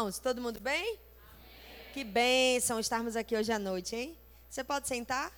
Irmãos, 0.00 0.18
todo 0.18 0.40
mundo 0.40 0.58
bem? 0.58 0.82
Amém. 0.82 0.98
Que 1.92 2.02
bênção 2.02 2.80
estarmos 2.80 3.16
aqui 3.16 3.36
hoje 3.36 3.52
à 3.52 3.58
noite, 3.58 3.94
hein? 3.94 4.16
Você 4.48 4.64
pode 4.64 4.88
sentar? 4.88 5.30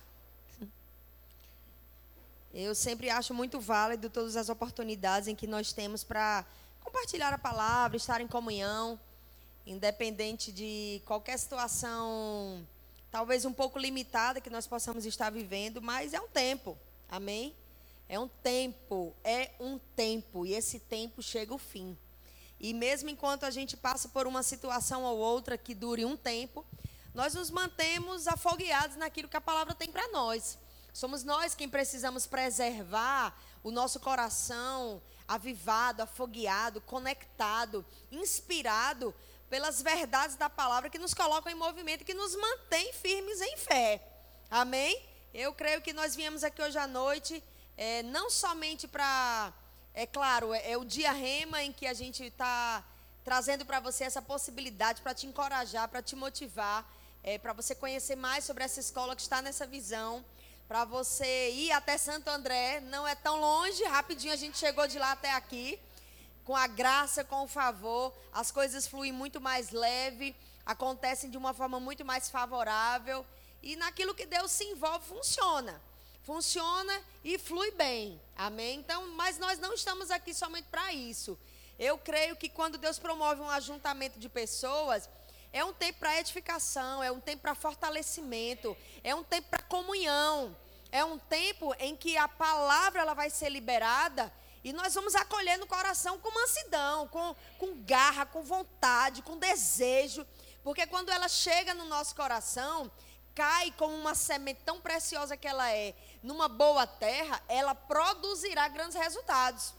Eu 2.53 2.73
sempre 2.73 3.09
acho 3.09 3.33
muito 3.33 3.59
válido 3.59 4.09
todas 4.09 4.37
as 4.37 4.47
oportunidades 4.47 5.27
em 5.27 5.35
que 5.35 5.45
nós 5.45 5.73
temos 5.73 6.05
para 6.05 6.45
compartilhar 6.81 7.33
a 7.33 7.37
palavra, 7.37 7.97
estar 7.97 8.21
em 8.21 8.27
comunhão, 8.27 8.97
independente 9.67 10.49
de 10.49 11.01
qualquer 11.05 11.37
situação, 11.37 12.65
talvez 13.11 13.43
um 13.43 13.51
pouco 13.51 13.77
limitada 13.77 14.39
que 14.39 14.49
nós 14.49 14.65
possamos 14.65 15.05
estar 15.05 15.29
vivendo, 15.29 15.81
mas 15.81 16.13
é 16.13 16.21
um 16.21 16.29
tempo, 16.29 16.77
amém? 17.11 17.53
É 18.07 18.17
um 18.17 18.29
tempo, 18.29 19.13
é 19.25 19.51
um 19.59 19.77
tempo, 19.93 20.45
e 20.45 20.53
esse 20.53 20.79
tempo 20.79 21.21
chega 21.21 21.53
o 21.53 21.57
fim. 21.57 21.97
E 22.63 22.73
mesmo 22.73 23.09
enquanto 23.09 23.43
a 23.43 23.51
gente 23.51 23.75
passa 23.75 24.07
por 24.07 24.25
uma 24.25 24.41
situação 24.41 25.03
ou 25.03 25.17
outra 25.17 25.57
que 25.57 25.75
dure 25.75 26.05
um 26.05 26.15
tempo, 26.15 26.65
nós 27.13 27.33
nos 27.33 27.51
mantemos 27.51 28.25
afogueados 28.25 28.95
naquilo 28.95 29.27
que 29.27 29.35
a 29.35 29.41
palavra 29.41 29.75
tem 29.75 29.91
para 29.91 30.07
nós. 30.13 30.57
Somos 30.93 31.25
nós 31.25 31.53
quem 31.53 31.67
precisamos 31.67 32.25
preservar 32.25 33.37
o 33.65 33.69
nosso 33.69 33.99
coração 33.99 35.01
avivado, 35.27 36.03
afogueado, 36.03 36.79
conectado, 36.79 37.85
inspirado 38.09 39.13
pelas 39.49 39.81
verdades 39.81 40.37
da 40.37 40.49
palavra 40.49 40.89
que 40.89 40.97
nos 40.97 41.13
colocam 41.13 41.51
em 41.51 41.55
movimento 41.55 42.03
e 42.03 42.05
que 42.05 42.13
nos 42.13 42.33
mantém 42.33 42.93
firmes 42.93 43.41
em 43.41 43.57
fé. 43.57 44.01
Amém? 44.49 45.03
Eu 45.33 45.53
creio 45.53 45.81
que 45.81 45.91
nós 45.91 46.15
viemos 46.15 46.45
aqui 46.45 46.61
hoje 46.61 46.77
à 46.77 46.87
noite 46.87 47.43
é, 47.75 48.03
não 48.03 48.29
somente 48.29 48.87
para 48.87 49.51
é 49.93 50.07
claro, 50.07 50.53
é, 50.53 50.71
é 50.71 50.77
o 50.77 50.83
dia 50.83 51.11
rema 51.11 51.61
em 51.63 51.71
que 51.71 51.85
a 51.85 51.93
gente 51.93 52.23
está 52.23 52.83
trazendo 53.23 53.65
para 53.65 53.79
você 53.79 54.03
essa 54.03 54.21
possibilidade 54.21 55.01
para 55.01 55.13
te 55.13 55.27
encorajar, 55.27 55.87
para 55.87 56.01
te 56.01 56.15
motivar, 56.15 56.85
é, 57.23 57.37
para 57.37 57.53
você 57.53 57.73
conhecer 57.75 58.15
mais 58.15 58.43
sobre 58.43 58.63
essa 58.63 58.79
escola 58.79 59.15
que 59.15 59.21
está 59.21 59.41
nessa 59.41 59.65
visão, 59.65 60.25
para 60.67 60.83
você 60.83 61.51
ir 61.51 61.71
até 61.71 61.97
Santo 61.97 62.27
André, 62.27 62.81
não 62.81 63.07
é 63.07 63.15
tão 63.15 63.39
longe, 63.39 63.83
rapidinho 63.83 64.33
a 64.33 64.37
gente 64.37 64.57
chegou 64.57 64.87
de 64.87 64.97
lá 64.97 65.11
até 65.11 65.31
aqui, 65.31 65.79
com 66.43 66.55
a 66.55 66.67
graça, 66.67 67.23
com 67.23 67.43
o 67.43 67.47
favor, 67.47 68.13
as 68.33 68.51
coisas 68.51 68.87
fluem 68.87 69.11
muito 69.11 69.39
mais 69.39 69.69
leve, 69.69 70.35
acontecem 70.65 71.29
de 71.29 71.37
uma 71.37 71.53
forma 71.53 71.79
muito 71.79 72.03
mais 72.03 72.29
favorável, 72.29 73.25
e 73.61 73.75
naquilo 73.75 74.15
que 74.15 74.25
Deus 74.25 74.51
se 74.51 74.65
envolve 74.65 75.05
funciona 75.05 75.79
funciona 76.23 77.01
e 77.23 77.37
flui 77.37 77.71
bem. 77.71 78.19
Amém? 78.35 78.79
Então, 78.79 79.07
mas 79.11 79.37
nós 79.37 79.59
não 79.59 79.73
estamos 79.73 80.09
aqui 80.09 80.33
somente 80.33 80.67
para 80.69 80.93
isso. 80.93 81.37
Eu 81.77 81.97
creio 81.97 82.35
que 82.35 82.49
quando 82.49 82.77
Deus 82.77 82.97
promove 82.97 83.41
um 83.41 83.49
ajuntamento 83.49 84.19
de 84.19 84.29
pessoas, 84.29 85.09
é 85.51 85.63
um 85.63 85.73
tempo 85.73 85.99
para 85.99 86.19
edificação, 86.19 87.03
é 87.03 87.11
um 87.11 87.19
tempo 87.19 87.41
para 87.41 87.53
fortalecimento, 87.53 88.75
é 89.03 89.13
um 89.13 89.23
tempo 89.23 89.49
para 89.49 89.63
comunhão, 89.63 90.55
é 90.91 91.03
um 91.03 91.17
tempo 91.17 91.75
em 91.79 91.95
que 91.95 92.17
a 92.17 92.27
palavra 92.27 93.01
ela 93.01 93.13
vai 93.13 93.29
ser 93.29 93.49
liberada 93.49 94.33
e 94.63 94.71
nós 94.71 94.93
vamos 94.93 95.13
acolher 95.13 95.57
no 95.57 95.67
coração 95.67 96.17
com 96.17 96.33
mansidão, 96.33 97.07
com, 97.09 97.35
com 97.57 97.83
garra, 97.83 98.25
com 98.25 98.41
vontade, 98.41 99.21
com 99.21 99.37
desejo, 99.37 100.25
porque 100.63 100.87
quando 100.87 101.09
ela 101.09 101.27
chega 101.27 101.73
no 101.73 101.85
nosso 101.85 102.15
coração, 102.15 102.89
cai 103.35 103.71
como 103.77 103.95
uma 103.95 104.15
semente 104.15 104.61
tão 104.65 104.79
preciosa 104.79 105.37
que 105.37 105.47
ela 105.47 105.71
é, 105.71 105.93
numa 106.21 106.47
boa 106.47 106.85
terra, 106.85 107.41
ela 107.47 107.73
produzirá 107.73 108.67
grandes 108.67 108.95
resultados. 108.95 109.73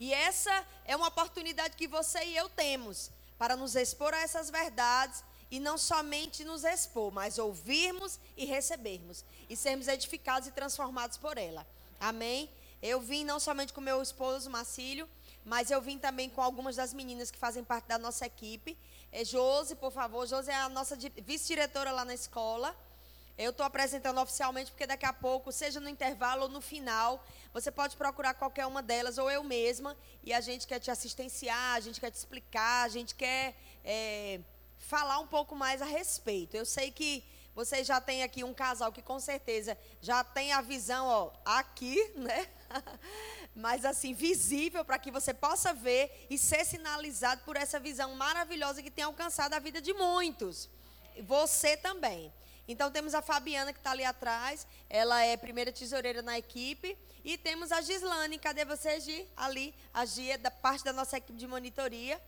E 0.00 0.12
essa 0.12 0.64
é 0.84 0.94
uma 0.94 1.08
oportunidade 1.08 1.76
que 1.76 1.88
você 1.88 2.24
e 2.24 2.36
eu 2.36 2.48
temos 2.48 3.10
para 3.36 3.56
nos 3.56 3.74
expor 3.74 4.14
a 4.14 4.20
essas 4.20 4.50
verdades 4.50 5.24
e 5.50 5.58
não 5.58 5.78
somente 5.78 6.44
nos 6.44 6.64
expor, 6.64 7.10
mas 7.12 7.38
ouvirmos 7.38 8.18
e 8.36 8.44
recebermos 8.44 9.24
e 9.48 9.56
sermos 9.56 9.88
edificados 9.88 10.48
e 10.48 10.52
transformados 10.52 11.16
por 11.16 11.38
ela. 11.38 11.66
Amém? 11.98 12.50
Eu 12.82 13.00
vim 13.00 13.24
não 13.24 13.40
somente 13.40 13.72
com 13.72 13.80
meu 13.80 14.00
esposo 14.02 14.50
Marcílio, 14.50 15.08
mas 15.44 15.70
eu 15.70 15.80
vim 15.80 15.98
também 15.98 16.28
com 16.28 16.42
algumas 16.42 16.76
das 16.76 16.92
meninas 16.92 17.30
que 17.30 17.38
fazem 17.38 17.64
parte 17.64 17.86
da 17.86 17.98
nossa 17.98 18.26
equipe 18.26 18.76
é 19.10 19.24
Josi, 19.24 19.74
por 19.74 19.90
favor. 19.90 20.26
Josi 20.26 20.50
é 20.50 20.54
a 20.54 20.68
nossa 20.68 20.96
vice-diretora 20.96 21.90
lá 21.92 22.04
na 22.04 22.14
escola. 22.14 22.76
Eu 23.36 23.50
estou 23.50 23.64
apresentando 23.64 24.20
oficialmente, 24.20 24.70
porque 24.70 24.86
daqui 24.86 25.06
a 25.06 25.12
pouco, 25.12 25.52
seja 25.52 25.78
no 25.78 25.88
intervalo 25.88 26.42
ou 26.42 26.48
no 26.48 26.60
final, 26.60 27.24
você 27.52 27.70
pode 27.70 27.96
procurar 27.96 28.34
qualquer 28.34 28.66
uma 28.66 28.82
delas, 28.82 29.16
ou 29.16 29.30
eu 29.30 29.44
mesma, 29.44 29.96
e 30.24 30.32
a 30.32 30.40
gente 30.40 30.66
quer 30.66 30.80
te 30.80 30.90
assistenciar, 30.90 31.76
a 31.76 31.80
gente 31.80 32.00
quer 32.00 32.10
te 32.10 32.16
explicar, 32.16 32.84
a 32.84 32.88
gente 32.88 33.14
quer 33.14 33.54
é, 33.84 34.40
falar 34.76 35.20
um 35.20 35.26
pouco 35.26 35.54
mais 35.54 35.80
a 35.80 35.84
respeito. 35.84 36.56
Eu 36.56 36.66
sei 36.66 36.90
que 36.90 37.24
vocês 37.54 37.86
já 37.86 38.00
têm 38.00 38.22
aqui 38.22 38.42
um 38.42 38.52
casal 38.52 38.92
que 38.92 39.02
com 39.02 39.20
certeza 39.20 39.78
já 40.00 40.22
tem 40.24 40.52
a 40.52 40.60
visão, 40.60 41.06
ó, 41.06 41.32
aqui, 41.44 42.12
né? 42.16 42.48
mas 43.58 43.84
assim, 43.84 44.14
visível 44.14 44.84
para 44.84 45.00
que 45.00 45.10
você 45.10 45.34
possa 45.34 45.74
ver 45.74 46.28
e 46.30 46.38
ser 46.38 46.64
sinalizado 46.64 47.42
por 47.44 47.56
essa 47.56 47.80
visão 47.80 48.14
maravilhosa 48.14 48.80
que 48.80 48.90
tem 48.90 49.02
alcançado 49.02 49.52
a 49.52 49.58
vida 49.58 49.80
de 49.80 49.92
muitos. 49.92 50.70
Você 51.22 51.76
também. 51.76 52.32
Então 52.68 52.88
temos 52.88 53.14
a 53.14 53.20
Fabiana 53.20 53.72
que 53.72 53.80
está 53.80 53.90
ali 53.90 54.04
atrás, 54.04 54.64
ela 54.88 55.24
é 55.24 55.36
primeira 55.36 55.72
tesoureira 55.72 56.22
na 56.22 56.38
equipe. 56.38 56.96
E 57.24 57.36
temos 57.36 57.72
a 57.72 57.80
Gislane, 57.80 58.38
cadê 58.38 58.64
você, 58.64 59.00
Gi? 59.00 59.26
Ali, 59.36 59.74
a 59.92 60.04
Gi 60.04 60.30
é 60.30 60.38
da 60.38 60.52
parte 60.52 60.84
da 60.84 60.92
nossa 60.92 61.16
equipe 61.16 61.36
de 61.36 61.46
monitoria. 61.48 62.22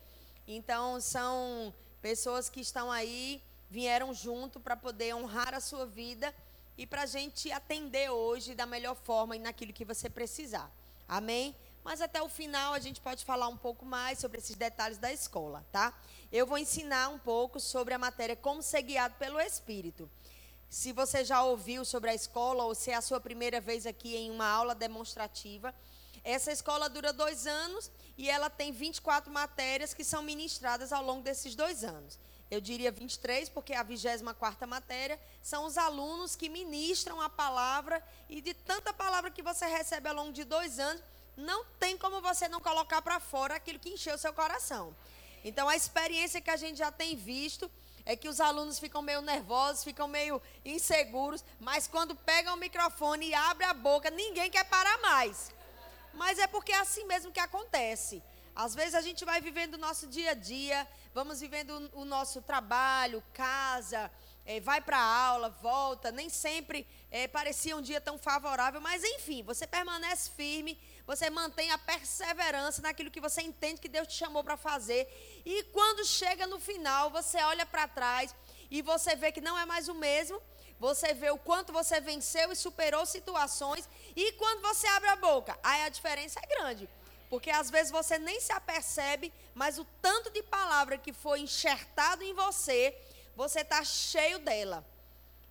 Então 0.49 1.01
são 1.01 1.73
pessoas 2.03 2.51
que 2.51 2.61
estão 2.61 2.91
aí, 2.91 3.41
vieram 3.71 4.13
junto 4.13 4.59
para 4.59 4.77
poder 4.77 5.15
honrar 5.15 5.55
a 5.55 5.61
sua 5.61 5.87
vida 5.87 6.35
e 6.77 6.85
para 6.85 7.03
a 7.03 7.07
gente 7.07 7.53
atender 7.53 8.11
hoje 8.11 8.53
da 8.53 8.67
melhor 8.67 8.97
forma 8.97 9.37
e 9.37 9.39
naquilo 9.39 9.73
que 9.73 9.85
você 9.85 10.11
precisar. 10.11 10.80
Amém? 11.11 11.57
Mas 11.83 12.01
até 12.01 12.23
o 12.23 12.29
final 12.29 12.73
a 12.73 12.79
gente 12.79 13.01
pode 13.01 13.25
falar 13.25 13.49
um 13.49 13.57
pouco 13.57 13.85
mais 13.85 14.21
sobre 14.21 14.39
esses 14.39 14.55
detalhes 14.55 14.97
da 14.97 15.13
escola, 15.13 15.67
tá? 15.73 15.93
Eu 16.31 16.47
vou 16.47 16.57
ensinar 16.57 17.09
um 17.09 17.19
pouco 17.19 17.59
sobre 17.59 17.93
a 17.93 17.99
matéria 17.99 18.37
como 18.37 18.63
ser 18.63 18.83
guiado 18.83 19.17
pelo 19.17 19.41
Espírito. 19.41 20.09
Se 20.69 20.93
você 20.93 21.25
já 21.25 21.43
ouviu 21.43 21.85
sobre 21.85 22.11
a 22.11 22.15
escola 22.15 22.63
ou 22.63 22.77
se 22.77 22.93
é 22.93 22.95
a 22.95 23.01
sua 23.01 23.21
primeira 23.21 23.61
vez 23.61 23.87
aqui 23.87 24.15
em 24.15 24.31
uma 24.31 24.47
aula 24.47 24.73
demonstrativa, 24.73 25.75
essa 26.23 26.53
escola 26.53 26.89
dura 26.89 27.13
dois 27.13 27.45
anos 27.45 27.91
e 28.17 28.31
ela 28.31 28.49
tem 28.49 28.71
24 28.71 29.33
matérias 29.33 29.93
que 29.93 30.05
são 30.05 30.23
ministradas 30.23 30.93
ao 30.93 31.05
longo 31.05 31.23
desses 31.23 31.57
dois 31.57 31.83
anos. 31.83 32.21
Eu 32.51 32.61
diria 32.61 32.91
23, 32.91 33.49
porque 33.49 33.73
a 33.75 33.83
24 33.83 34.67
matéria 34.67 35.21
são 35.41 35.67
os 35.67 35.79
alunos 35.79 36.35
que 36.35 36.49
ministram 36.49 37.21
a 37.21 37.29
palavra 37.29 38.03
e 38.29 38.41
de 38.41 38.53
tanta 38.53 38.93
palavra 38.93 39.31
que 39.31 39.43
você 39.43 39.67
recebe 39.67 40.09
ao 40.09 40.15
longo 40.15 40.33
de 40.33 40.43
dois 40.43 40.81
anos, 40.81 41.03
não 41.37 41.65
tem 41.79 41.97
como 41.97 42.21
você 42.21 42.49
não 42.49 42.61
colocar 42.61 43.01
para 43.03 43.21
fora 43.21 43.55
aquilo 43.55 43.79
que 43.79 43.91
encheu 43.91 44.19
seu 44.19 44.33
coração. 44.33 44.95
Então, 45.45 45.69
a 45.69 45.77
experiência 45.77 46.41
que 46.41 46.51
a 46.51 46.57
gente 46.57 46.79
já 46.79 46.91
tem 46.91 47.15
visto 47.17 47.71
é 48.05 48.17
que 48.17 48.29
os 48.29 48.41
alunos 48.41 48.79
ficam 48.79 49.01
meio 49.01 49.23
nervosos, 49.23 49.85
ficam 49.85 50.09
meio 50.09 50.43
inseguros, 50.65 51.45
mas 51.61 51.87
quando 51.87 52.17
pegam 52.17 52.55
o 52.55 52.59
microfone 52.59 53.29
e 53.29 53.35
abrem 53.35 53.69
a 53.69 53.75
boca, 53.75 54.11
ninguém 54.11 54.51
quer 54.51 54.65
parar 54.65 54.99
mais. 54.99 55.53
Mas 56.15 56.39
é 56.39 56.47
porque 56.47 56.73
é 56.73 56.81
assim 56.81 57.05
mesmo 57.05 57.31
que 57.31 57.41
acontece. 57.41 58.23
Às 58.55 58.75
vezes 58.75 58.95
a 58.95 59.01
gente 59.01 59.25
vai 59.25 59.41
vivendo 59.41 59.75
o 59.75 59.79
nosso 59.79 60.07
dia 60.07 60.33
a 60.33 60.35
dia, 60.35 60.87
vamos 61.13 61.41
vivendo 61.41 61.91
o 61.95 62.05
nosso 62.05 62.41
trabalho, 62.43 63.23
casa, 63.33 64.11
é, 64.45 64.61
vai 64.61 64.81
para 64.81 64.99
a 64.99 65.27
aula, 65.27 65.49
volta. 65.49 66.11
Nem 66.11 66.29
sempre 66.29 66.87
é, 67.11 67.27
parecia 67.29 67.77
um 67.77 67.83
dia 67.83 68.01
tão 68.01 68.19
favorável, 68.19 68.81
mas 68.81 69.03
enfim, 69.05 69.43
você 69.43 69.67
permanece 69.67 70.31
firme, 70.31 70.79
você 71.07 71.29
mantém 71.31 71.71
a 71.71 71.79
perseverança 71.79 72.83
naquilo 72.83 73.11
que 73.11 73.21
você 73.21 73.43
entende 73.43 73.81
que 73.81 73.89
Deus 73.89 74.09
te 74.09 74.15
chamou 74.15 74.43
para 74.43 74.57
fazer. 74.57 75.09
E 75.45 75.65
quando 75.65 76.05
chega 76.05 76.47
no 76.47 76.59
final, 76.59 77.11
você 77.11 77.39
olha 77.43 77.67
para 77.67 77.89
trás 77.89 78.35
e 78.71 78.83
você 78.83 79.15
vê 79.17 79.33
que 79.33 79.41
não 79.41 79.59
é 79.59 79.65
mais 79.65 79.89
o 79.89 79.95
mesmo. 79.95 80.41
Você 80.79 81.13
vê 81.13 81.31
o 81.31 81.37
quanto 81.37 81.75
você 81.75 82.01
venceu 82.01 82.51
e 82.51 82.57
superou 82.57 83.05
situações. 83.05 83.87
E 84.17 84.33
quando 84.33 84.63
você 84.63 84.87
abre 84.87 85.11
a 85.11 85.17
boca, 85.17 85.59
aí 85.63 85.83
a 85.83 85.91
diferença 85.91 86.41
é 86.43 86.47
grande. 86.47 86.89
Porque 87.31 87.49
às 87.49 87.71
vezes 87.71 87.93
você 87.93 88.19
nem 88.19 88.41
se 88.41 88.53
apercebe, 88.53 89.33
mas 89.55 89.79
o 89.79 89.87
tanto 90.03 90.31
de 90.31 90.43
palavra 90.43 90.99
que 90.99 91.13
foi 91.13 91.41
enxertado 91.41 92.25
em 92.25 92.35
você, 92.35 92.95
você 93.37 93.61
está 93.61 93.83
cheio 93.85 94.41
dela. 94.41 94.85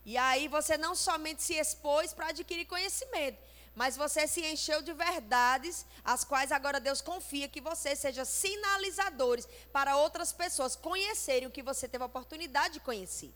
E 0.06 0.18
aí 0.18 0.48
você 0.50 0.78
não 0.78 0.94
somente 0.94 1.42
se 1.42 1.54
expôs 1.54 2.14
para 2.14 2.28
adquirir 2.28 2.66
conhecimento, 2.66 3.40
mas 3.76 3.96
você 3.96 4.28
se 4.28 4.46
encheu 4.46 4.82
de 4.82 4.92
verdades, 4.92 5.86
as 6.04 6.26
quais 6.26 6.52
agora 6.52 6.82
Deus 6.82 7.00
confia 7.00 7.48
que 7.48 7.62
você 7.62 7.96
seja 7.96 8.26
sinalizadores 8.26 9.48
para 9.72 9.96
outras 9.96 10.34
pessoas 10.34 10.76
conhecerem 10.76 11.48
o 11.48 11.52
que 11.52 11.64
você 11.64 11.88
teve 11.88 12.04
a 12.04 12.08
oportunidade 12.08 12.74
de 12.74 12.80
conhecer. 12.82 13.34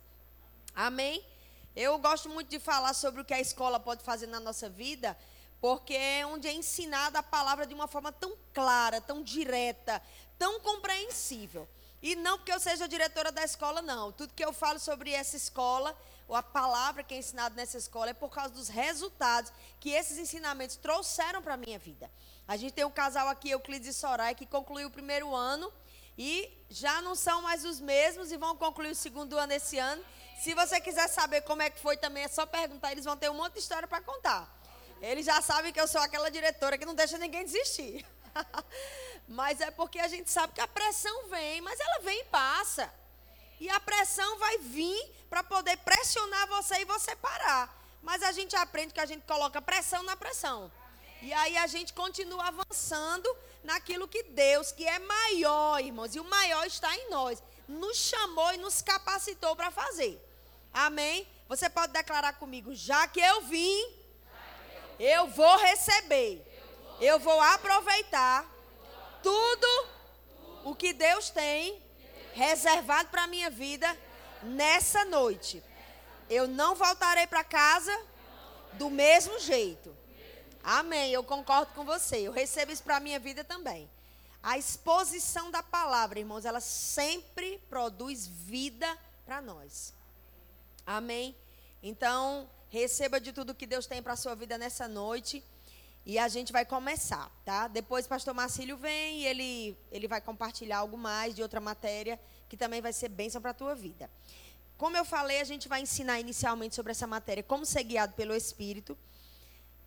Amém? 0.75 1.25
Eu 1.75 1.97
gosto 1.97 2.29
muito 2.29 2.49
de 2.49 2.59
falar 2.59 2.93
sobre 2.93 3.21
o 3.21 3.25
que 3.25 3.33
a 3.33 3.39
escola 3.39 3.79
pode 3.79 4.03
fazer 4.03 4.27
na 4.27 4.39
nossa 4.39 4.69
vida, 4.69 5.17
porque 5.63 5.93
é 5.93 6.25
onde 6.25 6.45
é 6.45 6.51
ensinada 6.51 7.19
a 7.19 7.23
palavra 7.23 7.65
de 7.65 7.73
uma 7.73 7.87
forma 7.87 8.11
tão 8.11 8.37
clara, 8.53 8.99
tão 8.99 9.23
direta, 9.23 10.01
tão 10.37 10.59
compreensível. 10.59 11.65
E 12.01 12.17
não 12.17 12.37
porque 12.37 12.51
eu 12.51 12.59
seja 12.59 12.85
diretora 12.85 13.31
da 13.31 13.45
escola, 13.45 13.81
não. 13.81 14.11
Tudo 14.11 14.33
que 14.33 14.43
eu 14.43 14.51
falo 14.51 14.77
sobre 14.77 15.13
essa 15.13 15.37
escola, 15.37 15.97
ou 16.27 16.35
a 16.35 16.43
palavra 16.43 17.01
que 17.01 17.13
é 17.13 17.17
ensinada 17.17 17.55
nessa 17.55 17.77
escola, 17.77 18.09
é 18.09 18.13
por 18.13 18.29
causa 18.29 18.53
dos 18.53 18.67
resultados 18.67 19.53
que 19.79 19.91
esses 19.91 20.17
ensinamentos 20.17 20.75
trouxeram 20.75 21.41
para 21.41 21.53
a 21.53 21.57
minha 21.57 21.79
vida. 21.79 22.11
A 22.45 22.57
gente 22.57 22.73
tem 22.73 22.83
um 22.83 22.91
casal 22.91 23.29
aqui, 23.29 23.49
Euclides 23.51 23.87
e 23.87 23.93
Soraya, 23.93 24.35
que 24.35 24.45
concluiu 24.45 24.89
o 24.89 24.91
primeiro 24.91 25.33
ano 25.33 25.71
e 26.17 26.51
já 26.69 27.01
não 27.01 27.15
são 27.15 27.41
mais 27.41 27.63
os 27.63 27.79
mesmos 27.79 28.33
e 28.33 28.37
vão 28.37 28.53
concluir 28.57 28.91
o 28.91 28.95
segundo 28.95 29.37
ano 29.37 29.53
esse 29.53 29.79
ano. 29.79 30.03
Se 30.41 30.53
você 30.53 30.81
quiser 30.81 31.07
saber 31.07 31.39
como 31.43 31.61
é 31.61 31.69
que 31.69 31.79
foi 31.79 31.95
também, 31.95 32.25
é 32.25 32.27
só 32.27 32.45
perguntar, 32.45 32.91
eles 32.91 33.05
vão 33.05 33.15
ter 33.15 33.31
um 33.31 33.35
monte 33.35 33.53
de 33.53 33.59
história 33.59 33.87
para 33.87 34.01
contar. 34.01 34.62
Eles 35.03 35.25
já 35.25 35.41
sabem 35.41 35.73
que 35.73 35.81
eu 35.81 35.87
sou 35.87 35.99
aquela 35.99 36.31
diretora 36.31 36.77
que 36.77 36.85
não 36.85 36.95
deixa 36.95 37.17
ninguém 37.17 37.43
desistir. 37.43 38.05
mas 39.27 39.59
é 39.59 39.69
porque 39.69 39.99
a 39.99 40.07
gente 40.07 40.31
sabe 40.31 40.53
que 40.53 40.61
a 40.61 40.67
pressão 40.67 41.27
vem, 41.27 41.59
mas 41.59 41.77
ela 41.77 41.99
vem 41.99 42.21
e 42.21 42.23
passa. 42.25 42.89
E 43.59 43.69
a 43.69 43.81
pressão 43.81 44.39
vai 44.39 44.59
vir 44.59 45.11
para 45.29 45.43
poder 45.43 45.75
pressionar 45.79 46.47
você 46.47 46.75
e 46.75 46.85
você 46.85 47.17
parar. 47.17 47.77
Mas 48.01 48.23
a 48.23 48.31
gente 48.31 48.55
aprende 48.55 48.93
que 48.93 49.01
a 49.01 49.05
gente 49.05 49.25
coloca 49.27 49.61
pressão 49.61 50.03
na 50.03 50.15
pressão. 50.15 50.71
E 51.21 51.33
aí 51.33 51.57
a 51.57 51.67
gente 51.67 51.91
continua 51.91 52.47
avançando 52.47 53.29
naquilo 53.61 54.07
que 54.07 54.23
Deus, 54.23 54.71
que 54.71 54.87
é 54.87 54.99
maior, 54.99 55.81
irmãos, 55.81 56.15
e 56.15 56.19
o 56.21 56.23
maior 56.23 56.65
está 56.65 56.95
em 56.95 57.09
nós, 57.09 57.43
nos 57.67 57.97
chamou 57.97 58.53
e 58.53 58.57
nos 58.57 58.81
capacitou 58.81 59.53
para 59.53 59.69
fazer. 59.69 60.17
Amém? 60.73 61.27
Você 61.49 61.69
pode 61.69 61.91
declarar 61.91 62.33
comigo: 62.33 62.73
já 62.73 63.05
que 63.05 63.19
eu 63.19 63.41
vim, 63.41 64.02
eu 65.03 65.27
vou 65.27 65.57
receber, 65.57 66.41
eu 67.01 67.19
vou 67.19 67.39
aproveitar 67.41 68.49
tudo 69.21 69.67
o 70.63 70.73
que 70.73 70.93
Deus 70.93 71.29
tem 71.29 71.83
reservado 72.33 73.09
para 73.09 73.23
a 73.23 73.27
minha 73.27 73.49
vida 73.49 73.85
nessa 74.41 75.03
noite. 75.03 75.61
Eu 76.29 76.47
não 76.47 76.73
voltarei 76.73 77.27
para 77.27 77.43
casa 77.43 77.93
do 78.73 78.89
mesmo 78.89 79.37
jeito. 79.39 79.93
Amém. 80.63 81.11
Eu 81.11 81.21
concordo 81.21 81.73
com 81.73 81.83
você. 81.83 82.19
Eu 82.19 82.31
recebo 82.31 82.71
isso 82.71 82.81
para 82.81 82.95
a 82.95 83.01
minha 83.01 83.19
vida 83.19 83.43
também. 83.43 83.89
A 84.41 84.57
exposição 84.57 85.51
da 85.51 85.61
palavra, 85.61 86.19
irmãos, 86.19 86.45
ela 86.45 86.61
sempre 86.61 87.61
produz 87.69 88.25
vida 88.25 88.97
para 89.25 89.41
nós. 89.41 89.93
Amém. 90.85 91.35
Então, 91.81 92.49
receba 92.73 93.19
de 93.19 93.31
tudo 93.31 93.53
que 93.53 93.67
Deus 93.67 93.85
tem 93.85 94.01
para 94.01 94.13
a 94.13 94.15
sua 94.15 94.33
vida 94.33 94.57
nessa 94.57 94.87
noite. 94.87 95.43
E 96.03 96.17
a 96.17 96.27
gente 96.27 96.51
vai 96.51 96.65
começar, 96.65 97.31
tá? 97.45 97.67
Depois 97.67 98.07
o 98.07 98.09
pastor 98.09 98.33
Marcílio 98.33 98.75
vem 98.75 99.19
e 99.19 99.27
ele, 99.27 99.77
ele 99.91 100.07
vai 100.07 100.19
compartilhar 100.19 100.79
algo 100.79 100.97
mais 100.97 101.35
de 101.35 101.43
outra 101.43 101.61
matéria 101.61 102.19
que 102.49 102.57
também 102.57 102.81
vai 102.81 102.91
ser 102.91 103.09
bênção 103.09 103.39
para 103.39 103.51
a 103.51 103.53
tua 103.53 103.75
vida. 103.75 104.09
Como 104.75 104.97
eu 104.97 105.05
falei, 105.05 105.39
a 105.39 105.43
gente 105.43 105.69
vai 105.69 105.81
ensinar 105.81 106.19
inicialmente 106.19 106.73
sobre 106.73 106.91
essa 106.91 107.05
matéria, 107.05 107.43
como 107.43 107.63
ser 107.63 107.83
guiado 107.83 108.13
pelo 108.15 108.33
Espírito. 108.33 108.97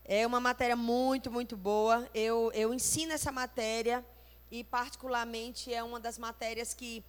É 0.05 0.25
uma 0.25 0.39
matéria 0.39 0.77
muito, 0.77 1.29
muito 1.29 1.57
boa. 1.57 2.09
Eu, 2.15 2.53
eu 2.55 2.73
ensino 2.73 3.13
essa 3.13 3.33
matéria 3.33 4.05
e, 4.49 4.63
particularmente, 4.63 5.75
é 5.75 5.83
uma 5.83 5.99
das 5.99 6.19
matérias 6.19 6.73
que, 6.73 7.05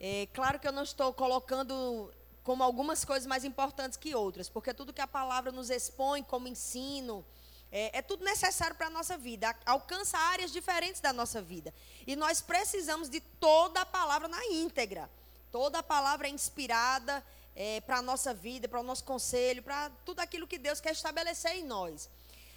é, 0.00 0.26
claro 0.32 0.58
que 0.58 0.66
eu 0.66 0.72
não 0.72 0.84
estou 0.84 1.12
colocando 1.12 2.10
como 2.48 2.64
algumas 2.64 3.04
coisas 3.04 3.26
mais 3.26 3.44
importantes 3.44 3.98
que 3.98 4.14
outras, 4.14 4.48
porque 4.48 4.72
tudo 4.72 4.90
que 4.90 5.02
a 5.02 5.06
palavra 5.06 5.52
nos 5.52 5.68
expõe 5.68 6.22
como 6.22 6.48
ensino, 6.48 7.22
é, 7.70 7.98
é, 7.98 8.00
tudo 8.00 8.24
necessário 8.24 8.74
para 8.74 8.86
a 8.86 8.90
nossa 8.90 9.18
vida, 9.18 9.54
alcança 9.66 10.16
áreas 10.16 10.50
diferentes 10.50 10.98
da 10.98 11.12
nossa 11.12 11.42
vida. 11.42 11.74
E 12.06 12.16
nós 12.16 12.40
precisamos 12.40 13.10
de 13.10 13.20
toda 13.20 13.82
a 13.82 13.84
palavra 13.84 14.28
na 14.28 14.42
íntegra. 14.46 15.10
Toda 15.52 15.80
a 15.80 15.82
palavra 15.82 16.26
é 16.26 16.30
inspirada 16.30 17.22
é, 17.54 17.82
para 17.82 17.98
a 17.98 18.02
nossa 18.02 18.32
vida, 18.32 18.66
para 18.66 18.80
o 18.80 18.82
nosso 18.82 19.04
conselho, 19.04 19.62
para 19.62 19.90
tudo 20.06 20.20
aquilo 20.20 20.46
que 20.46 20.56
Deus 20.56 20.80
quer 20.80 20.92
estabelecer 20.92 21.52
em 21.54 21.64
nós. 21.64 22.08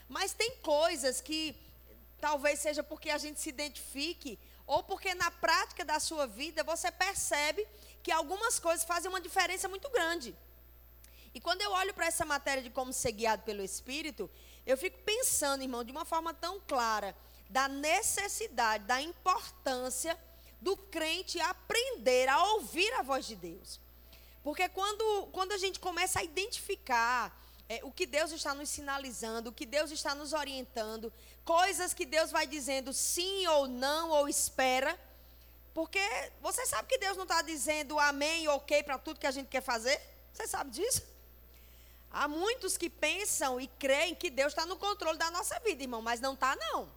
Mas 0.08 0.32
tem 0.32 0.56
coisas 0.60 1.20
que 1.20 1.54
talvez 2.22 2.62
seja 2.62 2.82
porque 2.82 3.10
a 3.10 3.18
gente 3.18 3.42
se 3.42 3.50
identifique 3.50 4.40
ou 4.66 4.82
porque 4.84 5.14
na 5.16 5.30
prática 5.30 5.84
da 5.84 6.00
sua 6.00 6.26
vida 6.26 6.64
você 6.64 6.90
percebe 6.90 7.68
que 8.04 8.12
algumas 8.12 8.60
coisas 8.60 8.86
fazem 8.86 9.10
uma 9.10 9.22
diferença 9.22 9.68
muito 9.70 9.90
grande. 9.90 10.36
E 11.34 11.40
quando 11.40 11.62
eu 11.62 11.72
olho 11.72 11.94
para 11.94 12.08
essa 12.08 12.26
matéria 12.26 12.62
de 12.62 12.70
como 12.70 12.92
ser 12.92 13.12
guiado 13.14 13.44
pelo 13.44 13.64
Espírito, 13.64 14.30
eu 14.66 14.78
fico 14.78 15.00
pensando, 15.04 15.62
irmão, 15.62 15.84
de 15.84 15.92
uma 15.92 16.06
forma 16.06 16.34
tão 16.34 16.60
clara, 16.62 17.16
da 17.50 17.68
necessidade, 17.68 18.86
da 18.86 19.02
importância 19.02 20.18
do 20.60 20.78
crente 20.78 21.40
aprender 21.40 22.30
a 22.30 22.44
ouvir 22.54 22.94
a 22.94 23.02
voz 23.02 23.26
de 23.26 23.36
Deus. 23.36 23.80
Porque 24.44 24.68
quando, 24.70 25.28
quando 25.32 25.52
a 25.52 25.58
gente 25.58 25.80
começa 25.80 26.20
a 26.20 26.24
identificar 26.24 27.38
é, 27.68 27.80
o 27.84 27.92
que 27.92 28.06
Deus 28.06 28.32
está 28.32 28.54
nos 28.54 28.70
sinalizando, 28.70 29.50
o 29.50 29.54
que 29.54 29.66
Deus 29.66 29.92
está 29.92 30.14
nos 30.14 30.34
orientando, 30.34 31.12
coisas 31.44 31.94
que 31.94 32.06
Deus 32.06 32.32
vai 32.32 32.46
dizendo 32.46 32.92
sim 32.94 33.48
ou 33.48 33.68
não, 33.68 34.10
ou 34.10 34.28
espera. 34.28 35.00
Porque 35.74 36.02
você 36.42 36.66
sabe 36.66 36.88
que 36.88 36.98
Deus 36.98 37.16
não 37.16 37.24
está 37.24 37.42
dizendo 37.42 38.00
amém, 38.00 38.48
ok 38.48 38.84
para 38.84 38.98
tudo 38.98 39.20
que 39.20 39.28
a 39.28 39.32
gente 39.32 39.48
quer 39.48 39.62
fazer? 39.62 40.00
Você 40.34 40.48
sabe 40.48 40.72
disso? 40.72 41.04
Há 42.12 42.28
muitos 42.28 42.78
que 42.78 42.90
pensam 42.90 43.60
e 43.60 43.68
creem 43.68 44.14
que 44.14 44.30
Deus 44.30 44.52
está 44.52 44.66
no 44.66 44.76
controle 44.76 45.18
da 45.18 45.32
nossa 45.32 45.58
vida, 45.62 45.82
irmão, 45.82 46.02
mas 46.02 46.20
não 46.20 46.34
está, 46.34 46.56
não. 46.58 46.90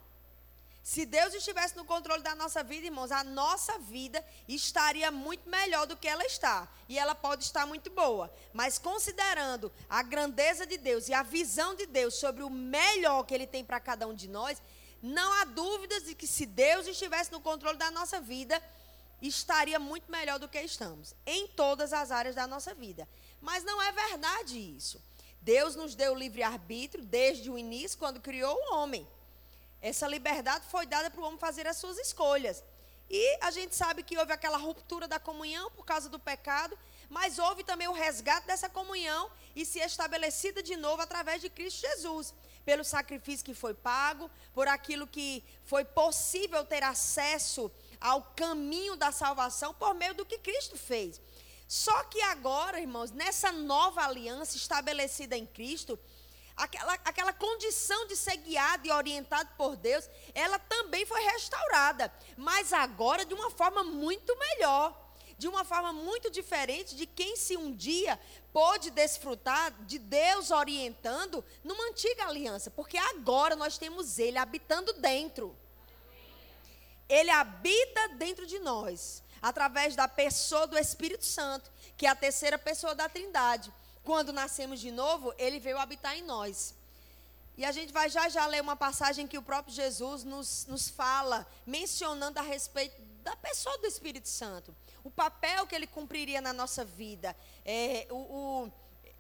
Se 0.85 1.07
Deus 1.07 1.33
estivesse 1.33 1.75
no 1.77 1.85
controle 1.87 2.23
da 2.23 2.35
nossa 2.35 2.63
vida, 2.63 2.85
irmãos, 2.85 3.11
a 3.11 3.25
nossa 3.25 3.79
vida 3.79 4.23
estaria 4.47 5.11
muito 5.11 5.49
melhor 5.49 5.87
do 5.87 5.97
que 5.97 6.07
ela 6.07 6.23
está. 6.27 6.69
E 6.91 6.99
ela 6.99 7.15
pode 7.15 7.43
estar 7.43 7.65
muito 7.65 7.89
boa. 7.89 8.31
Mas 8.53 8.79
considerando 8.79 9.73
a 9.89 10.03
grandeza 10.03 10.67
de 10.67 10.77
Deus 10.77 11.09
e 11.09 11.15
a 11.15 11.23
visão 11.23 11.75
de 11.75 11.87
Deus 11.87 12.17
sobre 12.17 12.43
o 12.43 12.51
melhor 12.51 13.23
que 13.25 13.33
Ele 13.33 13.47
tem 13.47 13.65
para 13.65 13.81
cada 13.81 14.07
um 14.07 14.13
de 14.13 14.29
nós, 14.29 14.61
não 15.05 15.31
há 15.35 15.45
dúvidas 15.45 16.05
de 16.05 16.15
que 16.15 16.27
se 16.27 16.47
Deus 16.47 16.87
estivesse 16.87 17.31
no 17.31 17.39
controle 17.39 17.77
da 17.77 17.91
nossa 17.91 18.23
vida, 18.23 18.59
estaria 19.21 19.79
muito 19.79 20.11
melhor 20.11 20.39
do 20.39 20.49
que 20.49 20.59
estamos. 20.59 21.15
Em 21.27 21.47
todas 21.47 21.93
as 21.93 22.11
áreas 22.11 22.35
da 22.35 22.47
nossa 22.47 22.73
vida. 22.73 23.07
Mas 23.39 23.63
não 23.65 23.83
é 23.83 23.93
verdade 23.93 24.59
isso. 24.59 24.99
Deus 25.43 25.77
nos 25.77 25.95
deu 25.95 26.15
livre-arbítrio 26.15 27.05
desde 27.05 27.51
o 27.51 27.59
início, 27.59 27.99
quando 27.99 28.19
criou 28.19 28.57
o 28.57 28.77
homem. 28.77 29.07
Essa 29.83 30.09
liberdade 30.09 30.65
foi 30.71 30.87
dada 30.87 31.11
para 31.11 31.21
o 31.21 31.25
homem 31.25 31.39
fazer 31.39 31.67
as 31.67 31.77
suas 31.77 31.99
escolhas. 31.99 32.65
E 33.11 33.39
a 33.43 33.51
gente 33.51 33.77
sabe 33.77 34.03
que 34.03 34.17
houve 34.17 34.33
aquela 34.33 34.57
ruptura 34.57 35.07
da 35.07 35.21
comunhão 35.21 35.71
por 35.73 35.85
causa 35.85 36.09
do 36.09 36.19
pecado, 36.19 36.79
mas 37.11 37.39
houve 37.39 37.63
também 37.63 37.89
o 37.89 37.93
resgate 37.93 38.47
dessa 38.47 38.71
comunhão 38.71 39.31
e 39.55 39.67
se 39.67 39.81
estabelecida 39.81 40.63
de 40.63 40.77
novo 40.77 41.03
através 41.03 41.43
de 41.43 41.51
Cristo 41.51 41.83
Jesus, 41.83 42.33
pelo 42.65 42.85
sacrifício 42.85 43.45
que 43.45 43.55
foi 43.55 43.75
pago, 43.75 44.31
por 44.53 44.67
aquilo 44.69 45.07
que 45.07 45.45
foi 45.65 45.85
possível 45.85 46.65
ter 46.65 46.83
acesso 46.83 47.71
ao 48.01 48.23
caminho 48.35 48.97
da 48.97 49.13
salvação 49.13 49.75
por 49.75 49.95
meio 49.95 50.15
do 50.15 50.25
que 50.25 50.39
Cristo 50.39 50.77
fez. 50.77 51.21
Só 51.67 52.05
que 52.05 52.21
agora, 52.23 52.81
irmãos, 52.81 53.11
nessa 53.11 53.51
nova 53.51 54.03
aliança 54.03 54.57
estabelecida 54.57 55.37
em 55.37 55.47
Cristo, 55.47 55.99
aquela, 56.57 56.95
aquela 57.05 57.33
condição 57.33 58.07
de 58.07 58.17
ser 58.17 58.37
guiado 58.37 58.87
e 58.87 58.91
orientado 58.91 59.51
por 59.57 59.77
Deus, 59.77 60.09
ela 60.35 60.59
também 60.59 61.05
foi 61.07 61.21
restaurada, 61.23 62.13
mas 62.37 62.73
agora 62.73 63.25
de 63.25 63.35
uma 63.35 63.51
forma 63.51 63.83
muito 63.83 64.37
melhor, 64.39 65.04
de 65.37 65.49
uma 65.49 65.65
forma 65.65 65.93
muito 65.93 66.31
diferente 66.31 66.95
de 66.95 67.07
quem 67.07 67.37
se 67.37 67.57
um 67.57 67.73
dia 67.73 68.19
pôde 68.53 68.91
desfrutar 68.91 69.73
de 69.85 69.99
Deus 69.99 70.51
orientando 70.51 71.45
numa 71.63 71.89
antiga 71.89 72.27
aliança, 72.27 72.71
porque 72.71 72.97
agora 72.97 73.57
nós 73.57 73.79
temos 73.79 74.19
Ele 74.19 74.39
habitando 74.39 74.93
dentro. 74.95 75.57
Ele 77.09 77.31
habita 77.31 78.09
dentro 78.17 78.47
de 78.47 78.59
nós, 78.59 79.23
através 79.43 79.95
da 79.95 80.09
pessoa 80.09 80.67
do 80.67 80.79
Espírito 80.79 81.25
Santo, 81.25 81.71
que 81.97 82.07
é 82.07 82.09
a 82.09 82.15
terceira 82.15 82.59
pessoa 82.59 82.95
da 82.95 83.09
Trindade 83.09 83.73
quando 84.05 84.33
nascemos 84.33 84.81
de 84.81 84.93
novo, 84.93 85.35
ele 85.39 85.59
veio 85.59 85.79
habitar 85.79 86.17
em 86.17 86.23
nós. 86.23 86.75
E 87.57 87.65
a 87.65 87.73
gente 87.73 87.93
vai 87.93 88.11
já 88.11 88.29
já 88.29 88.47
ler 88.47 88.61
uma 88.61 88.77
passagem 88.77 89.27
que 89.27 89.39
o 89.39 89.43
próprio 89.43 89.75
Jesus 89.75 90.25
nos, 90.25 90.67
nos 90.67 90.89
fala, 90.89 91.47
mencionando 91.67 92.39
a 92.39 92.43
respeito 92.43 93.01
da 93.23 93.35
pessoa 93.37 93.79
do 93.79 93.87
Espírito 93.87 94.29
Santo. 94.29 94.77
O 95.05 95.11
papel 95.11 95.67
que 95.67 95.75
ele 95.75 95.87
cumpriria 95.87 96.41
na 96.41 96.53
nossa 96.53 96.85
vida. 96.85 97.37
É, 97.65 98.07
o, 98.11 98.17
o, 98.17 98.73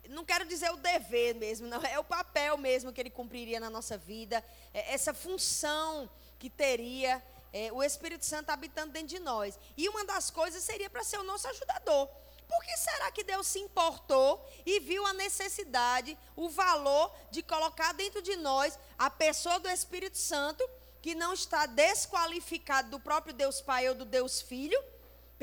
não 0.08 0.24
quero 0.24 0.46
dizer 0.46 0.70
o 0.72 0.76
dever 0.76 1.34
mesmo, 1.34 1.66
não, 1.66 1.80
é 1.82 1.98
o 1.98 2.04
papel 2.04 2.56
mesmo 2.56 2.92
que 2.92 3.00
ele 3.00 3.10
cumpriria 3.10 3.60
na 3.60 3.70
nossa 3.70 3.96
vida. 3.96 4.42
É, 4.72 4.94
essa 4.94 5.14
função 5.14 6.10
que 6.38 6.50
teria 6.50 7.22
é, 7.52 7.72
o 7.72 7.82
Espírito 7.82 8.24
Santo 8.24 8.50
habitando 8.50 8.92
dentro 8.92 9.08
de 9.08 9.18
nós. 9.20 9.58
E 9.76 9.88
uma 9.88 10.04
das 10.04 10.30
coisas 10.30 10.64
seria 10.64 10.90
para 10.90 11.04
ser 11.04 11.18
o 11.18 11.22
nosso 11.22 11.46
ajudador. 11.48 12.08
Por 12.48 12.62
que 12.64 12.76
será 12.76 13.10
que 13.10 13.24
Deus 13.24 13.46
se 13.46 13.58
importou 13.58 14.44
e 14.66 14.80
viu 14.80 15.06
a 15.06 15.12
necessidade, 15.12 16.16
o 16.36 16.48
valor 16.48 17.14
de 17.30 17.42
colocar 17.42 17.92
dentro 17.92 18.20
de 18.20 18.36
nós 18.36 18.78
a 18.98 19.08
pessoa 19.10 19.58
do 19.58 19.68
Espírito 19.68 20.18
Santo, 20.18 20.68
que 21.00 21.14
não 21.14 21.32
está 21.32 21.66
desqualificado 21.66 22.90
do 22.90 23.00
próprio 23.00 23.34
Deus 23.34 23.60
Pai 23.60 23.88
ou 23.88 23.94
do 23.94 24.04
Deus 24.04 24.40
Filho, 24.40 24.82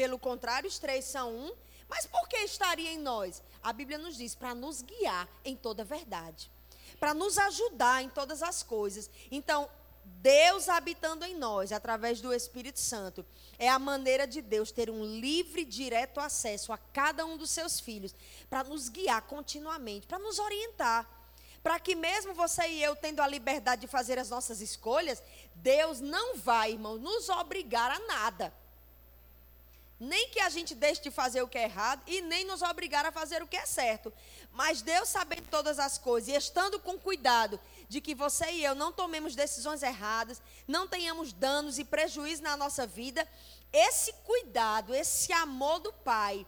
pelo 0.01 0.17
contrário, 0.17 0.67
os 0.67 0.79
três 0.79 1.05
são 1.05 1.31
um. 1.31 1.53
Mas 1.87 2.07
por 2.07 2.27
que 2.27 2.37
estaria 2.37 2.91
em 2.91 2.97
nós? 2.97 3.43
A 3.61 3.71
Bíblia 3.71 3.99
nos 3.99 4.17
diz 4.17 4.33
para 4.33 4.55
nos 4.55 4.81
guiar 4.81 5.27
em 5.45 5.55
toda 5.55 5.83
a 5.83 5.85
verdade, 5.85 6.49
para 6.99 7.13
nos 7.13 7.37
ajudar 7.37 8.01
em 8.01 8.09
todas 8.09 8.41
as 8.41 8.63
coisas. 8.63 9.11
Então, 9.29 9.69
Deus 10.03 10.67
habitando 10.67 11.23
em 11.23 11.35
nós, 11.35 11.71
através 11.71 12.19
do 12.19 12.33
Espírito 12.33 12.79
Santo, 12.79 13.23
é 13.59 13.69
a 13.69 13.77
maneira 13.77 14.25
de 14.25 14.41
Deus 14.41 14.71
ter 14.71 14.89
um 14.89 15.05
livre, 15.05 15.63
direto 15.63 16.19
acesso 16.19 16.73
a 16.73 16.79
cada 16.79 17.23
um 17.23 17.37
dos 17.37 17.51
seus 17.51 17.79
filhos, 17.79 18.15
para 18.49 18.63
nos 18.63 18.89
guiar 18.89 19.21
continuamente, 19.21 20.07
para 20.07 20.17
nos 20.17 20.39
orientar. 20.39 21.07
Para 21.61 21.79
que 21.79 21.93
mesmo 21.93 22.33
você 22.33 22.67
e 22.67 22.81
eu 22.81 22.95
tendo 22.95 23.21
a 23.21 23.27
liberdade 23.27 23.81
de 23.81 23.87
fazer 23.87 24.17
as 24.17 24.31
nossas 24.31 24.61
escolhas, 24.61 25.21
Deus 25.53 25.99
não 25.99 26.37
vai, 26.37 26.71
irmão, 26.71 26.97
nos 26.97 27.29
obrigar 27.29 27.91
a 27.91 27.99
nada. 28.07 28.60
Nem 30.03 30.29
que 30.29 30.39
a 30.39 30.49
gente 30.49 30.73
deixe 30.73 30.99
de 30.99 31.11
fazer 31.11 31.43
o 31.43 31.47
que 31.47 31.59
é 31.59 31.65
errado 31.65 32.01
e 32.07 32.21
nem 32.21 32.43
nos 32.43 32.63
obrigar 32.63 33.05
a 33.05 33.11
fazer 33.11 33.43
o 33.43 33.47
que 33.47 33.55
é 33.55 33.67
certo. 33.67 34.11
Mas 34.51 34.81
Deus 34.81 35.07
sabendo 35.07 35.47
todas 35.47 35.77
as 35.77 35.99
coisas 35.99 36.27
e 36.27 36.35
estando 36.35 36.79
com 36.79 36.97
cuidado 36.97 37.59
de 37.87 38.01
que 38.01 38.15
você 38.15 38.49
e 38.49 38.63
eu 38.63 38.73
não 38.73 38.91
tomemos 38.91 39.35
decisões 39.35 39.83
erradas, 39.83 40.41
não 40.67 40.87
tenhamos 40.87 41.31
danos 41.31 41.77
e 41.77 41.85
prejuízos 41.85 42.39
na 42.39 42.57
nossa 42.57 42.87
vida, 42.87 43.29
esse 43.71 44.11
cuidado, 44.25 44.95
esse 44.95 45.31
amor 45.33 45.77
do 45.77 45.93
Pai 45.93 46.47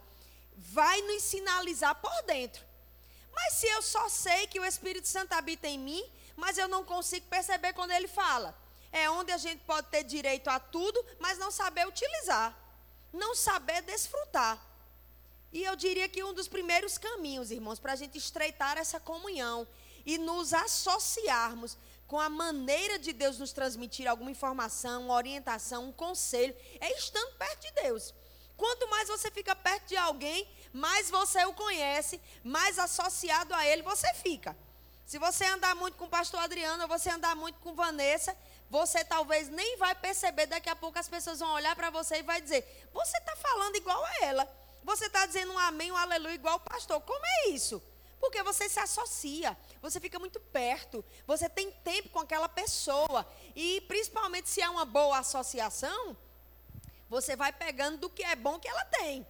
vai 0.56 1.00
nos 1.02 1.22
sinalizar 1.22 1.94
por 1.94 2.22
dentro. 2.24 2.60
Mas 3.32 3.52
se 3.52 3.68
eu 3.68 3.82
só 3.82 4.08
sei 4.08 4.48
que 4.48 4.58
o 4.58 4.64
Espírito 4.64 5.06
Santo 5.06 5.32
habita 5.32 5.68
em 5.68 5.78
mim, 5.78 6.04
mas 6.34 6.58
eu 6.58 6.66
não 6.66 6.82
consigo 6.82 7.26
perceber 7.28 7.72
quando 7.72 7.92
ele 7.92 8.08
fala, 8.08 8.52
é 8.90 9.08
onde 9.08 9.30
a 9.30 9.38
gente 9.38 9.62
pode 9.62 9.86
ter 9.90 10.02
direito 10.02 10.50
a 10.50 10.58
tudo, 10.58 11.06
mas 11.20 11.38
não 11.38 11.52
saber 11.52 11.86
utilizar 11.86 12.63
não 13.14 13.34
saber 13.34 13.82
desfrutar. 13.82 14.60
E 15.52 15.62
eu 15.62 15.76
diria 15.76 16.08
que 16.08 16.22
um 16.24 16.34
dos 16.34 16.48
primeiros 16.48 16.98
caminhos, 16.98 17.50
irmãos, 17.50 17.78
para 17.78 17.92
a 17.92 17.96
gente 17.96 18.18
estreitar 18.18 18.76
essa 18.76 18.98
comunhão 18.98 19.66
e 20.04 20.18
nos 20.18 20.52
associarmos 20.52 21.78
com 22.06 22.20
a 22.20 22.28
maneira 22.28 22.98
de 22.98 23.12
Deus 23.12 23.38
nos 23.38 23.52
transmitir 23.52 24.06
alguma 24.08 24.30
informação, 24.30 25.04
uma 25.04 25.14
orientação, 25.14 25.86
um 25.86 25.92
conselho, 25.92 26.54
é 26.80 26.92
estando 26.98 27.36
perto 27.36 27.60
de 27.62 27.70
Deus. 27.82 28.12
Quanto 28.56 28.88
mais 28.88 29.08
você 29.08 29.30
fica 29.30 29.54
perto 29.56 29.88
de 29.88 29.96
alguém, 29.96 30.46
mais 30.72 31.10
você 31.10 31.44
o 31.44 31.54
conhece, 31.54 32.20
mais 32.42 32.78
associado 32.78 33.54
a 33.54 33.66
ele 33.66 33.82
você 33.82 34.12
fica. 34.14 34.56
Se 35.06 35.18
você 35.18 35.44
andar 35.44 35.74
muito 35.74 35.96
com 35.96 36.06
o 36.06 36.08
pastor 36.08 36.40
Adriano, 36.40 36.82
ou 36.82 36.88
você 36.88 37.10
andar 37.10 37.36
muito 37.36 37.58
com 37.60 37.74
Vanessa, 37.74 38.36
você 38.74 39.04
talvez 39.04 39.48
nem 39.48 39.76
vai 39.76 39.94
perceber, 39.94 40.46
daqui 40.46 40.68
a 40.68 40.74
pouco 40.74 40.98
as 40.98 41.08
pessoas 41.08 41.38
vão 41.38 41.52
olhar 41.52 41.76
para 41.76 41.90
você 41.90 42.16
e 42.16 42.22
vai 42.22 42.40
dizer: 42.40 42.62
"Você 42.92 43.16
está 43.18 43.36
falando 43.36 43.76
igual 43.76 44.04
a 44.04 44.16
ela. 44.24 44.44
Você 44.82 45.06
está 45.06 45.24
dizendo 45.26 45.52
um 45.52 45.58
amém, 45.58 45.92
um 45.92 45.96
aleluia 45.96 46.34
igual 46.34 46.56
o 46.56 46.60
pastor. 46.72 47.00
Como 47.02 47.24
é 47.24 47.50
isso?" 47.50 47.80
Porque 48.18 48.42
você 48.42 48.68
se 48.68 48.80
associa, 48.80 49.56
você 49.80 50.00
fica 50.00 50.18
muito 50.18 50.40
perto, 50.40 51.04
você 51.24 51.48
tem 51.48 51.70
tempo 51.70 52.08
com 52.08 52.18
aquela 52.18 52.48
pessoa. 52.48 53.24
E 53.54 53.80
principalmente 53.82 54.48
se 54.48 54.60
é 54.60 54.68
uma 54.68 54.84
boa 54.84 55.18
associação, 55.18 56.16
você 57.08 57.36
vai 57.36 57.52
pegando 57.52 57.98
do 57.98 58.10
que 58.10 58.24
é 58.24 58.34
bom 58.34 58.58
que 58.58 58.66
ela 58.66 58.84
tem. 58.86 59.24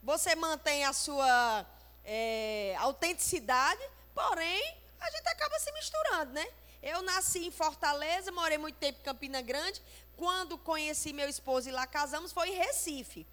Você 0.00 0.36
mantém 0.36 0.84
a 0.84 0.92
sua 0.92 1.66
é, 2.04 2.76
autenticidade, 2.78 3.82
porém, 4.14 4.76
a 5.00 5.10
gente 5.10 5.28
acaba 5.28 5.58
se 5.58 5.72
misturando, 5.72 6.32
né? 6.34 6.46
Eu 6.86 7.02
nasci 7.02 7.40
em 7.44 7.50
Fortaleza, 7.50 8.30
morei 8.30 8.58
muito 8.58 8.76
tempo 8.76 9.00
em 9.00 9.02
Campina 9.02 9.42
Grande. 9.42 9.82
Quando 10.16 10.56
conheci 10.56 11.12
meu 11.12 11.28
esposo 11.28 11.68
e 11.68 11.72
lá 11.72 11.84
casamos, 11.84 12.30
foi 12.30 12.50
em 12.50 12.54
Recife. 12.54 13.26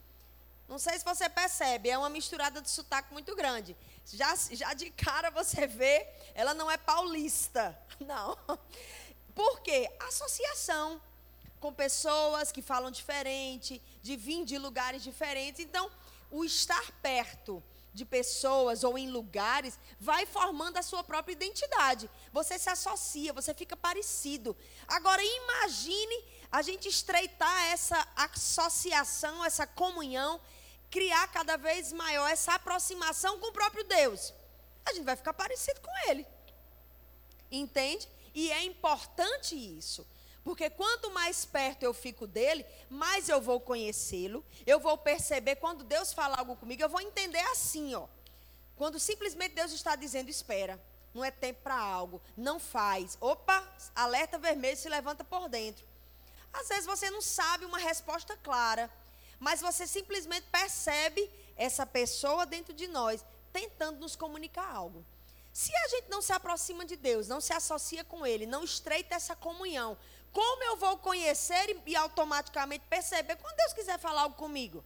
Não 0.67 0.79
sei 0.79 0.98
se 0.98 1.05
você 1.05 1.29
percebe, 1.29 1.88
é 1.88 1.95
uma 1.95 2.10
misturada 2.10 2.60
de 2.60 2.72
sotaque 2.72 3.13
muito 3.13 3.36
grande. 3.36 3.77
Já, 4.12 4.36
já 4.36 4.74
de 4.74 4.89
cara 4.89 5.29
você 5.29 5.67
vê, 5.67 6.07
ela 6.33 6.55
não 6.55 6.72
é 6.72 6.77
paulista. 6.77 7.77
Não. 8.01 8.36
Por 9.36 9.62
quê? 9.62 9.88
Associação 10.00 11.00
com 11.60 11.72
pessoas 11.72 12.51
que 12.51 12.62
falam 12.62 12.89
diferente, 12.89 13.79
de 14.01 14.17
vir 14.17 14.45
de 14.45 14.57
lugares 14.57 15.03
diferentes. 15.03 15.63
Então, 15.63 15.91
o 16.31 16.43
estar 16.43 16.91
perto 17.03 17.63
de 17.93 18.05
pessoas 18.05 18.83
ou 18.83 18.97
em 18.97 19.09
lugares, 19.09 19.77
vai 20.00 20.25
formando 20.25 20.77
a 20.77 20.81
sua 20.81 21.03
própria 21.03 21.33
identidade. 21.33 22.09
Você 22.31 22.57
se 22.57 22.69
associa, 22.69 23.31
você 23.31 23.53
fica 23.53 23.77
parecido. 23.77 24.57
Agora 24.88 25.21
imagine 25.23 26.25
a 26.51 26.62
gente 26.62 26.88
estreitar 26.88 27.71
essa 27.71 28.07
associação, 28.15 29.45
essa 29.45 29.67
comunhão, 29.67 30.41
criar 30.89 31.27
cada 31.27 31.57
vez 31.57 31.91
maior 31.91 32.29
essa 32.29 32.53
aproximação 32.55 33.39
com 33.39 33.47
o 33.47 33.53
próprio 33.53 33.83
Deus. 33.83 34.33
A 34.85 34.93
gente 34.93 35.05
vai 35.05 35.15
ficar 35.15 35.33
parecido 35.33 35.79
com 35.81 36.09
ele. 36.09 36.25
Entende? 37.51 38.07
E 38.33 38.51
é 38.51 38.63
importante 38.63 39.55
isso. 39.55 40.05
Porque 40.43 40.69
quanto 40.69 41.09
mais 41.12 41.45
perto 41.45 41.83
eu 41.83 41.93
fico 41.93 42.27
dele, 42.27 42.65
mais 42.89 43.29
eu 43.29 43.39
vou 43.41 43.59
conhecê-lo, 43.59 44.45
eu 44.65 44.79
vou 44.79 44.97
perceber 44.97 45.55
quando 45.55 45.83
Deus 45.83 46.12
fala 46.12 46.38
algo 46.38 46.55
comigo, 46.55 46.81
eu 46.81 46.89
vou 46.89 47.00
entender 47.00 47.39
assim, 47.51 47.95
ó. 47.95 48.07
Quando 48.75 49.00
simplesmente 49.00 49.55
Deus 49.55 49.71
está 49.71 49.95
dizendo, 49.95 50.29
espera, 50.29 50.81
não 51.13 51.23
é 51.23 51.31
tempo 51.31 51.62
para 51.62 51.77
algo, 51.77 52.21
não 52.35 52.59
faz. 52.59 53.17
Opa, 53.21 53.65
alerta 53.95 54.38
vermelho 54.38 54.75
se 54.75 54.89
levanta 54.89 55.23
por 55.23 55.47
dentro. 55.47 55.85
Às 56.51 56.67
vezes 56.67 56.85
você 56.85 57.09
não 57.09 57.21
sabe 57.21 57.65
uma 57.65 57.77
resposta 57.77 58.35
clara, 58.38 58.89
mas 59.39 59.62
você 59.62 59.88
simplesmente 59.88 60.45
percebe 60.51 61.29
essa 61.55 61.85
pessoa 61.85 62.45
dentro 62.45 62.73
de 62.73 62.88
nós 62.88 63.23
tentando 63.51 64.00
nos 64.00 64.15
comunicar 64.15 64.67
algo. 64.75 65.05
Se 65.53 65.71
a 65.75 65.88
gente 65.89 66.09
não 66.09 66.21
se 66.21 66.33
aproxima 66.33 66.83
de 66.83 66.95
Deus, 66.95 67.27
não 67.27 67.39
se 67.39 67.53
associa 67.53 68.03
com 68.03 68.25
Ele, 68.25 68.47
não 68.47 68.63
estreita 68.63 69.13
essa 69.13 69.35
comunhão, 69.35 69.95
como 70.33 70.63
eu 70.63 70.75
vou 70.75 70.97
conhecer 70.97 71.69
e, 71.69 71.91
e 71.91 71.95
automaticamente 71.95 72.83
perceber 72.89 73.35
quando 73.35 73.55
Deus 73.55 73.73
quiser 73.73 73.99
falar 73.99 74.23
algo 74.23 74.35
comigo? 74.35 74.83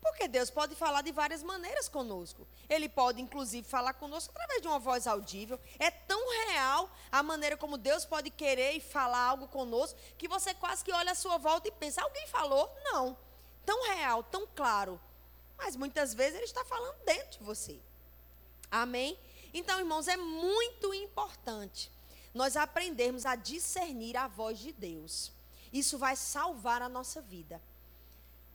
Porque 0.00 0.28
Deus 0.28 0.48
pode 0.48 0.76
falar 0.76 1.02
de 1.02 1.10
várias 1.10 1.42
maneiras 1.42 1.88
conosco. 1.88 2.46
Ele 2.68 2.88
pode, 2.88 3.20
inclusive, 3.20 3.66
falar 3.66 3.92
conosco 3.94 4.30
através 4.30 4.62
de 4.62 4.68
uma 4.68 4.78
voz 4.78 5.04
audível. 5.08 5.58
É 5.80 5.90
tão 5.90 6.30
real 6.46 6.88
a 7.10 7.24
maneira 7.24 7.56
como 7.56 7.76
Deus 7.76 8.04
pode 8.04 8.30
querer 8.30 8.74
e 8.74 8.80
falar 8.80 9.18
algo 9.18 9.48
conosco 9.48 9.98
que 10.16 10.28
você 10.28 10.54
quase 10.54 10.84
que 10.84 10.92
olha 10.92 11.10
à 11.10 11.14
sua 11.16 11.38
volta 11.38 11.66
e 11.66 11.72
pensa: 11.72 12.02
alguém 12.02 12.28
falou? 12.28 12.72
Não. 12.84 13.18
Tão 13.64 13.82
real, 13.88 14.22
tão 14.22 14.46
claro. 14.54 15.00
Mas 15.58 15.74
muitas 15.74 16.14
vezes 16.14 16.36
Ele 16.36 16.44
está 16.44 16.64
falando 16.64 16.96
dentro 17.04 17.40
de 17.40 17.44
você. 17.44 17.80
Amém? 18.70 19.18
Então, 19.52 19.80
irmãos, 19.80 20.06
é 20.06 20.16
muito 20.16 20.94
importante 20.94 21.90
nós 22.36 22.56
aprendermos 22.56 23.24
a 23.24 23.34
discernir 23.34 24.16
a 24.16 24.28
voz 24.28 24.58
de 24.58 24.70
Deus. 24.70 25.32
Isso 25.72 25.96
vai 25.96 26.14
salvar 26.14 26.82
a 26.82 26.88
nossa 26.88 27.20
vida. 27.22 27.60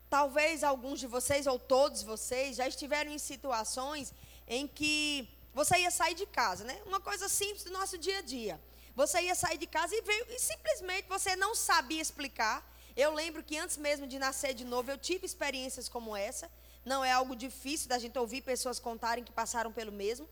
Talvez 0.10 0.64
alguns 0.64 1.00
de 1.00 1.08
vocês, 1.08 1.48
ou 1.48 1.58
todos 1.58 2.04
vocês, 2.04 2.58
já 2.58 2.68
estiveram 2.68 3.12
em 3.12 3.18
situações 3.18 4.14
em 4.48 4.68
que 4.68 5.28
você 5.54 5.80
ia 5.80 5.90
sair 5.90 6.14
de 6.14 6.26
casa, 6.26 6.64
né? 6.64 6.80
Uma 6.86 7.00
coisa 7.00 7.28
simples 7.28 7.64
do 7.64 7.72
nosso 7.72 7.98
dia 7.98 8.20
a 8.20 8.22
dia. 8.22 8.62
Você 8.96 9.22
ia 9.22 9.34
sair 9.34 9.58
de 9.58 9.66
casa 9.66 9.96
e 9.96 10.02
veio 10.02 10.26
e 10.30 10.40
simplesmente 10.40 11.08
você 11.08 11.36
não 11.36 11.56
sabia 11.56 12.02
explicar. 12.02 12.58
Eu 12.96 13.14
lembro 13.14 13.42
que 13.42 13.58
antes 13.58 13.78
mesmo 13.78 14.06
de 14.06 14.20
nascer 14.20 14.54
de 14.54 14.66
novo, 14.66 14.92
eu 14.92 14.98
tive 14.98 15.26
experiências 15.26 15.90
como 15.90 16.16
essa. 16.16 16.52
Não 16.86 17.04
é 17.04 17.12
algo 17.12 17.36
difícil 17.36 17.90
da 17.90 17.98
gente 17.98 18.20
ouvir 18.20 18.42
pessoas 18.42 18.80
contarem 18.80 19.24
que 19.24 19.32
passaram 19.32 19.72
pelo 19.72 19.92
mesmo. 19.92 20.30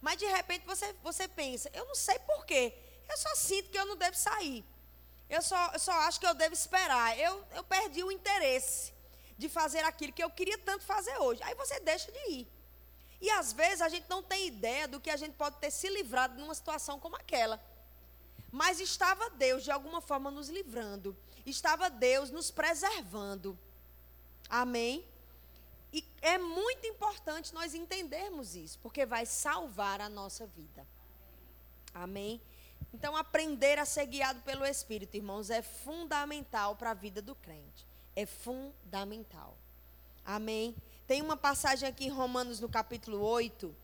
Mas 0.00 0.18
de 0.18 0.26
repente 0.26 0.64
você, 0.66 0.94
você 1.02 1.26
pensa, 1.26 1.70
eu 1.72 1.84
não 1.86 1.94
sei 1.94 2.18
porquê. 2.20 2.74
Eu 3.12 3.18
só 3.24 3.34
sinto 3.34 3.70
que 3.70 3.78
eu 3.78 3.86
não 3.86 3.96
devo 3.96 4.16
sair. 4.16 4.64
Eu 5.28 5.42
só, 5.42 5.60
eu 5.72 5.78
só 5.78 5.92
acho 6.06 6.18
que 6.20 6.26
eu 6.26 6.34
devo 6.34 6.54
esperar. 6.54 7.18
Eu, 7.18 7.34
eu 7.54 7.64
perdi 7.64 8.02
o 8.02 8.12
interesse 8.12 8.92
de 9.36 9.48
fazer 9.48 9.84
aquilo 9.84 10.12
que 10.12 10.24
eu 10.24 10.30
queria 10.30 10.58
tanto 10.58 10.84
fazer 10.84 11.16
hoje. 11.18 11.42
Aí 11.42 11.54
você 11.54 11.78
deixa 11.80 12.10
de 12.10 12.30
ir. 12.30 12.48
E 13.20 13.30
às 13.30 13.52
vezes 13.52 13.80
a 13.80 13.88
gente 13.88 14.08
não 14.08 14.22
tem 14.22 14.48
ideia 14.48 14.88
do 14.88 15.00
que 15.00 15.10
a 15.10 15.16
gente 15.16 15.34
pode 15.34 15.56
ter 15.56 15.70
se 15.70 15.88
livrado 15.88 16.38
numa 16.40 16.54
situação 16.54 16.98
como 16.98 17.16
aquela. 17.16 17.62
Mas 18.50 18.80
estava 18.80 19.30
Deus 19.30 19.62
de 19.62 19.70
alguma 19.70 20.00
forma 20.00 20.30
nos 20.30 20.48
livrando. 20.48 21.16
Estava 21.46 21.88
Deus 21.88 22.30
nos 22.30 22.50
preservando. 22.50 23.58
Amém? 24.48 25.06
E 25.92 26.06
é 26.20 26.36
muito 26.38 26.86
importante 26.86 27.54
nós 27.54 27.74
entendermos 27.74 28.54
isso, 28.54 28.78
porque 28.80 29.04
vai 29.04 29.24
salvar 29.26 30.00
a 30.00 30.08
nossa 30.08 30.46
vida. 30.46 30.86
Amém? 31.94 32.40
Então, 32.94 33.16
aprender 33.16 33.78
a 33.78 33.84
ser 33.84 34.06
guiado 34.06 34.40
pelo 34.42 34.64
Espírito, 34.64 35.16
irmãos, 35.16 35.50
é 35.50 35.62
fundamental 35.62 36.76
para 36.76 36.90
a 36.90 36.94
vida 36.94 37.22
do 37.22 37.34
crente. 37.34 37.86
É 38.14 38.26
fundamental. 38.26 39.56
Amém? 40.24 40.74
Tem 41.06 41.22
uma 41.22 41.36
passagem 41.36 41.88
aqui 41.88 42.06
em 42.06 42.10
Romanos, 42.10 42.60
no 42.60 42.68
capítulo 42.68 43.20
8. 43.20 43.74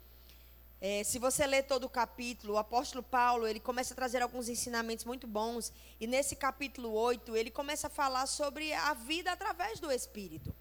É, 0.81 1.03
se 1.03 1.19
você 1.19 1.47
ler 1.47 1.65
todo 1.65 1.85
o 1.85 1.89
capítulo, 1.89 2.55
o 2.55 2.59
apóstolo 2.59 3.03
Paulo, 3.03 3.47
ele 3.49 3.59
começa 3.59 3.93
a 3.93 3.97
trazer 3.97 4.23
alguns 4.23 4.49
ensinamentos 4.49 5.05
muito 5.05 5.27
bons. 5.27 5.73
E 5.99 6.07
nesse 6.07 6.37
capítulo 6.37 6.93
8, 6.93 7.35
ele 7.35 7.51
começa 7.51 7.89
a 7.89 7.91
falar 7.91 8.27
sobre 8.27 8.73
a 8.73 8.95
vida 8.95 9.33
através 9.33 9.81
do 9.81 9.91
Espírito. 9.91 10.55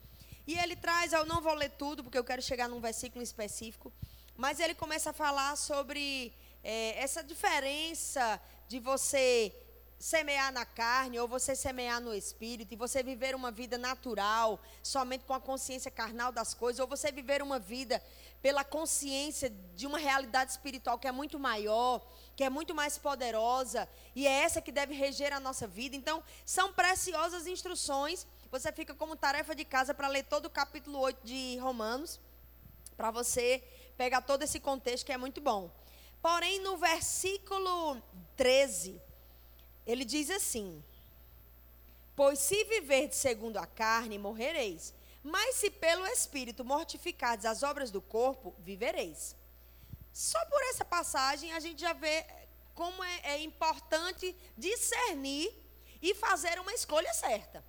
E 0.47 0.57
ele 0.57 0.75
traz, 0.75 1.13
eu 1.13 1.25
não 1.25 1.41
vou 1.41 1.53
ler 1.53 1.69
tudo, 1.71 2.03
porque 2.03 2.17
eu 2.17 2.23
quero 2.23 2.41
chegar 2.41 2.67
num 2.67 2.79
versículo 2.79 3.21
específico, 3.21 3.91
mas 4.35 4.59
ele 4.59 4.73
começa 4.73 5.09
a 5.09 5.13
falar 5.13 5.55
sobre 5.55 6.33
é, 6.63 7.01
essa 7.01 7.23
diferença 7.23 8.39
de 8.67 8.79
você 8.79 9.53
semear 9.99 10.51
na 10.51 10.65
carne 10.65 11.19
ou 11.19 11.27
você 11.27 11.55
semear 11.55 11.99
no 11.99 12.13
espírito 12.13 12.73
e 12.73 12.77
você 12.77 13.01
viver 13.01 13.33
uma 13.33 13.51
vida 13.51 13.77
natural, 13.77 14.61
somente 14.83 15.25
com 15.25 15.33
a 15.33 15.39
consciência 15.39 15.89
carnal 15.89 16.31
das 16.31 16.53
coisas, 16.53 16.79
ou 16.79 16.87
você 16.87 17.11
viver 17.11 17.41
uma 17.41 17.57
vida 17.57 18.01
pela 18.41 18.63
consciência 18.63 19.49
de 19.75 19.87
uma 19.87 19.97
realidade 19.97 20.51
espiritual 20.51 20.99
que 20.99 21.07
é 21.07 21.11
muito 21.11 21.39
maior, 21.39 22.05
que 22.35 22.43
é 22.43 22.49
muito 22.49 22.75
mais 22.75 22.97
poderosa, 22.97 23.89
e 24.15 24.27
é 24.27 24.31
essa 24.43 24.61
que 24.61 24.71
deve 24.71 24.93
reger 24.93 25.33
a 25.33 25.39
nossa 25.39 25.65
vida. 25.65 25.95
Então, 25.95 26.23
são 26.45 26.71
preciosas 26.71 27.47
instruções. 27.47 28.27
Você 28.51 28.71
fica 28.71 28.93
como 28.93 29.15
tarefa 29.15 29.55
de 29.55 29.65
casa 29.65 29.93
para 29.93 30.07
ler 30.07 30.23
todo 30.23 30.45
o 30.45 30.49
capítulo 30.49 30.99
8 30.99 31.25
de 31.25 31.57
Romanos, 31.57 32.19
para 32.95 33.09
você 33.09 33.63
pegar 33.97 34.21
todo 34.21 34.43
esse 34.43 34.59
contexto 34.59 35.05
que 35.05 35.11
é 35.11 35.17
muito 35.17 35.41
bom. 35.41 35.71
Porém, 36.27 36.59
no 36.59 36.75
versículo 36.75 38.03
13, 38.35 39.01
ele 39.85 40.03
diz 40.03 40.29
assim: 40.29 40.83
Pois 42.17 42.37
se 42.39 42.65
viver 42.65 43.13
segundo 43.13 43.55
a 43.55 43.65
carne, 43.65 44.17
morrereis. 44.17 44.93
Mas 45.23 45.55
se 45.55 45.69
pelo 45.69 46.05
Espírito 46.07 46.65
mortificardes 46.65 47.45
as 47.45 47.63
obras 47.63 47.91
do 47.91 48.01
corpo, 48.01 48.53
vivereis. 48.59 49.37
Só 50.11 50.43
por 50.47 50.61
essa 50.63 50.83
passagem 50.83 51.53
a 51.53 51.61
gente 51.61 51.79
já 51.79 51.93
vê 51.93 52.25
como 52.75 53.01
é, 53.01 53.21
é 53.23 53.41
importante 53.41 54.35
discernir 54.57 55.49
e 56.01 56.13
fazer 56.13 56.59
uma 56.59 56.73
escolha 56.73 57.13
certa. 57.13 57.63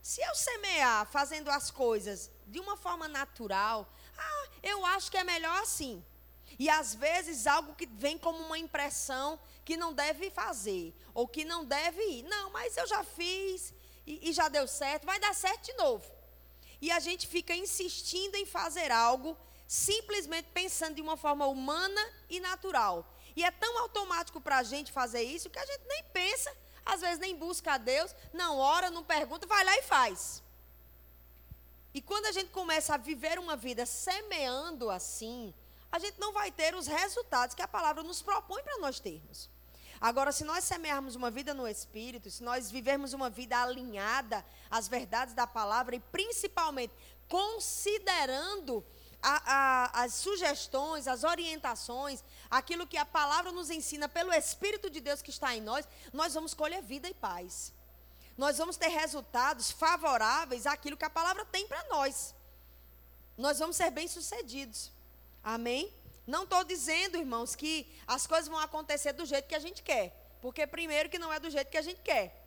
Se 0.00 0.22
eu 0.22 0.34
semear 0.34 1.04
fazendo 1.10 1.50
as 1.50 1.70
coisas 1.70 2.30
de 2.46 2.58
uma 2.58 2.74
forma 2.74 3.06
natural, 3.06 3.86
ah, 4.16 4.48
eu 4.62 4.86
acho 4.86 5.10
que 5.10 5.18
é 5.18 5.24
melhor 5.24 5.60
assim. 5.60 6.02
E 6.62 6.70
às 6.70 6.94
vezes 6.94 7.48
algo 7.48 7.74
que 7.74 7.86
vem 7.86 8.16
como 8.16 8.38
uma 8.38 8.56
impressão 8.56 9.36
que 9.64 9.76
não 9.76 9.92
deve 9.92 10.30
fazer, 10.30 10.94
ou 11.12 11.26
que 11.26 11.44
não 11.44 11.64
deve 11.64 12.00
ir. 12.00 12.22
Não, 12.22 12.52
mas 12.52 12.76
eu 12.76 12.86
já 12.86 13.02
fiz 13.02 13.74
e, 14.06 14.28
e 14.28 14.32
já 14.32 14.48
deu 14.48 14.68
certo, 14.68 15.04
vai 15.04 15.18
dar 15.18 15.34
certo 15.34 15.64
de 15.64 15.72
novo. 15.72 16.08
E 16.80 16.88
a 16.92 17.00
gente 17.00 17.26
fica 17.26 17.52
insistindo 17.52 18.36
em 18.36 18.46
fazer 18.46 18.92
algo, 18.92 19.36
simplesmente 19.66 20.50
pensando 20.54 20.94
de 20.94 21.02
uma 21.02 21.16
forma 21.16 21.48
humana 21.48 22.00
e 22.30 22.38
natural. 22.38 23.12
E 23.34 23.42
é 23.42 23.50
tão 23.50 23.78
automático 23.80 24.40
para 24.40 24.58
a 24.58 24.62
gente 24.62 24.92
fazer 24.92 25.22
isso 25.22 25.50
que 25.50 25.58
a 25.58 25.66
gente 25.66 25.82
nem 25.88 26.04
pensa, 26.12 26.56
às 26.86 27.00
vezes 27.00 27.18
nem 27.18 27.34
busca 27.34 27.72
a 27.72 27.78
Deus, 27.78 28.14
não 28.32 28.56
ora, 28.56 28.88
não 28.88 29.02
pergunta, 29.02 29.48
vai 29.48 29.64
lá 29.64 29.76
e 29.78 29.82
faz. 29.82 30.40
E 31.92 32.00
quando 32.00 32.26
a 32.26 32.32
gente 32.32 32.50
começa 32.50 32.94
a 32.94 32.98
viver 32.98 33.36
uma 33.40 33.56
vida 33.56 33.84
semeando 33.84 34.90
assim, 34.90 35.52
a 35.92 35.98
gente 35.98 36.18
não 36.18 36.32
vai 36.32 36.50
ter 36.50 36.74
os 36.74 36.86
resultados 36.86 37.54
que 37.54 37.60
a 37.60 37.68
palavra 37.68 38.02
nos 38.02 38.22
propõe 38.22 38.62
para 38.62 38.78
nós 38.78 38.98
termos. 38.98 39.50
Agora, 40.00 40.32
se 40.32 40.42
nós 40.42 40.64
semearmos 40.64 41.14
uma 41.14 41.30
vida 41.30 41.52
no 41.54 41.68
Espírito, 41.68 42.28
se 42.30 42.42
nós 42.42 42.70
vivermos 42.70 43.12
uma 43.12 43.30
vida 43.30 43.56
alinhada 43.62 44.44
às 44.70 44.88
verdades 44.88 45.34
da 45.34 45.46
palavra 45.46 45.94
e 45.94 46.00
principalmente 46.00 46.92
considerando 47.28 48.84
a, 49.22 49.52
a, 49.54 50.02
as 50.02 50.14
sugestões, 50.14 51.06
as 51.06 51.22
orientações, 51.22 52.24
aquilo 52.50 52.86
que 52.86 52.96
a 52.96 53.04
palavra 53.04 53.52
nos 53.52 53.70
ensina 53.70 54.08
pelo 54.08 54.32
Espírito 54.32 54.90
de 54.90 55.00
Deus 55.00 55.22
que 55.22 55.30
está 55.30 55.54
em 55.54 55.60
nós, 55.60 55.86
nós 56.12 56.34
vamos 56.34 56.54
colher 56.54 56.82
vida 56.82 57.08
e 57.08 57.14
paz. 57.14 57.72
Nós 58.36 58.58
vamos 58.58 58.76
ter 58.76 58.88
resultados 58.88 59.70
favoráveis 59.70 60.66
àquilo 60.66 60.96
que 60.96 61.04
a 61.04 61.10
palavra 61.10 61.44
tem 61.44 61.68
para 61.68 61.84
nós. 61.88 62.34
Nós 63.36 63.58
vamos 63.58 63.76
ser 63.76 63.90
bem-sucedidos. 63.90 64.90
Amém? 65.42 65.92
Não 66.26 66.44
estou 66.44 66.62
dizendo, 66.62 67.16
irmãos, 67.16 67.54
que 67.54 67.86
as 68.06 68.26
coisas 68.26 68.48
vão 68.48 68.58
acontecer 68.58 69.12
do 69.12 69.26
jeito 69.26 69.48
que 69.48 69.54
a 69.54 69.58
gente 69.58 69.82
quer. 69.82 70.16
Porque, 70.40 70.66
primeiro, 70.66 71.08
que 71.08 71.18
não 71.18 71.32
é 71.32 71.40
do 71.40 71.50
jeito 71.50 71.70
que 71.70 71.76
a 71.76 71.82
gente 71.82 72.00
quer. 72.00 72.38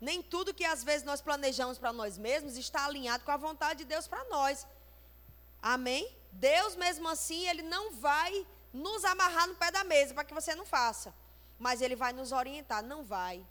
Nem 0.00 0.22
tudo 0.22 0.54
que 0.54 0.64
às 0.64 0.82
vezes 0.84 1.04
nós 1.04 1.20
planejamos 1.20 1.78
para 1.78 1.92
nós 1.92 2.16
mesmos 2.16 2.56
está 2.56 2.84
alinhado 2.84 3.24
com 3.24 3.30
a 3.30 3.36
vontade 3.36 3.80
de 3.80 3.84
Deus 3.84 4.06
para 4.06 4.24
nós. 4.24 4.66
Amém? 5.60 6.08
Deus, 6.32 6.76
mesmo 6.76 7.08
assim, 7.08 7.48
Ele 7.48 7.62
não 7.62 7.92
vai 7.92 8.46
nos 8.72 9.04
amarrar 9.04 9.48
no 9.48 9.56
pé 9.56 9.70
da 9.70 9.84
mesa 9.84 10.14
para 10.14 10.24
que 10.24 10.34
você 10.34 10.54
não 10.54 10.66
faça. 10.66 11.14
Mas 11.58 11.80
Ele 11.80 11.96
vai 11.96 12.12
nos 12.12 12.32
orientar. 12.32 12.82
Não 12.82 13.04
vai. 13.04 13.44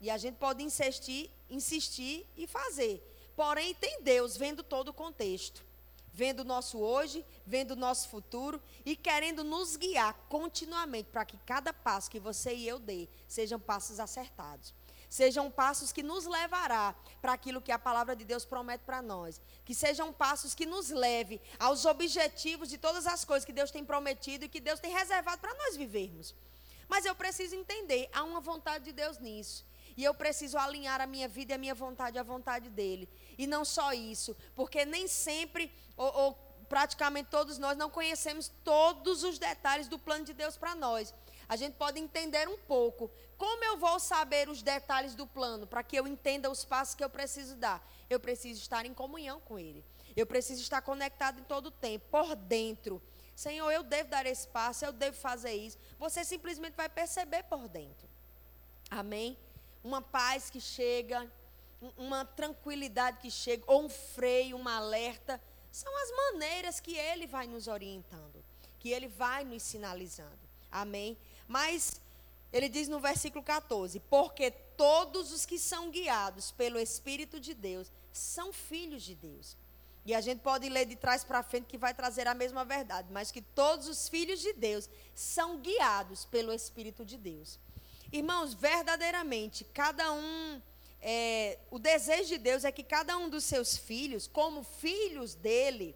E 0.00 0.10
a 0.10 0.18
gente 0.18 0.36
pode 0.36 0.62
insistir, 0.62 1.30
insistir 1.48 2.26
e 2.36 2.46
fazer. 2.46 3.02
Porém, 3.34 3.74
tem 3.74 4.02
Deus 4.02 4.36
vendo 4.36 4.62
todo 4.62 4.88
o 4.88 4.94
contexto 4.94 5.64
vendo 6.16 6.40
o 6.40 6.44
nosso 6.44 6.78
hoje, 6.78 7.22
vendo 7.46 7.72
o 7.72 7.76
nosso 7.76 8.08
futuro 8.08 8.58
e 8.86 8.96
querendo 8.96 9.44
nos 9.44 9.76
guiar 9.76 10.14
continuamente 10.30 11.10
para 11.10 11.26
que 11.26 11.36
cada 11.44 11.74
passo 11.74 12.10
que 12.10 12.18
você 12.18 12.54
e 12.54 12.66
eu 12.66 12.78
dê 12.78 13.06
sejam 13.28 13.60
passos 13.60 14.00
acertados. 14.00 14.72
Sejam 15.10 15.50
passos 15.50 15.92
que 15.92 16.02
nos 16.02 16.24
levará 16.24 16.94
para 17.20 17.34
aquilo 17.34 17.60
que 17.60 17.70
a 17.70 17.78
palavra 17.78 18.16
de 18.16 18.24
Deus 18.24 18.46
promete 18.46 18.82
para 18.82 19.02
nós. 19.02 19.42
Que 19.66 19.74
sejam 19.74 20.10
passos 20.10 20.54
que 20.54 20.64
nos 20.64 20.88
leve 20.88 21.38
aos 21.58 21.84
objetivos 21.84 22.70
de 22.70 22.78
todas 22.78 23.06
as 23.06 23.22
coisas 23.22 23.44
que 23.44 23.52
Deus 23.52 23.70
tem 23.70 23.84
prometido 23.84 24.46
e 24.46 24.48
que 24.48 24.58
Deus 24.58 24.80
tem 24.80 24.92
reservado 24.92 25.42
para 25.42 25.54
nós 25.54 25.76
vivermos. 25.76 26.34
Mas 26.88 27.04
eu 27.04 27.14
preciso 27.14 27.54
entender, 27.54 28.08
há 28.10 28.24
uma 28.24 28.40
vontade 28.40 28.86
de 28.86 28.92
Deus 28.92 29.18
nisso. 29.18 29.66
E 29.96 30.04
eu 30.04 30.12
preciso 30.14 30.58
alinhar 30.58 31.00
a 31.00 31.06
minha 31.06 31.26
vida 31.26 31.52
e 31.52 31.54
a 31.54 31.58
minha 31.58 31.74
vontade 31.74 32.18
à 32.18 32.22
vontade 32.22 32.68
dele. 32.68 33.08
E 33.38 33.46
não 33.46 33.64
só 33.64 33.92
isso, 33.92 34.36
porque 34.54 34.84
nem 34.84 35.06
sempre, 35.06 35.72
ou, 35.96 36.14
ou 36.14 36.32
praticamente 36.68 37.30
todos 37.30 37.58
nós, 37.58 37.76
não 37.76 37.88
conhecemos 37.88 38.50
todos 38.62 39.24
os 39.24 39.38
detalhes 39.38 39.88
do 39.88 39.98
plano 39.98 40.24
de 40.24 40.32
Deus 40.32 40.56
para 40.56 40.74
nós. 40.74 41.14
A 41.48 41.56
gente 41.56 41.74
pode 41.74 42.00
entender 42.00 42.48
um 42.48 42.58
pouco. 42.58 43.10
Como 43.38 43.64
eu 43.64 43.76
vou 43.76 44.00
saber 44.00 44.48
os 44.48 44.62
detalhes 44.62 45.14
do 45.14 45.26
plano 45.26 45.66
para 45.66 45.82
que 45.82 45.96
eu 45.96 46.06
entenda 46.06 46.50
os 46.50 46.64
passos 46.64 46.94
que 46.94 47.04
eu 47.04 47.10
preciso 47.10 47.54
dar? 47.56 47.86
Eu 48.10 48.18
preciso 48.18 48.60
estar 48.60 48.84
em 48.84 48.92
comunhão 48.92 49.40
com 49.40 49.58
Ele. 49.58 49.84
Eu 50.16 50.26
preciso 50.26 50.62
estar 50.62 50.82
conectado 50.82 51.40
em 51.40 51.44
todo 51.44 51.66
o 51.66 51.70
tempo, 51.70 52.06
por 52.10 52.34
dentro. 52.34 53.00
Senhor, 53.34 53.70
eu 53.70 53.82
devo 53.82 54.08
dar 54.08 54.26
esse 54.26 54.48
passo, 54.48 54.84
eu 54.84 54.92
devo 54.92 55.16
fazer 55.16 55.52
isso. 55.52 55.78
Você 55.98 56.24
simplesmente 56.24 56.74
vai 56.74 56.88
perceber 56.88 57.44
por 57.44 57.68
dentro. 57.68 58.08
Amém? 58.90 59.36
Uma 59.86 60.02
paz 60.02 60.50
que 60.50 60.60
chega, 60.60 61.30
uma 61.96 62.24
tranquilidade 62.24 63.18
que 63.18 63.30
chega, 63.30 63.62
ou 63.68 63.84
um 63.84 63.88
freio, 63.88 64.56
uma 64.56 64.76
alerta. 64.76 65.40
São 65.70 65.92
as 66.02 66.10
maneiras 66.32 66.80
que 66.80 66.96
ele 66.96 67.26
vai 67.26 67.46
nos 67.46 67.68
orientando, 67.68 68.44
que 68.80 68.90
ele 68.90 69.06
vai 69.06 69.44
nos 69.44 69.62
sinalizando. 69.62 70.38
Amém? 70.72 71.16
Mas 71.46 72.00
ele 72.52 72.68
diz 72.68 72.88
no 72.88 72.98
versículo 72.98 73.44
14: 73.44 74.00
Porque 74.00 74.50
todos 74.50 75.30
os 75.30 75.46
que 75.46 75.58
são 75.58 75.90
guiados 75.90 76.50
pelo 76.50 76.80
Espírito 76.80 77.38
de 77.38 77.54
Deus 77.54 77.92
são 78.12 78.52
filhos 78.52 79.04
de 79.04 79.14
Deus. 79.14 79.56
E 80.04 80.14
a 80.14 80.20
gente 80.20 80.40
pode 80.40 80.68
ler 80.68 80.86
de 80.86 80.96
trás 80.96 81.22
para 81.22 81.42
frente 81.42 81.66
que 81.66 81.78
vai 81.78 81.92
trazer 81.92 82.26
a 82.26 82.34
mesma 82.34 82.64
verdade, 82.64 83.08
mas 83.12 83.30
que 83.30 83.42
todos 83.42 83.88
os 83.88 84.08
filhos 84.08 84.40
de 84.40 84.52
Deus 84.52 84.88
são 85.14 85.58
guiados 85.58 86.24
pelo 86.24 86.52
Espírito 86.52 87.04
de 87.04 87.16
Deus. 87.16 87.58
Irmãos, 88.12 88.54
verdadeiramente, 88.54 89.64
cada 89.64 90.12
um. 90.12 90.62
É, 91.00 91.58
o 91.70 91.78
desejo 91.78 92.28
de 92.28 92.38
Deus 92.38 92.64
é 92.64 92.72
que 92.72 92.82
cada 92.82 93.16
um 93.16 93.28
dos 93.28 93.44
seus 93.44 93.76
filhos, 93.76 94.26
como 94.26 94.64
filhos 94.64 95.34
dele, 95.34 95.94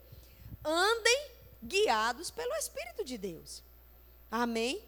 andem 0.65 1.31
guiados 1.63 2.31
pelo 2.31 2.55
Espírito 2.55 3.05
de 3.05 3.19
Deus. 3.19 3.63
Amém? 4.31 4.83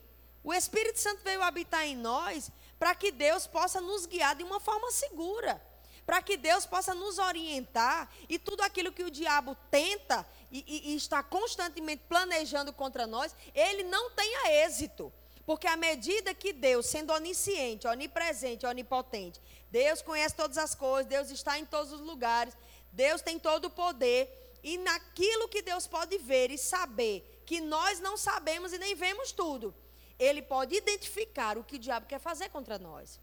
O 0.44 0.52
Espírito 0.52 0.98
Santo 0.98 1.22
veio 1.22 1.42
habitar 1.42 1.86
em 1.86 1.96
nós 1.96 2.50
para 2.78 2.94
que 2.94 3.12
Deus 3.12 3.46
possa 3.46 3.80
nos 3.80 4.06
guiar 4.06 4.34
de 4.34 4.42
uma 4.42 4.60
forma 4.60 4.90
segura. 4.90 5.62
Para 6.04 6.20
que 6.20 6.36
Deus 6.36 6.66
possa 6.66 6.94
nos 6.94 7.18
orientar 7.18 8.12
e 8.28 8.36
tudo 8.36 8.62
aquilo 8.62 8.90
que 8.90 9.04
o 9.04 9.10
diabo 9.10 9.56
tenta 9.70 10.26
e, 10.50 10.64
e, 10.66 10.92
e 10.92 10.96
está 10.96 11.22
constantemente 11.22 12.02
planejando 12.08 12.72
contra 12.72 13.06
nós, 13.06 13.34
ele 13.54 13.84
não 13.84 14.10
tenha 14.10 14.64
êxito. 14.64 15.12
Porque 15.52 15.66
à 15.66 15.76
medida 15.76 16.32
que 16.32 16.50
Deus, 16.50 16.86
sendo 16.86 17.12
onisciente, 17.12 17.86
onipresente, 17.86 18.64
onipotente, 18.64 19.38
Deus 19.70 20.00
conhece 20.00 20.34
todas 20.34 20.56
as 20.56 20.74
coisas, 20.74 21.04
Deus 21.04 21.30
está 21.30 21.58
em 21.58 21.66
todos 21.66 21.92
os 21.92 22.00
lugares, 22.00 22.56
Deus 22.90 23.20
tem 23.20 23.38
todo 23.38 23.66
o 23.66 23.70
poder, 23.70 24.56
e 24.62 24.78
naquilo 24.78 25.50
que 25.50 25.60
Deus 25.60 25.86
pode 25.86 26.16
ver 26.16 26.50
e 26.50 26.56
saber, 26.56 27.42
que 27.44 27.60
nós 27.60 28.00
não 28.00 28.16
sabemos 28.16 28.72
e 28.72 28.78
nem 28.78 28.94
vemos 28.94 29.30
tudo, 29.30 29.74
Ele 30.18 30.40
pode 30.40 30.74
identificar 30.74 31.58
o 31.58 31.64
que 31.64 31.76
o 31.76 31.78
diabo 31.78 32.06
quer 32.06 32.18
fazer 32.18 32.48
contra 32.48 32.78
nós. 32.78 33.20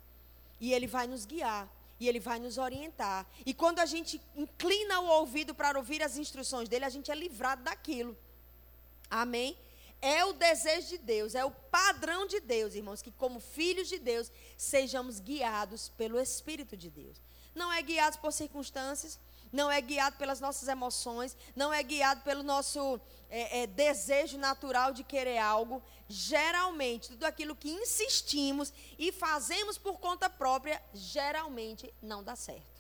E 0.60 0.72
Ele 0.72 0.86
vai 0.86 1.08
nos 1.08 1.26
guiar, 1.26 1.68
e 2.00 2.08
Ele 2.08 2.20
vai 2.20 2.38
nos 2.38 2.60
orientar. 2.60 3.26
E 3.44 3.56
quando 3.56 3.80
a 3.80 3.88
gente 3.88 4.22
inclina 4.36 5.00
o 5.00 5.08
ouvido 5.08 5.56
para 5.56 5.76
ouvir 5.80 6.04
as 6.04 6.16
instruções 6.16 6.70
dele, 6.70 6.86
a 6.86 6.90
gente 6.90 7.10
é 7.10 7.16
livrado 7.16 7.64
daquilo. 7.64 8.16
Amém? 9.10 9.58
É 10.02 10.24
o 10.24 10.34
desejo 10.34 10.88
de 10.88 10.98
Deus, 10.98 11.36
é 11.36 11.44
o 11.44 11.52
padrão 11.52 12.26
de 12.26 12.40
Deus, 12.40 12.74
irmãos, 12.74 13.02
que 13.02 13.12
como 13.12 13.40
filhos 13.40 13.90
de 13.90 14.00
Deus 14.00 14.32
sejamos 14.58 15.20
guiados 15.20 15.90
pelo 15.90 16.20
Espírito 16.20 16.78
de 16.78 16.90
Deus. 16.90 17.22
Não 17.54 17.72
é 17.72 17.82
guiados 17.82 18.18
por 18.18 18.32
circunstâncias, 18.32 19.20
não 19.52 19.70
é 19.70 19.82
guiado 19.82 20.16
pelas 20.18 20.40
nossas 20.40 20.68
emoções, 20.68 21.36
não 21.56 21.74
é 21.74 21.82
guiado 21.84 22.22
pelo 22.22 22.44
nosso 22.44 23.02
é, 23.30 23.64
é, 23.64 23.68
desejo 23.68 24.38
natural 24.38 24.94
de 24.94 25.04
querer 25.04 25.38
algo. 25.38 25.82
Geralmente, 26.08 27.10
tudo 27.10 27.26
aquilo 27.26 27.56
que 27.56 27.70
insistimos 27.70 28.72
e 28.98 29.12
fazemos 29.12 29.78
por 29.78 30.00
conta 30.00 30.30
própria, 30.30 30.82
geralmente 30.94 31.94
não 32.02 32.24
dá 32.24 32.36
certo. 32.36 32.80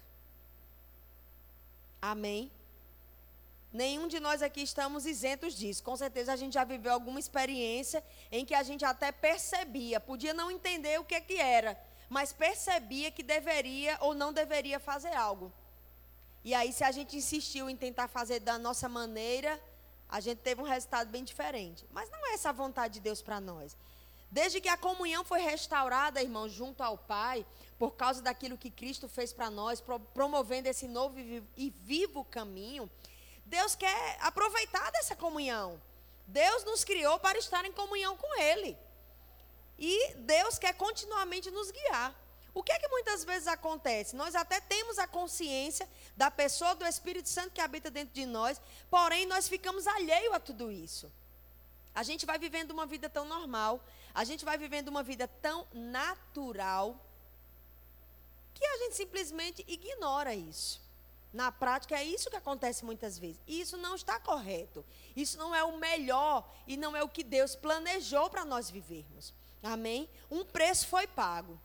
Amém? 2.02 2.52
Nenhum 3.72 4.08
de 4.08 4.20
nós 4.20 4.42
aqui 4.42 4.62
estamos 4.62 5.06
isentos 5.06 5.54
disso. 5.54 5.84
Com 5.84 5.96
certeza 5.96 6.34
a 6.34 6.36
gente 6.36 6.54
já 6.54 6.64
viveu 6.64 6.92
alguma 6.92 7.20
experiência 7.20 8.04
em 8.32 8.44
que 8.44 8.56
a 8.56 8.64
gente 8.64 8.84
até 8.84 9.12
percebia, 9.12 10.00
podia 10.00 10.34
não 10.34 10.50
entender 10.50 11.00
o 11.00 11.04
que, 11.04 11.20
que 11.22 11.38
era, 11.38 11.80
mas 12.10 12.34
percebia 12.34 13.12
que 13.12 13.22
deveria 13.22 13.98
ou 14.02 14.16
não 14.16 14.34
deveria 14.34 14.80
fazer 14.80 15.14
algo. 15.14 15.54
E 16.44 16.54
aí, 16.54 16.72
se 16.74 16.84
a 16.84 16.92
gente 16.92 17.18
insistiu 17.18 17.70
em 17.70 17.76
tentar 17.76 18.08
fazer 18.08 18.40
da 18.40 18.58
nossa 18.58 18.90
maneira, 18.90 19.62
a 20.08 20.20
gente 20.20 20.40
teve 20.40 20.62
um 20.62 20.66
resultado 20.66 21.10
bem 21.10 21.24
diferente. 21.24 21.86
Mas 21.92 22.10
não 22.10 22.26
é 22.28 22.34
essa 22.34 22.50
a 22.50 22.54
vontade 22.54 22.96
de 22.96 23.00
Deus 23.02 23.22
para 23.22 23.40
nós. 23.40 23.78
Desde 24.32 24.62
que 24.62 24.70
a 24.70 24.78
comunhão 24.78 25.24
foi 25.24 25.42
restaurada, 25.42 26.22
irmão, 26.22 26.48
junto 26.48 26.82
ao 26.82 26.98
Pai, 26.98 27.46
por 27.78 27.92
causa 27.92 28.22
daquilo 28.22 28.58
que 28.58 28.70
Cristo 28.70 29.08
fez 29.08 29.34
para 29.34 29.50
nós, 29.50 29.84
promovendo 30.14 30.68
esse 30.68 30.88
novo 30.88 31.18
e 31.58 31.70
vivo 31.84 32.24
caminho, 32.24 32.90
Deus 33.50 33.76
quer 33.76 34.18
aproveitar 34.22 34.92
dessa 34.92 35.16
comunhão. 35.16 35.82
Deus 36.28 36.64
nos 36.64 36.84
criou 36.84 37.20
para 37.20 37.40
estar 37.40 37.66
em 37.66 37.72
comunhão 37.72 38.16
com 38.16 38.40
Ele. 38.40 38.78
E 39.78 40.14
Deus 40.14 40.60
quer 40.60 40.74
continuamente 40.74 41.50
nos 41.50 41.72
guiar. 41.72 42.14
O 42.54 42.62
que 42.62 42.72
é 42.72 42.78
que 42.78 42.88
muitas 42.90 43.24
vezes 43.24 43.48
acontece? 43.48 44.16
Nós 44.16 44.36
até 44.36 44.60
temos 44.62 45.00
a 45.00 45.08
consciência 45.08 45.90
da 46.16 46.30
pessoa 46.30 46.76
do 46.76 46.86
Espírito 46.86 47.30
Santo 47.30 47.52
que 47.52 47.62
habita 47.62 47.90
dentro 47.90 48.14
de 48.14 48.26
nós, 48.26 48.62
porém 48.90 49.26
nós 49.26 49.48
ficamos 49.48 49.88
alheio 49.88 50.34
a 50.34 50.40
tudo 50.40 50.72
isso. 50.72 51.12
A 51.96 52.04
gente 52.04 52.26
vai 52.28 52.38
vivendo 52.38 52.72
uma 52.72 52.86
vida 52.86 53.10
tão 53.10 53.26
normal, 53.26 53.84
a 54.14 54.24
gente 54.24 54.46
vai 54.46 54.58
vivendo 54.58 54.90
uma 54.90 55.02
vida 55.02 55.28
tão 55.42 55.68
natural, 55.74 56.96
que 58.54 58.66
a 58.66 58.78
gente 58.80 58.96
simplesmente 58.96 59.66
ignora 59.68 60.36
isso. 60.36 60.89
Na 61.32 61.52
prática, 61.52 61.96
é 61.96 62.04
isso 62.04 62.30
que 62.30 62.36
acontece 62.36 62.84
muitas 62.84 63.18
vezes. 63.18 63.40
E 63.46 63.62
isso 63.62 63.78
não 63.78 63.96
está 63.96 64.20
correto. 64.20 64.84
Isso 65.16 65.38
não 65.38 65.54
é 65.54 65.64
o 65.64 65.78
melhor 65.78 66.50
e 66.68 66.76
não 66.76 66.96
é 66.96 67.04
o 67.04 67.10
que 67.10 67.24
Deus 67.24 67.56
planejou 67.56 68.30
para 68.30 68.44
nós 68.44 68.70
vivermos. 68.70 69.34
Amém? 69.62 70.10
Um 70.32 70.44
preço 70.44 70.88
foi 70.88 71.06
pago. 71.06 71.60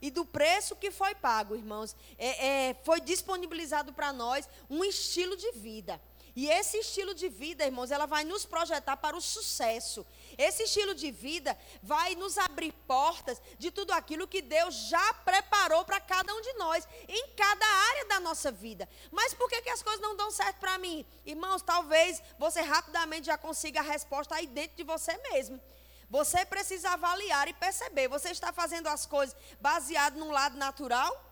E 0.00 0.10
do 0.10 0.24
preço 0.24 0.76
que 0.76 0.90
foi 0.90 1.14
pago, 1.14 1.54
irmãos, 1.54 1.96
é, 2.18 2.70
é, 2.70 2.74
foi 2.82 3.00
disponibilizado 3.00 3.92
para 3.92 4.12
nós 4.12 4.48
um 4.68 4.84
estilo 4.84 5.36
de 5.36 5.52
vida. 5.52 6.00
E 6.34 6.48
esse 6.48 6.78
estilo 6.78 7.14
de 7.14 7.28
vida, 7.28 7.64
irmãos, 7.64 7.90
ela 7.90 8.06
vai 8.06 8.24
nos 8.24 8.44
projetar 8.44 8.96
para 8.96 9.16
o 9.16 9.20
sucesso. 9.20 10.06
Esse 10.38 10.64
estilo 10.64 10.94
de 10.94 11.10
vida 11.10 11.58
vai 11.82 12.14
nos 12.14 12.38
abrir 12.38 12.72
portas 12.86 13.40
de 13.58 13.70
tudo 13.70 13.92
aquilo 13.92 14.28
que 14.28 14.42
Deus 14.42 14.74
já 14.88 15.14
preparou 15.14 15.84
para 15.84 16.00
cada 16.00 16.34
um 16.34 16.40
de 16.40 16.52
nós, 16.54 16.86
em 17.08 17.28
cada 17.36 17.66
área 17.66 18.06
da 18.06 18.20
nossa 18.20 18.50
vida. 18.50 18.88
Mas 19.10 19.34
por 19.34 19.48
que, 19.48 19.62
que 19.62 19.70
as 19.70 19.82
coisas 19.82 20.00
não 20.00 20.16
dão 20.16 20.30
certo 20.30 20.58
para 20.58 20.78
mim? 20.78 21.06
Irmãos, 21.24 21.62
talvez 21.62 22.22
você 22.38 22.60
rapidamente 22.60 23.26
já 23.26 23.38
consiga 23.38 23.80
a 23.80 23.84
resposta 23.84 24.34
aí 24.34 24.46
dentro 24.46 24.76
de 24.76 24.84
você 24.84 25.16
mesmo. 25.30 25.60
Você 26.08 26.44
precisa 26.44 26.90
avaliar 26.90 27.48
e 27.48 27.54
perceber. 27.54 28.06
Você 28.08 28.30
está 28.30 28.52
fazendo 28.52 28.86
as 28.86 29.06
coisas 29.06 29.34
baseado 29.60 30.16
num 30.16 30.30
lado 30.30 30.58
natural? 30.58 31.31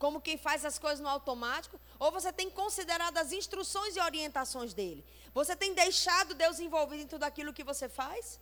Como 0.00 0.20
quem 0.26 0.38
faz 0.38 0.64
as 0.64 0.78
coisas 0.78 0.98
no 0.98 1.08
automático, 1.08 1.78
ou 1.98 2.10
você 2.10 2.32
tem 2.32 2.48
considerado 2.48 3.18
as 3.18 3.32
instruções 3.32 3.94
e 3.94 4.00
orientações 4.00 4.72
dele? 4.72 5.04
Você 5.34 5.54
tem 5.54 5.74
deixado 5.74 6.34
Deus 6.34 6.58
envolvido 6.58 7.02
em 7.02 7.06
tudo 7.06 7.24
aquilo 7.24 7.52
que 7.52 7.62
você 7.62 7.86
faz? 7.86 8.40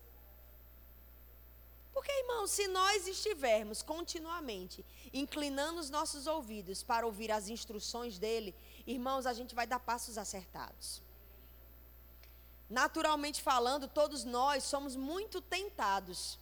Porque, 1.93 2.13
irmão, 2.13 2.47
se 2.47 2.69
nós 2.69 3.09
estivermos 3.09 3.83
continuamente 3.83 4.87
inclinando 5.13 5.81
os 5.81 5.91
nossos 5.91 6.29
ouvidos 6.29 6.85
para 6.85 7.05
ouvir 7.05 7.33
as 7.33 7.49
instruções 7.49 8.21
dele, 8.21 8.55
irmãos, 8.87 9.27
a 9.27 9.33
gente 9.33 9.53
vai 9.53 9.67
dar 9.67 9.81
passos 9.81 10.17
acertados. 10.17 11.03
Naturalmente 12.71 13.43
falando, 13.43 13.89
todos 13.89 14.23
nós 14.23 14.63
somos 14.63 14.95
muito 14.95 15.41
tentados 15.41 16.39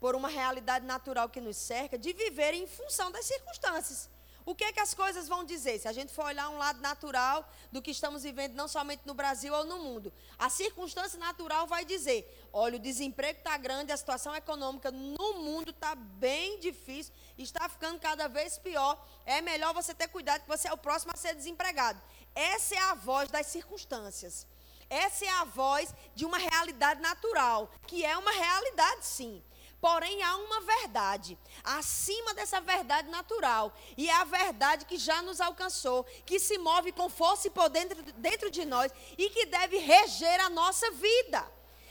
por 0.00 0.16
uma 0.16 0.28
realidade 0.28 0.84
natural 0.84 1.28
que 1.28 1.40
nos 1.40 1.56
cerca 1.56 1.96
de 1.96 2.12
viver 2.12 2.52
em 2.52 2.66
função 2.66 3.12
das 3.12 3.26
circunstâncias. 3.26 4.12
O 4.46 4.54
que 4.54 4.64
é 4.64 4.72
que 4.72 4.80
as 4.80 4.92
coisas 4.92 5.26
vão 5.26 5.42
dizer? 5.42 5.78
Se 5.78 5.88
a 5.88 5.92
gente 5.92 6.12
for 6.12 6.26
olhar 6.26 6.50
um 6.50 6.58
lado 6.58 6.78
natural 6.80 7.50
do 7.72 7.80
que 7.80 7.90
estamos 7.90 8.22
vivendo, 8.22 8.54
não 8.54 8.68
somente 8.68 9.02
no 9.06 9.14
Brasil 9.14 9.54
ou 9.54 9.64
no 9.64 9.78
mundo, 9.78 10.12
a 10.38 10.50
circunstância 10.50 11.18
natural 11.18 11.66
vai 11.66 11.84
dizer: 11.84 12.46
olha, 12.52 12.76
o 12.76 12.78
desemprego 12.78 13.38
está 13.38 13.56
grande, 13.56 13.90
a 13.90 13.96
situação 13.96 14.34
econômica 14.36 14.90
no 14.90 15.34
mundo 15.34 15.70
está 15.70 15.94
bem 15.94 16.60
difícil, 16.60 17.12
está 17.38 17.66
ficando 17.70 17.98
cada 17.98 18.28
vez 18.28 18.58
pior. 18.58 19.02
É 19.24 19.40
melhor 19.40 19.72
você 19.72 19.94
ter 19.94 20.08
cuidado, 20.08 20.42
que 20.42 20.48
você 20.48 20.68
é 20.68 20.72
o 20.72 20.76
próximo 20.76 21.12
a 21.14 21.16
ser 21.16 21.34
desempregado. 21.34 22.00
Essa 22.34 22.74
é 22.74 22.78
a 22.78 22.94
voz 22.94 23.30
das 23.30 23.46
circunstâncias. 23.46 24.46
Essa 24.90 25.24
é 25.24 25.30
a 25.30 25.44
voz 25.44 25.94
de 26.14 26.26
uma 26.26 26.36
realidade 26.36 27.00
natural, 27.00 27.70
que 27.86 28.04
é 28.04 28.16
uma 28.18 28.30
realidade 28.30 29.06
sim. 29.06 29.42
Porém, 29.84 30.22
há 30.22 30.36
uma 30.38 30.62
verdade 30.62 31.38
acima 31.62 32.32
dessa 32.32 32.58
verdade 32.58 33.10
natural, 33.10 33.70
e 33.98 34.08
é 34.08 34.14
a 34.14 34.24
verdade 34.24 34.86
que 34.86 34.96
já 34.96 35.20
nos 35.20 35.42
alcançou, 35.42 36.04
que 36.24 36.40
se 36.40 36.56
move 36.56 36.90
com 36.90 37.10
força 37.10 37.48
e 37.48 37.50
poder 37.50 37.86
dentro, 37.86 38.12
dentro 38.14 38.50
de 38.50 38.64
nós 38.64 38.90
e 39.18 39.28
que 39.28 39.44
deve 39.44 39.76
reger 39.76 40.40
a 40.40 40.48
nossa 40.48 40.90
vida. 40.92 41.46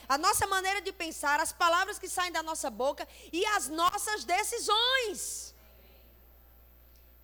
A 0.10 0.17
nossa 0.17 0.47
maneira 0.47 0.82
de 0.82 0.91
pensar, 0.91 1.39
as 1.39 1.51
palavras 1.51 1.99
que 1.99 2.10
saem 2.10 2.32
da 2.32 2.41
nossa 2.41 2.67
boca 2.71 3.08
e 3.32 3.45
as 3.45 3.67
nossas 3.67 4.23
decisões. 4.23 5.52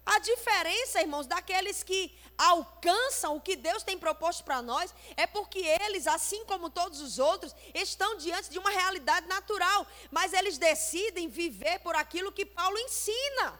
A 0.05 0.19
diferença, 0.19 1.01
irmãos, 1.01 1.27
daqueles 1.27 1.83
que 1.83 2.17
alcançam 2.37 3.35
o 3.35 3.41
que 3.41 3.55
Deus 3.55 3.83
tem 3.83 3.97
proposto 3.97 4.43
para 4.43 4.61
nós 4.61 4.93
é 5.17 5.27
porque 5.27 5.59
eles, 5.59 6.07
assim 6.07 6.45
como 6.45 6.69
todos 6.69 7.01
os 7.01 7.19
outros, 7.19 7.53
estão 7.73 8.15
diante 8.15 8.49
de 8.49 8.57
uma 8.57 8.69
realidade 8.69 9.27
natural, 9.27 9.85
mas 10.09 10.33
eles 10.33 10.57
decidem 10.57 11.27
viver 11.27 11.79
por 11.79 11.95
aquilo 11.95 12.31
que 12.31 12.45
Paulo 12.45 12.77
ensina. 12.79 13.59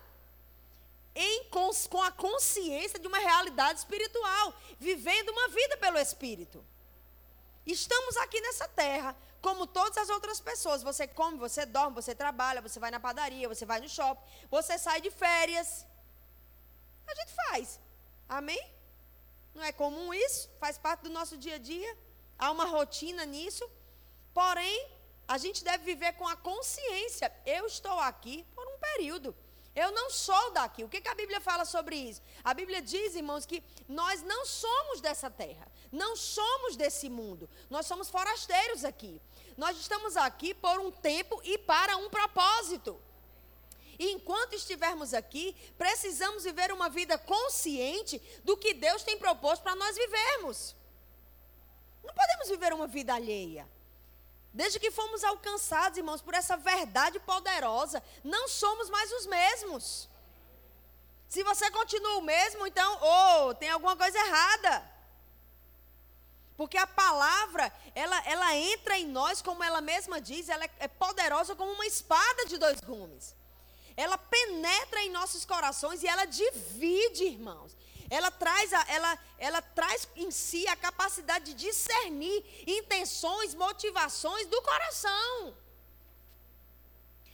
Em, 1.13 1.43
com, 1.45 1.69
com 1.89 2.01
a 2.01 2.11
consciência 2.11 2.97
de 2.97 3.07
uma 3.07 3.17
realidade 3.17 3.79
espiritual, 3.79 4.53
vivendo 4.79 5.29
uma 5.29 5.49
vida 5.49 5.75
pelo 5.77 5.97
Espírito. 5.97 6.65
Estamos 7.65 8.15
aqui 8.17 8.39
nessa 8.39 8.67
terra, 8.69 9.15
como 9.41 9.67
todas 9.67 9.97
as 9.97 10.09
outras 10.09 10.39
pessoas. 10.39 10.81
Você 10.81 11.07
come, 11.07 11.37
você 11.37 11.65
dorme, 11.65 11.95
você 11.95 12.15
trabalha, 12.15 12.61
você 12.61 12.79
vai 12.79 12.89
na 12.89 12.99
padaria, 12.99 13.49
você 13.49 13.65
vai 13.65 13.81
no 13.81 13.89
shopping, 13.89 14.23
você 14.49 14.77
sai 14.77 15.01
de 15.01 15.11
férias 15.11 15.85
a 17.09 17.15
gente 17.15 17.33
faz. 17.33 17.79
Amém? 18.27 18.63
Não 19.53 19.63
é 19.63 19.71
comum 19.71 20.13
isso? 20.13 20.49
Faz 20.59 20.77
parte 20.77 21.01
do 21.01 21.09
nosso 21.09 21.37
dia 21.37 21.55
a 21.55 21.57
dia. 21.57 21.97
Há 22.37 22.51
uma 22.51 22.65
rotina 22.65 23.25
nisso. 23.25 23.69
Porém, 24.33 24.89
a 25.27 25.37
gente 25.37 25.63
deve 25.63 25.83
viver 25.83 26.13
com 26.13 26.27
a 26.27 26.35
consciência: 26.35 27.31
eu 27.45 27.65
estou 27.65 27.99
aqui 27.99 28.45
por 28.55 28.67
um 28.67 28.77
período. 28.79 29.35
Eu 29.75 29.91
não 29.91 30.09
sou 30.09 30.51
daqui. 30.51 30.83
O 30.83 30.89
que, 30.89 30.99
que, 30.99 31.07
a 31.07 31.15
Bíblia 31.15 31.39
fala 31.39 31.63
sobre 31.63 31.95
isso? 31.95 32.21
A 32.43 32.53
Bíblia 32.53 32.81
diz, 32.81 33.15
irmãos, 33.15 33.45
que 33.45 33.63
nós 33.87 34.21
não 34.23 34.45
somos 34.45 34.99
dessa 34.99 35.29
terra, 35.29 35.67
não 35.91 36.15
somos 36.15 36.75
desse 36.75 37.07
mundo. 37.07 37.49
Nós 37.69 37.85
somos 37.85 38.09
forasteiros 38.09 38.83
aqui. 38.83 39.21
Nós 39.55 39.77
estamos 39.77 40.17
aqui 40.17 40.53
por 40.53 40.79
um 40.79 40.91
tempo 40.91 41.39
e 41.43 41.57
para 41.57 41.95
um 41.97 42.09
propósito. 42.09 42.99
E 43.99 44.13
enquanto 44.13 44.53
estivermos 44.53 45.13
aqui, 45.13 45.53
precisamos 45.77 46.45
viver 46.45 46.71
uma 46.71 46.89
vida 46.89 47.17
consciente 47.17 48.17
do 48.45 48.55
que 48.55 48.73
Deus 48.73 49.03
tem 49.03 49.17
proposto 49.17 49.61
para 49.61 49.75
nós 49.75 49.93
vivermos. 49.97 50.73
Não 52.01 52.13
podemos 52.13 52.47
viver 52.47 52.71
uma 52.71 52.87
vida 52.87 53.13
alheia. 53.13 53.67
Desde 54.53 54.79
que 54.79 54.89
fomos 54.89 55.21
alcançados, 55.21 55.97
irmãos, 55.97 56.21
por 56.21 56.33
essa 56.33 56.55
verdade 56.55 57.19
poderosa, 57.19 58.01
não 58.23 58.47
somos 58.47 58.89
mais 58.89 59.11
os 59.11 59.25
mesmos. 59.25 60.07
Se 61.27 61.43
você 61.43 61.69
continua 61.69 62.19
o 62.19 62.21
mesmo, 62.21 62.65
então, 62.65 62.99
oh, 63.01 63.53
tem 63.53 63.69
alguma 63.69 63.97
coisa 63.97 64.17
errada. 64.17 64.89
Porque 66.55 66.77
a 66.77 66.87
palavra, 66.87 67.71
ela, 67.93 68.17
ela 68.25 68.55
entra 68.55 68.97
em 68.97 69.07
nós, 69.07 69.41
como 69.41 69.61
ela 69.61 69.81
mesma 69.81 70.21
diz, 70.21 70.47
ela 70.47 70.63
é, 70.63 70.71
é 70.79 70.87
poderosa 70.87 71.53
como 71.53 71.73
uma 71.73 71.85
espada 71.85 72.45
de 72.45 72.57
dois 72.57 72.79
gumes 72.79 73.37
ela 73.99 74.17
penetra 74.17 75.01
em 75.01 75.11
nossos 75.11 75.43
corações 75.43 76.01
e 76.01 76.07
ela 76.07 76.23
divide, 76.23 77.25
irmãos. 77.25 77.75
Ela 78.09 78.31
traz, 78.31 78.71
a, 78.73 78.85
ela, 78.87 79.19
ela 79.37 79.61
traz 79.61 80.07
em 80.15 80.31
si 80.31 80.65
a 80.69 80.75
capacidade 80.77 81.53
de 81.53 81.65
discernir 81.65 82.45
intenções, 82.65 83.53
motivações 83.53 84.47
do 84.47 84.61
coração. 84.61 85.53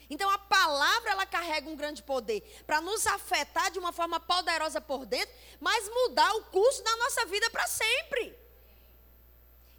Então 0.10 0.28
a 0.28 0.40
palavra 0.40 1.12
ela 1.12 1.26
carrega 1.28 1.70
um 1.70 1.76
grande 1.76 2.02
poder 2.02 2.42
para 2.66 2.82
nos 2.82 3.06
afetar 3.06 3.70
de 3.70 3.78
uma 3.78 3.92
forma 3.92 4.20
poderosa 4.20 4.82
por 4.82 5.06
dentro, 5.06 5.36
mas 5.60 5.88
mudar 5.88 6.34
o 6.34 6.46
curso 6.46 6.84
da 6.84 6.96
nossa 6.98 7.28
vida 7.28 7.48
para 7.52 7.68
sempre. 7.68 8.36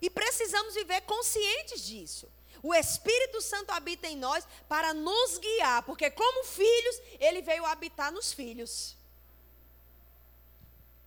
E 0.00 0.08
precisamos 0.08 0.74
viver 0.74 1.00
conscientes 1.00 1.84
disso. 1.84 2.30
O 2.66 2.74
Espírito 2.74 3.40
Santo 3.40 3.70
habita 3.70 4.08
em 4.08 4.16
nós 4.16 4.44
para 4.68 4.92
nos 4.92 5.38
guiar, 5.38 5.84
porque 5.84 6.10
como 6.10 6.44
filhos, 6.44 6.96
ele 7.20 7.40
veio 7.40 7.64
habitar 7.64 8.10
nos 8.10 8.32
filhos. 8.32 8.96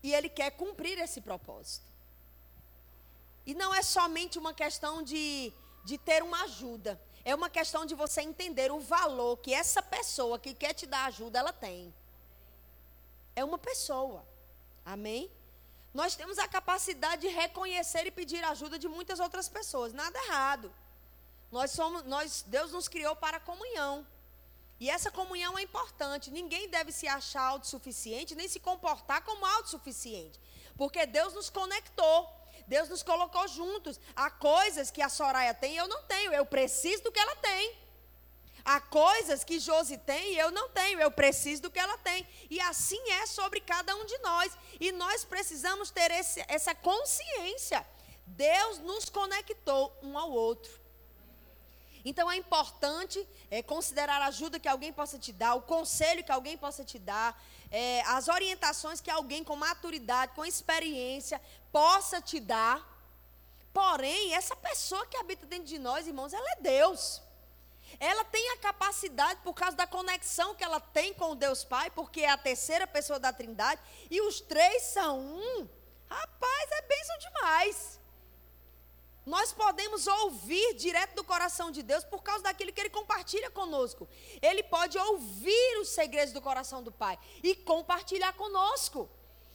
E 0.01 0.13
ele 0.13 0.29
quer 0.29 0.51
cumprir 0.51 0.97
esse 0.97 1.19
propósito. 1.19 1.85
E 3.45 3.53
não 3.53 3.75
é 3.75 3.81
somente 3.81 4.39
uma 4.39 4.53
questão 4.53 5.03
de, 5.03 5.51
de 5.83 5.97
ter 5.97 6.23
uma 6.23 6.43
ajuda. 6.43 6.97
É 7.25 7.35
uma 7.35 7.49
questão 7.49 7.85
de 7.85 7.93
você 7.93 8.21
entender 8.21 8.71
o 8.71 8.79
valor 8.79 9.35
que 9.35 9.53
essa 9.53 9.83
pessoa 9.83 10.39
que 10.39 10.53
quer 10.53 10.73
te 10.73 10.85
dar 10.85 11.07
ajuda, 11.07 11.39
ela 11.39 11.51
tem. 11.51 11.93
É 13.35 13.43
uma 13.43 13.57
pessoa. 13.57 14.25
Amém? 14.85 15.29
Nós 15.93 16.15
temos 16.15 16.39
a 16.39 16.47
capacidade 16.47 17.23
de 17.23 17.27
reconhecer 17.27 18.07
e 18.07 18.11
pedir 18.11 18.45
ajuda 18.45 18.79
de 18.79 18.87
muitas 18.87 19.19
outras 19.19 19.49
pessoas. 19.49 19.91
Nada 19.91 20.17
errado. 20.19 20.73
Nós 21.51 21.71
somos, 21.71 22.03
nós, 22.03 22.43
Deus 22.47 22.71
nos 22.71 22.87
criou 22.87 23.15
para 23.15 23.39
comunhão. 23.39 24.05
E 24.79 24.89
essa 24.89 25.11
comunhão 25.11 25.57
é 25.57 25.63
importante. 25.63 26.31
Ninguém 26.31 26.69
deve 26.69 26.91
se 26.91 27.07
achar 27.07 27.41
autossuficiente, 27.41 28.35
nem 28.35 28.47
se 28.47 28.59
comportar 28.59 29.23
como 29.23 29.45
autossuficiente. 29.45 30.39
Porque 30.77 31.05
Deus 31.05 31.33
nos 31.33 31.49
conectou. 31.49 32.29
Deus 32.65 32.87
nos 32.87 33.03
colocou 33.03 33.47
juntos. 33.47 33.99
Há 34.15 34.29
coisas 34.29 34.89
que 34.89 35.01
a 35.01 35.09
Soraya 35.09 35.53
tem 35.53 35.73
e 35.73 35.77
eu 35.77 35.87
não 35.87 36.03
tenho. 36.03 36.31
Eu 36.31 36.45
preciso 36.45 37.03
do 37.03 37.11
que 37.11 37.19
ela 37.19 37.35
tem. 37.37 37.77
Há 38.63 38.79
coisas 38.79 39.43
que 39.43 39.59
Josi 39.59 39.97
tem 39.97 40.33
e 40.33 40.37
eu 40.37 40.51
não 40.51 40.69
tenho. 40.69 40.99
Eu 40.99 41.11
preciso 41.11 41.63
do 41.63 41.71
que 41.71 41.79
ela 41.79 41.97
tem. 41.97 42.25
E 42.49 42.61
assim 42.61 43.01
é 43.11 43.25
sobre 43.25 43.59
cada 43.59 43.93
um 43.95 44.05
de 44.05 44.17
nós. 44.19 44.57
E 44.79 44.91
nós 44.91 45.25
precisamos 45.25 45.89
ter 45.89 46.11
esse, 46.11 46.45
essa 46.47 46.73
consciência. 46.75 47.85
Deus 48.25 48.77
nos 48.79 49.09
conectou 49.09 49.97
um 50.03 50.17
ao 50.17 50.31
outro. 50.31 50.78
Então 52.03 52.31
é 52.31 52.35
importante 52.35 53.27
é, 53.51 53.61
considerar 53.61 54.21
a 54.21 54.27
ajuda 54.27 54.59
que 54.59 54.67
alguém 54.67 54.93
possa 54.93 55.17
te 55.19 55.33
dar, 55.33 55.55
o 55.55 55.61
conselho 55.61 56.23
que 56.23 56.31
alguém 56.31 56.57
possa 56.57 56.83
te 56.83 56.97
dar, 56.97 57.41
é, 57.71 58.01
as 58.01 58.27
orientações 58.27 59.01
que 59.01 59.11
alguém 59.11 59.43
com 59.43 59.55
maturidade, 59.55 60.33
com 60.33 60.45
experiência, 60.45 61.41
possa 61.71 62.21
te 62.21 62.39
dar. 62.39 62.87
Porém, 63.73 64.33
essa 64.33 64.55
pessoa 64.55 65.05
que 65.05 65.17
habita 65.17 65.45
dentro 65.45 65.65
de 65.65 65.77
nós, 65.77 66.07
irmãos, 66.07 66.33
ela 66.33 66.51
é 66.51 66.61
Deus. 66.61 67.21
Ela 67.99 68.23
tem 68.23 68.51
a 68.51 68.57
capacidade, 68.57 69.39
por 69.41 69.53
causa 69.53 69.75
da 69.75 69.87
conexão 69.87 70.55
que 70.55 70.63
ela 70.63 70.79
tem 70.79 71.13
com 71.13 71.31
o 71.31 71.35
Deus 71.35 71.63
Pai, 71.63 71.89
porque 71.89 72.21
é 72.21 72.29
a 72.29 72.37
terceira 72.37 72.85
pessoa 72.85 73.19
da 73.19 73.33
Trindade, 73.33 73.81
e 74.09 74.21
os 74.21 74.41
três 74.41 74.83
são 74.83 75.19
um. 75.19 75.67
Rapaz, 76.07 76.71
é 76.71 76.81
bênção 76.81 77.17
demais. 77.17 77.98
Nós 79.29 79.53
podemos 79.53 80.07
ouvir 80.07 80.73
direto 80.73 81.13
do 81.13 81.23
coração 81.23 81.69
de 81.69 81.83
Deus 81.83 82.03
por 82.03 82.23
causa 82.23 82.45
daquilo 82.45 82.73
que 82.73 82.81
Ele 82.81 82.89
compartilha 82.89 83.51
conosco. 83.51 84.09
Ele 84.41 84.63
pode 84.63 84.97
ouvir 84.97 85.77
os 85.81 85.89
segredos 85.89 86.33
do 86.33 86.41
coração 86.41 86.81
do 86.81 86.91
Pai 86.91 87.15
e 87.43 87.53
compartilhar 87.53 88.33
conosco. 88.33 89.07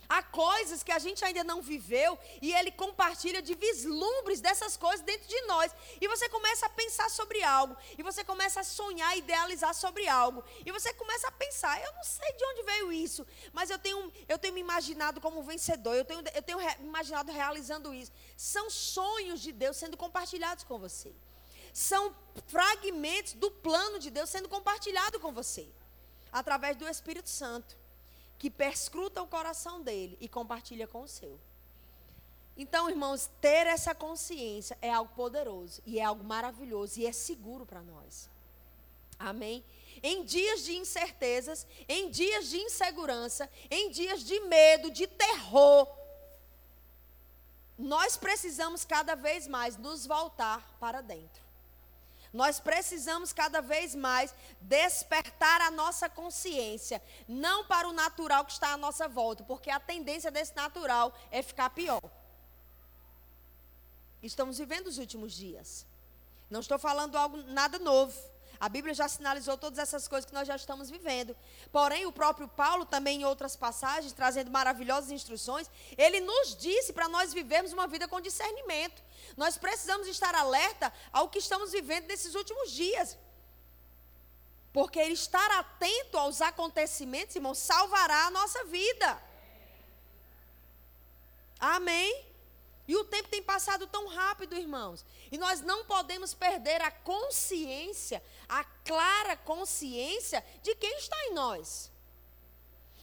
Há 0.08 0.22
coisas 0.22 0.82
que 0.82 0.92
a 0.92 0.98
gente 0.98 1.24
ainda 1.24 1.42
não 1.44 1.62
viveu 1.62 2.18
e 2.40 2.52
ele 2.52 2.70
compartilha 2.70 3.40
de 3.40 3.54
vislumbres 3.54 4.40
dessas 4.40 4.76
coisas 4.76 5.00
dentro 5.00 5.26
de 5.28 5.40
nós. 5.42 5.74
E 6.00 6.06
você 6.08 6.28
começa 6.28 6.66
a 6.66 6.68
pensar 6.68 7.10
sobre 7.10 7.42
algo, 7.42 7.76
e 7.96 8.02
você 8.02 8.24
começa 8.24 8.60
a 8.60 8.64
sonhar, 8.64 9.16
idealizar 9.16 9.74
sobre 9.74 10.06
algo. 10.08 10.44
E 10.64 10.70
você 10.70 10.92
começa 10.94 11.28
a 11.28 11.32
pensar, 11.32 11.80
eu 11.82 11.92
não 11.92 12.04
sei 12.04 12.32
de 12.32 12.44
onde 12.44 12.62
veio 12.62 12.92
isso, 12.92 13.26
mas 13.52 13.70
eu 13.70 13.78
tenho, 13.78 14.12
eu 14.28 14.38
tenho 14.38 14.54
me 14.54 14.60
imaginado 14.60 15.20
como 15.20 15.42
vencedor, 15.42 15.94
eu 15.94 16.04
tenho, 16.04 16.22
eu 16.34 16.42
tenho 16.42 16.58
imaginado 16.80 17.32
realizando 17.32 17.94
isso. 17.94 18.12
São 18.36 18.68
sonhos 18.70 19.40
de 19.40 19.52
Deus 19.52 19.76
sendo 19.76 19.96
compartilhados 19.96 20.64
com 20.64 20.78
você. 20.78 21.12
São 21.72 22.14
fragmentos 22.46 23.32
do 23.32 23.50
plano 23.50 23.98
de 23.98 24.10
Deus 24.10 24.30
sendo 24.30 24.48
compartilhado 24.48 25.18
com 25.18 25.32
você 25.32 25.68
através 26.30 26.76
do 26.76 26.88
Espírito 26.88 27.28
Santo 27.28 27.83
que 28.44 28.50
perscruta 28.50 29.22
o 29.22 29.26
coração 29.26 29.80
dele 29.80 30.18
e 30.20 30.28
compartilha 30.28 30.86
com 30.86 31.00
o 31.00 31.08
seu. 31.08 31.40
Então, 32.54 32.90
irmãos, 32.90 33.30
ter 33.40 33.66
essa 33.66 33.94
consciência 33.94 34.76
é 34.82 34.92
algo 34.92 35.10
poderoso 35.14 35.80
e 35.86 35.98
é 35.98 36.04
algo 36.04 36.22
maravilhoso 36.22 37.00
e 37.00 37.06
é 37.06 37.12
seguro 37.12 37.64
para 37.64 37.80
nós. 37.80 38.28
Amém? 39.18 39.64
Em 40.02 40.22
dias 40.24 40.62
de 40.62 40.76
incertezas, 40.76 41.66
em 41.88 42.10
dias 42.10 42.50
de 42.50 42.58
insegurança, 42.58 43.48
em 43.70 43.88
dias 43.88 44.22
de 44.22 44.38
medo, 44.40 44.90
de 44.90 45.06
terror, 45.06 45.88
nós 47.78 48.18
precisamos 48.18 48.84
cada 48.84 49.14
vez 49.14 49.46
mais 49.46 49.78
nos 49.78 50.04
voltar 50.04 50.76
para 50.78 51.00
dentro. 51.00 51.42
Nós 52.34 52.58
precisamos 52.58 53.32
cada 53.32 53.62
vez 53.62 53.94
mais 53.94 54.34
despertar 54.60 55.60
a 55.60 55.70
nossa 55.70 56.08
consciência, 56.08 57.00
não 57.28 57.64
para 57.64 57.88
o 57.88 57.92
natural 57.92 58.44
que 58.44 58.50
está 58.50 58.72
à 58.72 58.76
nossa 58.76 59.06
volta, 59.06 59.44
porque 59.44 59.70
a 59.70 59.78
tendência 59.78 60.32
desse 60.32 60.54
natural 60.56 61.16
é 61.30 61.40
ficar 61.44 61.70
pior. 61.70 62.02
Estamos 64.20 64.58
vivendo 64.58 64.88
os 64.88 64.98
últimos 64.98 65.32
dias. 65.32 65.86
Não 66.50 66.58
estou 66.58 66.76
falando 66.76 67.16
algo 67.16 67.36
nada 67.36 67.78
novo. 67.78 68.18
A 68.64 68.68
Bíblia 68.70 68.94
já 68.94 69.06
sinalizou 69.06 69.58
todas 69.58 69.78
essas 69.78 70.08
coisas 70.08 70.24
que 70.24 70.32
nós 70.32 70.48
já 70.48 70.56
estamos 70.56 70.88
vivendo. 70.88 71.36
Porém, 71.70 72.06
o 72.06 72.12
próprio 72.20 72.48
Paulo, 72.48 72.86
também 72.86 73.20
em 73.20 73.24
outras 73.26 73.54
passagens, 73.54 74.14
trazendo 74.14 74.50
maravilhosas 74.50 75.10
instruções, 75.10 75.70
ele 75.98 76.18
nos 76.20 76.56
disse 76.56 76.90
para 76.90 77.06
nós 77.06 77.34
vivermos 77.34 77.74
uma 77.74 77.86
vida 77.86 78.08
com 78.08 78.22
discernimento. 78.22 79.02
Nós 79.36 79.58
precisamos 79.58 80.06
estar 80.08 80.34
alerta 80.34 80.90
ao 81.12 81.28
que 81.28 81.40
estamos 81.40 81.72
vivendo 81.72 82.06
nesses 82.06 82.34
últimos 82.34 82.72
dias. 82.72 83.18
Porque 84.72 85.02
estar 85.02 85.50
atento 85.58 86.16
aos 86.16 86.40
acontecimentos, 86.40 87.36
irmão, 87.36 87.54
salvará 87.54 88.28
a 88.28 88.30
nossa 88.30 88.64
vida. 88.64 89.22
Amém? 91.60 92.33
E 92.86 92.96
o 92.96 93.04
tempo 93.04 93.28
tem 93.28 93.42
passado 93.42 93.86
tão 93.86 94.06
rápido, 94.08 94.54
irmãos. 94.54 95.04
E 95.32 95.38
nós 95.38 95.60
não 95.62 95.84
podemos 95.84 96.34
perder 96.34 96.82
a 96.82 96.90
consciência, 96.90 98.22
a 98.48 98.62
clara 98.62 99.36
consciência 99.36 100.44
de 100.62 100.74
quem 100.74 100.98
está 100.98 101.16
em 101.26 101.34
nós. 101.34 101.90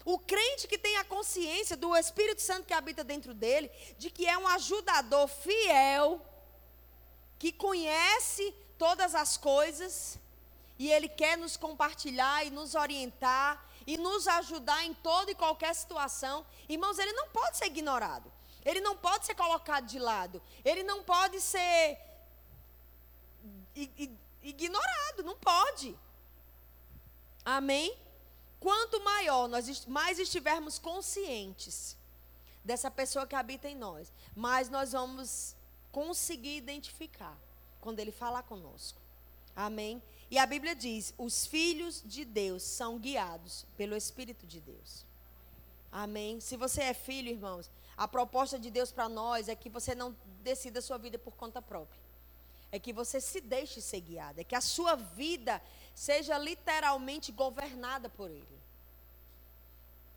O 0.05 0.19
crente 0.19 0.67
que 0.67 0.77
tem 0.77 0.97
a 0.97 1.03
consciência 1.03 1.75
do 1.75 1.95
Espírito 1.95 2.41
Santo 2.41 2.65
que 2.65 2.73
habita 2.73 3.03
dentro 3.03 3.33
dele, 3.33 3.69
de 3.97 4.09
que 4.09 4.27
é 4.27 4.37
um 4.37 4.47
ajudador 4.47 5.27
fiel, 5.27 6.23
que 7.37 7.51
conhece 7.51 8.53
todas 8.77 9.13
as 9.15 9.37
coisas, 9.37 10.19
e 10.77 10.91
ele 10.91 11.07
quer 11.07 11.37
nos 11.37 11.57
compartilhar 11.57 12.45
e 12.45 12.49
nos 12.49 12.73
orientar 12.73 13.67
e 13.85 13.97
nos 13.97 14.27
ajudar 14.27 14.83
em 14.85 14.93
toda 14.93 15.31
e 15.31 15.35
qualquer 15.35 15.73
situação. 15.75 16.45
Irmãos, 16.69 16.97
ele 16.97 17.13
não 17.13 17.27
pode 17.29 17.57
ser 17.57 17.65
ignorado. 17.65 18.30
Ele 18.63 18.81
não 18.81 18.95
pode 18.95 19.25
ser 19.25 19.35
colocado 19.35 19.85
de 19.85 19.99
lado. 19.99 20.41
Ele 20.63 20.83
não 20.83 21.03
pode 21.03 21.39
ser 21.41 21.97
ignorado. 24.43 25.23
Não 25.23 25.37
pode. 25.37 25.97
Amém? 27.43 27.97
Quanto 28.59 29.03
maior 29.03 29.47
nós 29.47 29.85
mais 29.87 30.19
estivermos 30.19 30.77
conscientes 30.77 31.97
dessa 32.63 32.91
pessoa 32.91 33.25
que 33.25 33.35
habita 33.35 33.67
em 33.67 33.75
nós, 33.75 34.13
mais 34.35 34.69
nós 34.69 34.91
vamos 34.91 35.55
conseguir 35.91 36.57
identificar 36.57 37.37
quando 37.79 37.99
ele 37.99 38.11
falar 38.11 38.43
conosco. 38.43 39.01
Amém? 39.55 40.01
E 40.29 40.37
a 40.37 40.45
Bíblia 40.45 40.75
diz: 40.75 41.13
os 41.17 41.45
filhos 41.45 42.01
de 42.05 42.23
Deus 42.23 42.63
são 42.63 42.99
guiados 42.99 43.65
pelo 43.75 43.95
Espírito 43.95 44.45
de 44.45 44.61
Deus. 44.61 45.05
Amém? 45.91 46.39
Se 46.39 46.55
você 46.55 46.83
é 46.83 46.93
filho, 46.93 47.29
irmãos, 47.29 47.69
a 48.03 48.07
proposta 48.07 48.57
de 48.57 48.71
Deus 48.71 48.91
para 48.91 49.07
nós 49.07 49.47
é 49.47 49.55
que 49.55 49.69
você 49.69 49.93
não 49.93 50.15
decida 50.41 50.79
a 50.79 50.81
sua 50.81 50.97
vida 50.97 51.19
por 51.19 51.33
conta 51.41 51.61
própria. 51.61 52.01
É 52.71 52.79
que 52.79 52.91
você 52.91 53.21
se 53.21 53.39
deixe 53.39 53.79
ser 53.79 54.01
guiado. 54.01 54.41
É 54.41 54.43
que 54.43 54.55
a 54.55 54.61
sua 54.75 54.95
vida 54.95 55.61
seja 55.93 56.35
literalmente 56.35 57.31
governada 57.31 58.09
por 58.09 58.31
Ele. 58.31 58.57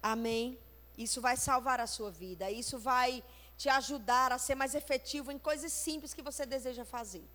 Amém? 0.02 0.58
Isso 0.96 1.20
vai 1.20 1.36
salvar 1.36 1.78
a 1.78 1.86
sua 1.86 2.10
vida. 2.10 2.50
Isso 2.50 2.78
vai 2.78 3.22
te 3.58 3.68
ajudar 3.68 4.32
a 4.32 4.38
ser 4.38 4.54
mais 4.54 4.74
efetivo 4.74 5.30
em 5.30 5.38
coisas 5.38 5.70
simples 5.70 6.14
que 6.14 6.22
você 6.22 6.46
deseja 6.46 6.86
fazer. 6.86 7.26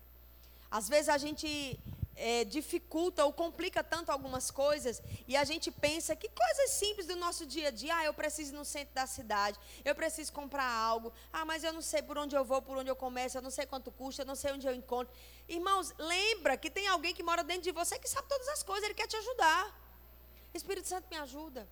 Às 0.68 0.88
vezes 0.88 1.10
a 1.10 1.18
gente 1.26 1.78
é, 2.16 2.44
dificulta 2.44 3.24
ou 3.24 3.32
complica 3.32 3.82
tanto 3.82 4.10
algumas 4.10 4.50
coisas 4.50 5.02
e 5.26 5.36
a 5.36 5.44
gente 5.44 5.70
pensa 5.70 6.14
que 6.14 6.28
coisas 6.28 6.70
simples 6.72 7.06
do 7.06 7.16
nosso 7.16 7.46
dia 7.46 7.68
a 7.68 7.70
dia, 7.70 7.96
ah, 7.96 8.04
eu 8.04 8.14
preciso 8.14 8.52
ir 8.52 8.56
no 8.56 8.64
centro 8.64 8.94
da 8.94 9.06
cidade, 9.06 9.58
eu 9.84 9.94
preciso 9.94 10.32
comprar 10.32 10.70
algo, 10.70 11.12
ah, 11.32 11.44
mas 11.44 11.64
eu 11.64 11.72
não 11.72 11.82
sei 11.82 12.02
por 12.02 12.18
onde 12.18 12.36
eu 12.36 12.44
vou, 12.44 12.60
por 12.60 12.76
onde 12.76 12.90
eu 12.90 12.96
começo, 12.96 13.38
eu 13.38 13.42
não 13.42 13.50
sei 13.50 13.66
quanto 13.66 13.90
custa, 13.90 14.22
eu 14.22 14.26
não 14.26 14.34
sei 14.34 14.52
onde 14.52 14.66
eu 14.66 14.74
encontro. 14.74 15.14
Irmãos, 15.48 15.94
lembra 15.98 16.56
que 16.56 16.70
tem 16.70 16.86
alguém 16.88 17.14
que 17.14 17.22
mora 17.22 17.42
dentro 17.42 17.62
de 17.62 17.72
você 17.72 17.98
que 17.98 18.08
sabe 18.08 18.28
todas 18.28 18.48
as 18.48 18.62
coisas, 18.62 18.84
ele 18.84 18.94
quer 18.94 19.06
te 19.06 19.16
ajudar. 19.16 19.76
Espírito 20.52 20.88
Santo 20.88 21.06
me 21.10 21.16
ajuda. 21.16 21.68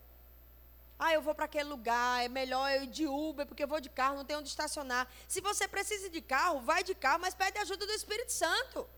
Ah, 0.99 1.13
eu 1.13 1.23
vou 1.23 1.35
para 1.35 1.45
aquele 1.45 1.69
lugar, 1.69 2.25
é 2.25 2.29
melhor 2.29 2.69
eu 2.73 2.83
ir 2.83 2.89
de 2.89 3.07
Uber, 3.07 3.47
porque 3.47 3.63
eu 3.63 3.69
vou 3.69 3.81
de 3.81 3.89
carro, 3.89 4.17
não 4.17 4.25
tem 4.25 4.37
onde 4.37 4.49
estacionar. 4.49 5.07
Se 5.29 5.41
você 5.41 5.69
precisa 5.69 6.11
de 6.11 6.21
carro, 6.21 6.61
vai 6.61 6.83
de 6.83 6.95
carro, 6.95 7.21
mas 7.21 7.35
pede 7.35 7.57
ajuda 7.59 7.87
do 7.87 7.93
Espírito 7.93 8.33
Santo. 8.33 8.89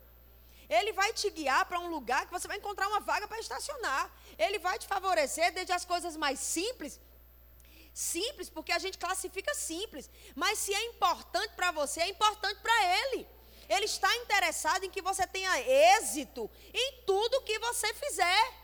Ele 0.78 0.92
vai 0.92 1.12
te 1.12 1.28
guiar 1.28 1.66
para 1.66 1.80
um 1.80 1.88
lugar 1.88 2.24
que 2.26 2.32
você 2.32 2.46
vai 2.46 2.56
encontrar 2.56 2.86
uma 2.86 3.00
vaga 3.00 3.26
para 3.26 3.40
estacionar. 3.40 4.08
Ele 4.38 4.58
vai 4.60 4.78
te 4.78 4.86
favorecer 4.86 5.52
desde 5.52 5.72
as 5.72 5.84
coisas 5.84 6.16
mais 6.16 6.38
simples. 6.38 7.00
Simples, 7.92 8.48
porque 8.48 8.70
a 8.70 8.78
gente 8.78 8.96
classifica 8.96 9.52
simples. 9.52 10.08
Mas 10.36 10.60
se 10.60 10.72
é 10.72 10.84
importante 10.86 11.54
para 11.54 11.72
você, 11.72 12.00
é 12.02 12.08
importante 12.08 12.60
para 12.60 12.84
ele. 13.00 13.26
Ele 13.68 13.84
está 13.84 14.14
interessado 14.18 14.84
em 14.84 14.90
que 14.90 15.02
você 15.02 15.26
tenha 15.26 15.60
êxito 15.60 16.48
em 16.72 17.02
tudo 17.04 17.42
que 17.42 17.58
você 17.58 17.92
fizer. 17.94 18.59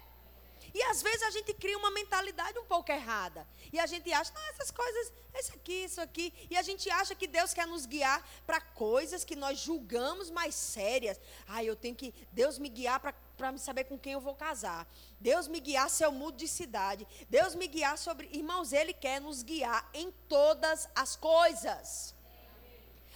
E 0.77 0.83
às 0.83 1.01
vezes 1.01 1.23
a 1.23 1.31
gente 1.31 1.55
cria 1.55 1.79
uma 1.79 1.91
mentalidade 1.91 2.59
um 2.59 2.67
pouco 2.67 2.93
errada. 2.93 3.49
E 3.73 3.81
a 3.81 3.87
gente 3.87 4.13
acha, 4.13 4.31
não, 4.35 4.47
essas 4.49 4.71
coisas, 4.71 5.11
isso 5.35 5.55
aqui, 5.55 5.73
isso 5.73 6.01
aqui. 6.03 6.35
E 6.51 6.55
a 6.55 6.61
gente 6.61 6.91
acha 6.91 7.15
que 7.15 7.27
Deus 7.27 7.55
quer 7.55 7.67
nos 7.67 7.87
guiar 7.87 8.23
para 8.47 8.61
coisas 8.61 9.25
que 9.25 9.35
nós 9.35 9.59
julgamos 9.59 10.29
mais 10.29 10.55
sérias. 10.55 11.19
Ah, 11.49 11.65
eu 11.65 11.75
tenho 11.75 11.97
que, 11.97 12.13
Deus 12.31 12.59
me 12.59 12.69
guiar 12.69 13.01
para 13.01 13.53
me 13.53 13.59
saber 13.59 13.85
com 13.85 13.99
quem 13.99 14.13
eu 14.13 14.21
vou 14.21 14.35
casar. 14.35 14.87
Deus 15.19 15.49
me 15.49 15.61
guiar 15.61 15.89
se 15.89 16.05
eu 16.05 16.13
mudo 16.13 16.37
de 16.37 16.47
cidade. 16.47 17.09
Deus 17.31 17.55
me 17.55 17.67
guiar 17.67 17.97
sobre. 17.97 18.29
Irmãos, 18.31 18.71
Ele 18.71 18.93
quer 18.93 19.19
nos 19.19 19.43
guiar 19.43 19.89
em 19.95 20.11
todas 20.29 20.87
as 20.95 21.17
coisas. 21.17 22.15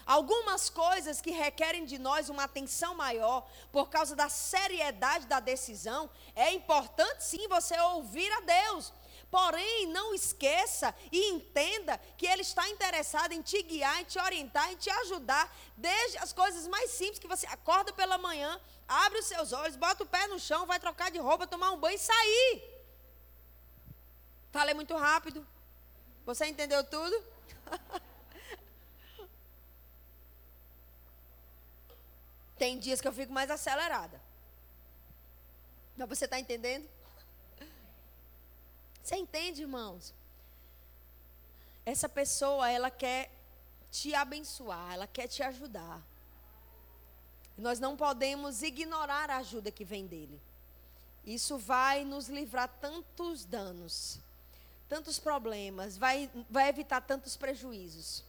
Algumas 0.07 0.69
coisas 0.69 1.21
que 1.21 1.31
requerem 1.31 1.85
de 1.85 1.99
nós 1.99 2.29
uma 2.29 2.45
atenção 2.45 2.95
maior 2.95 3.49
por 3.71 3.89
causa 3.89 4.17
da 4.17 4.29
seriedade 4.29 5.27
da 5.27 5.41
decisão, 5.41 6.11
é 6.35 6.53
importante 6.53 7.25
sim 7.25 7.47
você 7.49 7.79
ouvir 7.81 8.31
a 8.33 8.41
Deus. 8.41 8.93
Porém, 9.31 9.87
não 9.87 10.13
esqueça 10.13 10.93
e 11.13 11.31
entenda 11.31 11.99
que 12.17 12.27
Ele 12.27 12.43
está 12.43 12.69
interessado 12.69 13.33
em 13.33 13.41
te 13.41 13.63
guiar, 13.63 14.01
em 14.01 14.05
te 14.05 14.19
orientar, 14.19 14.73
em 14.73 14.77
te 14.77 14.91
ajudar, 14.91 15.55
desde 15.77 16.19
as 16.19 16.33
coisas 16.33 16.67
mais 16.67 16.91
simples 16.91 17.21
que 17.21 17.29
você 17.29 17.47
acorda 17.47 17.93
pela 17.93 18.19
manhã, 18.19 18.61
abre 18.89 19.21
os 19.21 19.27
seus 19.27 19.53
olhos, 19.53 19.77
bota 19.77 20.03
o 20.03 20.07
pé 20.07 20.27
no 20.27 20.41
chão, 20.41 20.67
vai 20.67 20.81
trocar 20.81 21.13
de 21.13 21.19
roupa, 21.19 21.47
tomar 21.47 21.71
um 21.71 21.79
banho 21.79 21.95
e 21.95 21.99
sair. 21.99 22.81
Falei 24.51 24.75
muito 24.75 24.97
rápido. 24.97 25.47
Você 26.27 26.47
entendeu 26.47 26.83
tudo? 26.83 27.25
Tem 32.61 32.79
dias 32.79 33.01
que 33.01 33.09
eu 33.09 33.13
fico 33.15 33.33
mais 33.33 33.51
acelerada. 33.51 34.21
Mas 35.97 36.07
você 36.11 36.27
está 36.27 36.39
entendendo? 36.39 36.87
Você 39.03 39.17
entende, 39.17 39.63
irmãos? 39.63 40.13
Essa 41.87 42.07
pessoa, 42.07 42.71
ela 42.71 42.91
quer 42.91 43.31
te 43.91 44.15
abençoar, 44.15 44.93
ela 44.93 45.07
quer 45.07 45.27
te 45.27 45.43
ajudar. 45.43 46.03
Nós 47.57 47.81
não 47.81 47.97
podemos 47.97 48.61
ignorar 48.61 49.31
a 49.31 49.39
ajuda 49.39 49.71
que 49.71 49.83
vem 49.83 50.07
dele. 50.07 50.39
Isso 51.25 51.57
vai 51.57 52.05
nos 52.05 52.29
livrar 52.29 52.69
tantos 52.79 53.47
danos, 53.47 54.21
tantos 54.87 55.19
problemas, 55.19 55.97
vai, 55.97 56.31
vai 56.51 56.69
evitar 56.69 57.01
tantos 57.01 57.39
prejuízos. 57.39 58.23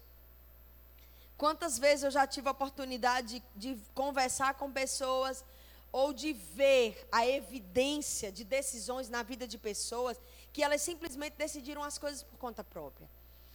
Quantas 1.41 1.79
vezes 1.79 2.03
eu 2.03 2.11
já 2.11 2.27
tive 2.27 2.47
a 2.49 2.51
oportunidade 2.51 3.39
de, 3.55 3.73
de 3.75 3.81
conversar 3.95 4.53
com 4.53 4.71
pessoas 4.71 5.43
ou 5.91 6.13
de 6.13 6.33
ver 6.33 7.07
a 7.11 7.25
evidência 7.25 8.31
de 8.31 8.43
decisões 8.43 9.09
na 9.09 9.23
vida 9.23 9.47
de 9.47 9.57
pessoas 9.57 10.21
que 10.53 10.61
elas 10.61 10.83
simplesmente 10.83 11.33
decidiram 11.37 11.81
as 11.81 11.97
coisas 11.97 12.21
por 12.21 12.37
conta 12.37 12.63
própria. 12.63 13.09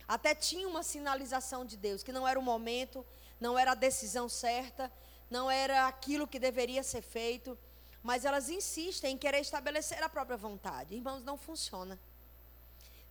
Até 0.08 0.34
tinha 0.34 0.66
uma 0.66 0.82
sinalização 0.82 1.64
de 1.64 1.76
Deus, 1.76 2.02
que 2.02 2.10
não 2.10 2.26
era 2.26 2.40
o 2.40 2.42
momento, 2.42 3.06
não 3.40 3.56
era 3.56 3.70
a 3.70 3.76
decisão 3.76 4.28
certa, 4.28 4.90
não 5.30 5.48
era 5.48 5.86
aquilo 5.86 6.26
que 6.26 6.40
deveria 6.40 6.82
ser 6.82 7.02
feito, 7.02 7.56
mas 8.02 8.24
elas 8.24 8.48
insistem 8.48 9.14
em 9.14 9.18
querer 9.18 9.38
estabelecer 9.38 10.02
a 10.02 10.08
própria 10.08 10.36
vontade. 10.36 10.96
Irmãos, 10.96 11.22
não 11.22 11.38
funciona. 11.38 11.96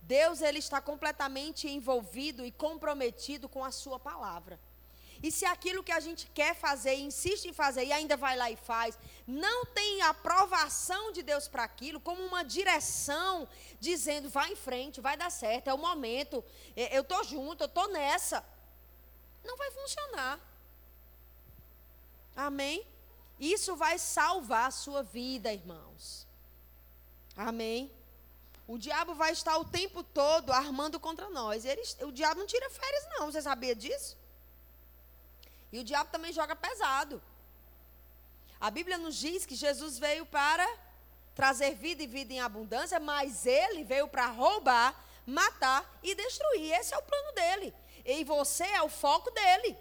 Deus 0.02 0.40
ele 0.40 0.60
está 0.60 0.80
completamente 0.80 1.66
envolvido 1.66 2.44
e 2.44 2.52
comprometido 2.52 3.48
com 3.48 3.64
a 3.64 3.72
sua 3.72 3.98
palavra. 3.98 4.60
E 5.22 5.30
se 5.30 5.44
aquilo 5.44 5.82
que 5.82 5.92
a 5.92 6.00
gente 6.00 6.26
quer 6.34 6.54
fazer, 6.54 6.94
insiste 6.94 7.46
em 7.46 7.52
fazer 7.52 7.84
e 7.84 7.92
ainda 7.92 8.16
vai 8.16 8.36
lá 8.36 8.50
e 8.50 8.56
faz, 8.56 8.98
não 9.26 9.64
tem 9.66 10.02
aprovação 10.02 11.12
de 11.12 11.22
Deus 11.22 11.48
para 11.48 11.64
aquilo, 11.64 12.00
como 12.00 12.22
uma 12.22 12.42
direção, 12.42 13.48
dizendo, 13.80 14.28
vai 14.28 14.52
em 14.52 14.56
frente, 14.56 15.00
vai 15.00 15.16
dar 15.16 15.30
certo, 15.30 15.68
é 15.68 15.74
o 15.74 15.78
momento, 15.78 16.44
eu 16.76 17.02
estou 17.02 17.24
junto, 17.24 17.62
eu 17.64 17.66
estou 17.66 17.88
nessa. 17.88 18.44
Não 19.44 19.56
vai 19.56 19.70
funcionar. 19.70 20.40
Amém? 22.34 22.86
Isso 23.38 23.76
vai 23.76 23.98
salvar 23.98 24.68
a 24.68 24.70
sua 24.70 25.02
vida, 25.02 25.52
irmãos. 25.52 26.26
Amém? 27.36 27.90
O 28.66 28.76
diabo 28.76 29.14
vai 29.14 29.32
estar 29.32 29.56
o 29.58 29.64
tempo 29.64 30.02
todo 30.02 30.52
armando 30.52 30.98
contra 30.98 31.30
nós. 31.30 31.64
Ele, 31.64 31.82
o 32.02 32.10
diabo 32.10 32.40
não 32.40 32.46
tira 32.46 32.68
férias, 32.68 33.06
não. 33.10 33.30
Você 33.30 33.40
sabia 33.40 33.74
disso? 33.74 34.16
E 35.76 35.78
o 35.78 35.84
diabo 35.84 36.10
também 36.10 36.32
joga 36.32 36.56
pesado. 36.56 37.22
A 38.58 38.70
Bíblia 38.70 38.96
nos 38.96 39.14
diz 39.14 39.44
que 39.44 39.54
Jesus 39.54 39.98
veio 39.98 40.24
para 40.24 40.66
trazer 41.34 41.74
vida 41.74 42.02
e 42.02 42.06
vida 42.06 42.32
em 42.32 42.40
abundância, 42.40 42.98
mas 42.98 43.44
ele 43.44 43.84
veio 43.84 44.08
para 44.08 44.26
roubar, 44.26 44.98
matar 45.26 45.84
e 46.02 46.14
destruir. 46.14 46.72
Esse 46.72 46.94
é 46.94 46.96
o 46.96 47.02
plano 47.02 47.32
dele. 47.34 47.74
E 48.06 48.24
você 48.24 48.64
é 48.64 48.80
o 48.80 48.88
foco 48.88 49.30
dele. 49.32 49.76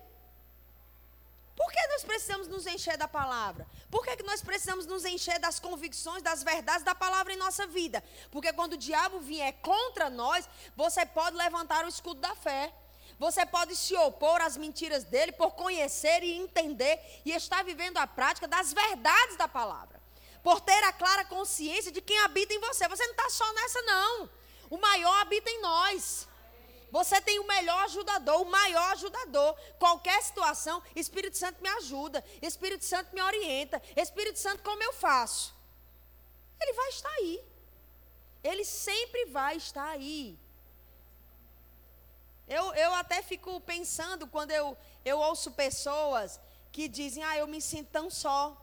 Por 1.56 1.72
que 1.72 1.88
nós 1.88 2.04
precisamos 2.04 2.50
nos 2.50 2.68
encher 2.68 2.98
da 2.98 3.08
palavra? 3.08 3.66
Por 3.90 4.04
que 4.04 4.22
nós 4.24 4.42
precisamos 4.42 4.86
nos 4.86 5.06
encher 5.06 5.40
das 5.40 5.62
convicções, 5.62 6.22
das 6.22 6.44
verdades 6.44 6.84
da 6.84 6.94
palavra 6.94 7.32
em 7.32 7.38
nossa 7.38 7.66
vida? 7.68 8.04
Porque 8.30 8.52
quando 8.52 8.74
o 8.74 8.78
diabo 8.90 9.22
vier 9.22 9.54
contra 9.62 10.10
nós, 10.10 10.50
você 10.76 11.06
pode 11.06 11.38
levantar 11.38 11.86
o 11.86 11.88
escudo 11.88 12.20
da 12.20 12.36
fé. 12.36 12.74
Você 13.18 13.46
pode 13.46 13.76
se 13.76 13.96
opor 13.96 14.42
às 14.42 14.58
mentiras 14.58 15.04
dele 15.04 15.32
por 15.32 15.52
conhecer 15.52 16.22
e 16.24 16.34
entender 16.34 17.00
e 17.24 17.32
estar 17.32 17.64
vivendo 17.64 17.98
a 17.98 18.06
prática 18.06 18.48
das 18.48 18.74
verdades 18.74 19.38
da 19.38 19.48
palavra. 19.48 20.02
Por 20.44 20.60
ter 20.62 20.84
a 20.84 20.94
clara 20.94 21.26
consciência 21.26 21.92
de 21.92 22.02
quem 22.02 22.20
habita 22.20 22.54
em 22.54 22.60
você. 22.60 22.88
Você 22.88 23.04
não 23.06 23.12
está 23.12 23.30
só 23.30 23.54
nessa, 23.54 23.82
não. 23.84 24.30
O 24.70 24.78
maior 24.78 25.22
habita 25.22 25.50
em 25.50 25.62
nós. 25.62 26.28
Você 26.92 27.20
tem 27.20 27.40
o 27.40 27.48
melhor 27.48 27.84
ajudador, 27.86 28.42
o 28.42 28.46
maior 28.46 28.92
ajudador. 28.92 29.56
Qualquer 29.80 30.22
situação, 30.22 30.82
Espírito 30.96 31.38
Santo 31.38 31.62
me 31.62 31.70
ajuda, 31.70 32.24
Espírito 32.42 32.86
Santo 32.86 33.14
me 33.14 33.22
orienta, 33.22 33.82
Espírito 33.96 34.40
Santo, 34.40 34.64
como 34.64 34.82
eu 34.84 34.94
faço? 34.94 35.54
Ele 36.62 36.74
vai 36.74 36.90
estar 36.90 37.10
aí. 37.10 37.44
Ele 38.44 38.64
sempre 38.64 39.26
vai 39.26 39.58
estar 39.58 39.90
aí. 39.90 40.38
Eu, 42.48 42.74
eu 42.76 42.94
até 42.94 43.22
fico 43.22 43.60
pensando 43.62 44.28
quando 44.28 44.52
eu, 44.52 44.78
eu 45.04 45.18
ouço 45.20 45.52
pessoas 45.52 46.40
que 46.72 46.88
dizem, 46.88 47.24
ah, 47.24 47.38
eu 47.38 47.48
me 47.48 47.62
sinto 47.62 47.90
tão 47.92 48.10
só. 48.10 48.62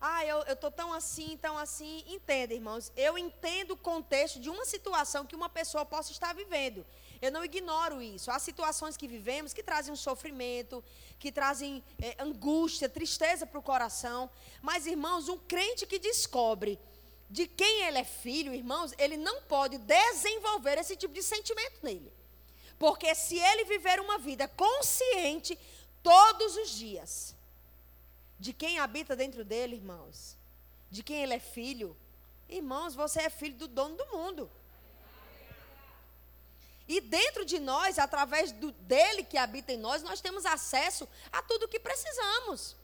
Ah, 0.00 0.24
eu 0.26 0.42
estou 0.42 0.70
tão 0.70 0.92
assim, 0.92 1.38
tão 1.40 1.56
assim. 1.56 2.04
Entenda, 2.06 2.52
irmãos, 2.52 2.92
eu 2.96 3.16
entendo 3.16 3.72
o 3.72 3.76
contexto 3.76 4.38
de 4.38 4.50
uma 4.50 4.64
situação 4.64 5.24
que 5.24 5.34
uma 5.34 5.48
pessoa 5.48 5.84
possa 5.84 6.12
estar 6.12 6.34
vivendo. 6.34 6.84
Eu 7.22 7.32
não 7.32 7.44
ignoro 7.44 8.02
isso. 8.02 8.30
Há 8.30 8.38
situações 8.38 8.96
que 8.96 9.08
vivemos 9.08 9.54
que 9.54 9.62
trazem 9.62 9.92
um 9.92 9.96
sofrimento, 9.96 10.84
que 11.18 11.32
trazem 11.32 11.82
é, 12.00 12.22
angústia, 12.22 12.88
tristeza 12.88 13.46
para 13.46 13.58
o 13.58 13.62
coração. 13.62 14.30
Mas, 14.60 14.86
irmãos, 14.86 15.28
um 15.28 15.38
crente 15.38 15.86
que 15.86 15.98
descobre 15.98 16.78
de 17.30 17.48
quem 17.48 17.82
ele 17.84 17.98
é 17.98 18.04
filho, 18.04 18.54
irmãos, 18.54 18.92
ele 18.98 19.16
não 19.16 19.42
pode 19.42 19.78
desenvolver 19.78 20.78
esse 20.78 20.94
tipo 20.96 21.14
de 21.14 21.22
sentimento 21.22 21.78
nele. 21.82 22.12
Porque 22.84 23.14
se 23.14 23.38
ele 23.38 23.64
viver 23.64 23.98
uma 23.98 24.18
vida 24.18 24.46
consciente 24.46 25.58
todos 26.02 26.54
os 26.54 26.68
dias 26.68 27.34
de 28.38 28.52
quem 28.52 28.78
habita 28.78 29.16
dentro 29.16 29.42
dele, 29.42 29.76
irmãos, 29.76 30.36
de 30.90 31.02
quem 31.02 31.22
ele 31.22 31.32
é 31.32 31.38
filho, 31.38 31.96
irmãos, 32.46 32.94
você 32.94 33.22
é 33.22 33.30
filho 33.30 33.54
do 33.54 33.68
dono 33.68 33.96
do 33.96 34.06
mundo. 34.08 34.50
E 36.86 37.00
dentro 37.00 37.42
de 37.42 37.58
nós, 37.58 37.98
através 37.98 38.52
do, 38.52 38.70
dele 38.72 39.24
que 39.24 39.38
habita 39.38 39.72
em 39.72 39.78
nós, 39.78 40.02
nós 40.02 40.20
temos 40.20 40.44
acesso 40.44 41.08
a 41.32 41.40
tudo 41.40 41.64
o 41.64 41.68
que 41.68 41.80
precisamos. 41.80 42.76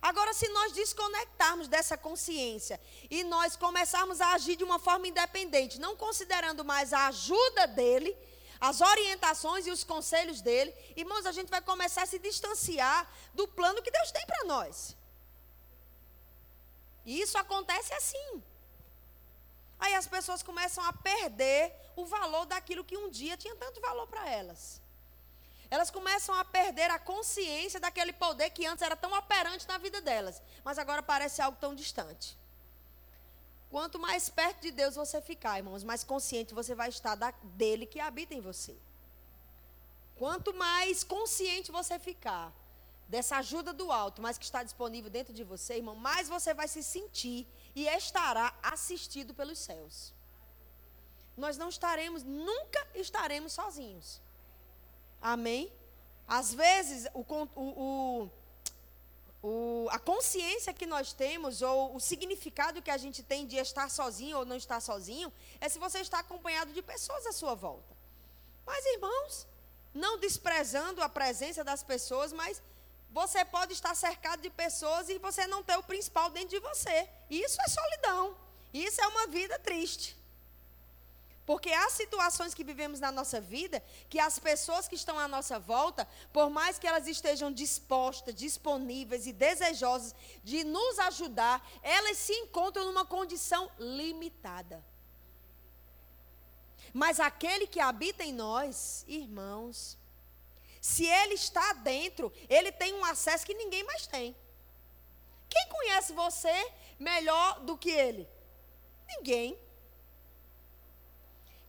Agora, 0.00 0.32
se 0.32 0.46
nós 0.50 0.70
desconectarmos 0.70 1.66
dessa 1.66 1.98
consciência 1.98 2.80
e 3.10 3.24
nós 3.24 3.56
começarmos 3.56 4.20
a 4.20 4.34
agir 4.34 4.54
de 4.54 4.62
uma 4.62 4.78
forma 4.78 5.08
independente, 5.08 5.80
não 5.80 5.96
considerando 5.96 6.64
mais 6.64 6.92
a 6.92 7.08
ajuda 7.08 7.66
dele, 7.66 8.16
as 8.68 8.80
orientações 8.80 9.66
e 9.66 9.70
os 9.70 9.84
conselhos 9.84 10.40
dele, 10.40 10.74
irmãos, 10.96 11.26
a 11.26 11.32
gente 11.32 11.50
vai 11.50 11.60
começar 11.60 12.02
a 12.04 12.10
se 12.12 12.18
distanciar 12.18 13.00
do 13.38 13.46
plano 13.46 13.82
que 13.82 13.90
Deus 13.90 14.10
tem 14.10 14.24
para 14.26 14.44
nós. 14.44 14.96
E 17.04 17.20
isso 17.20 17.36
acontece 17.36 17.92
assim. 17.92 18.42
Aí 19.78 19.94
as 19.94 20.06
pessoas 20.06 20.42
começam 20.42 20.82
a 20.82 20.94
perder 20.94 21.74
o 21.94 22.06
valor 22.06 22.46
daquilo 22.46 22.86
que 22.88 22.96
um 22.96 23.10
dia 23.10 23.36
tinha 23.36 23.54
tanto 23.56 23.82
valor 23.82 24.06
para 24.06 24.26
elas. 24.30 24.80
Elas 25.70 25.90
começam 25.90 26.34
a 26.34 26.44
perder 26.44 26.90
a 26.90 26.98
consciência 26.98 27.78
daquele 27.78 28.14
poder 28.14 28.48
que 28.48 28.64
antes 28.64 28.82
era 28.88 28.96
tão 28.96 29.12
operante 29.12 29.68
na 29.68 29.76
vida 29.76 30.00
delas, 30.00 30.40
mas 30.64 30.78
agora 30.78 31.02
parece 31.02 31.42
algo 31.42 31.58
tão 31.60 31.74
distante. 31.74 32.38
Quanto 33.74 33.98
mais 33.98 34.28
perto 34.28 34.60
de 34.60 34.70
Deus 34.70 34.94
você 34.94 35.20
ficar, 35.20 35.58
irmãos, 35.58 35.82
mais 35.82 36.04
consciente 36.04 36.54
você 36.54 36.76
vai 36.76 36.90
estar 36.90 37.16
da, 37.16 37.32
dele 37.42 37.86
que 37.86 37.98
habita 37.98 38.32
em 38.32 38.40
você. 38.40 38.76
Quanto 40.14 40.54
mais 40.54 41.02
consciente 41.02 41.72
você 41.72 41.98
ficar 41.98 42.52
dessa 43.08 43.38
ajuda 43.38 43.72
do 43.72 43.90
alto, 43.90 44.22
mais 44.22 44.38
que 44.38 44.44
está 44.44 44.62
disponível 44.62 45.10
dentro 45.10 45.34
de 45.34 45.42
você, 45.42 45.74
irmão, 45.74 45.96
mais 45.96 46.28
você 46.28 46.54
vai 46.54 46.68
se 46.68 46.84
sentir 46.84 47.48
e 47.74 47.88
estará 47.88 48.56
assistido 48.62 49.34
pelos 49.34 49.58
céus. 49.58 50.14
Nós 51.36 51.58
não 51.58 51.68
estaremos, 51.68 52.22
nunca 52.22 52.86
estaremos 52.94 53.54
sozinhos. 53.54 54.20
Amém? 55.20 55.72
Às 56.28 56.54
vezes, 56.54 57.08
o, 57.12 57.22
o, 57.22 57.48
o, 57.56 58.30
a 59.90 59.98
consciência 59.98 60.72
que 60.72 60.86
nós 60.86 61.12
temos, 61.12 61.60
ou 61.60 61.94
o 61.96 62.00
significado 62.00 62.80
que 62.80 62.90
a 62.90 62.96
gente 62.96 63.22
tem 63.22 63.46
de 63.46 63.56
estar 63.56 63.90
sozinho 63.90 64.38
ou 64.38 64.44
não 64.46 64.56
estar 64.56 64.80
sozinho, 64.80 65.32
é 65.60 65.68
se 65.68 65.78
você 65.78 65.98
está 65.98 66.20
acompanhado 66.20 66.72
de 66.72 66.82
pessoas 66.82 67.26
à 67.26 67.32
sua 67.32 67.54
volta. 67.54 67.94
Mas, 68.64 68.84
irmãos, 68.86 69.46
não 69.92 70.18
desprezando 70.18 71.02
a 71.02 71.08
presença 71.08 71.62
das 71.62 71.82
pessoas, 71.82 72.32
mas 72.32 72.62
você 73.10 73.44
pode 73.44 73.72
estar 73.72 73.94
cercado 73.94 74.40
de 74.40 74.50
pessoas 74.50 75.08
e 75.08 75.18
você 75.18 75.46
não 75.46 75.62
ter 75.62 75.76
o 75.76 75.82
principal 75.82 76.30
dentro 76.30 76.50
de 76.50 76.58
você. 76.58 77.08
Isso 77.30 77.60
é 77.60 77.68
solidão. 77.68 78.36
Isso 78.72 79.00
é 79.00 79.06
uma 79.06 79.26
vida 79.28 79.58
triste. 79.58 80.16
Porque 81.46 81.70
há 81.70 81.90
situações 81.90 82.54
que 82.54 82.64
vivemos 82.64 83.00
na 83.00 83.12
nossa 83.12 83.40
vida 83.40 83.82
que 84.08 84.18
as 84.18 84.38
pessoas 84.38 84.88
que 84.88 84.94
estão 84.94 85.18
à 85.18 85.28
nossa 85.28 85.58
volta, 85.58 86.08
por 86.32 86.48
mais 86.48 86.78
que 86.78 86.86
elas 86.86 87.06
estejam 87.06 87.52
dispostas, 87.52 88.34
disponíveis 88.34 89.26
e 89.26 89.32
desejosas 89.32 90.14
de 90.42 90.64
nos 90.64 90.98
ajudar, 91.00 91.66
elas 91.82 92.16
se 92.16 92.32
encontram 92.32 92.86
numa 92.86 93.04
condição 93.04 93.70
limitada. 93.78 94.82
Mas 96.94 97.20
aquele 97.20 97.66
que 97.66 97.80
habita 97.80 98.24
em 98.24 98.32
nós, 98.32 99.04
irmãos, 99.06 99.98
se 100.80 101.06
ele 101.06 101.34
está 101.34 101.72
dentro, 101.72 102.32
ele 102.48 102.70
tem 102.70 102.94
um 102.94 103.04
acesso 103.04 103.44
que 103.44 103.52
ninguém 103.52 103.82
mais 103.84 104.06
tem. 104.06 104.34
Quem 105.48 105.68
conhece 105.68 106.12
você 106.12 106.72
melhor 106.98 107.60
do 107.60 107.76
que 107.76 107.90
ele? 107.90 108.28
Ninguém. 109.08 109.58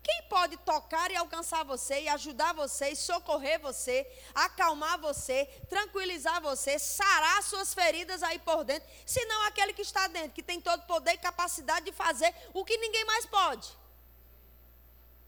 Quem 0.06 0.22
pode 0.30 0.56
tocar 0.58 1.10
e 1.10 1.16
alcançar 1.16 1.66
você 1.66 2.02
e 2.02 2.10
ajudar 2.10 2.54
você, 2.54 2.90
e 2.90 2.96
socorrer 2.96 3.60
você, 3.60 4.06
acalmar 4.36 5.00
você, 5.00 5.46
tranquilizar 5.68 6.40
você, 6.40 6.78
sarar 6.78 7.42
suas 7.42 7.74
feridas 7.74 8.22
aí 8.22 8.38
por 8.38 8.64
dentro, 8.64 8.88
senão 9.04 9.42
aquele 9.48 9.74
que 9.74 9.82
está 9.82 10.08
dentro, 10.08 10.30
que 10.30 10.44
tem 10.44 10.62
todo 10.62 10.86
poder 10.86 11.14
e 11.14 11.18
capacidade 11.18 11.88
de 11.88 11.92
fazer 11.92 12.32
o 12.54 12.64
que 12.64 12.78
ninguém 12.78 13.04
mais 13.04 13.26
pode. 13.26 13.68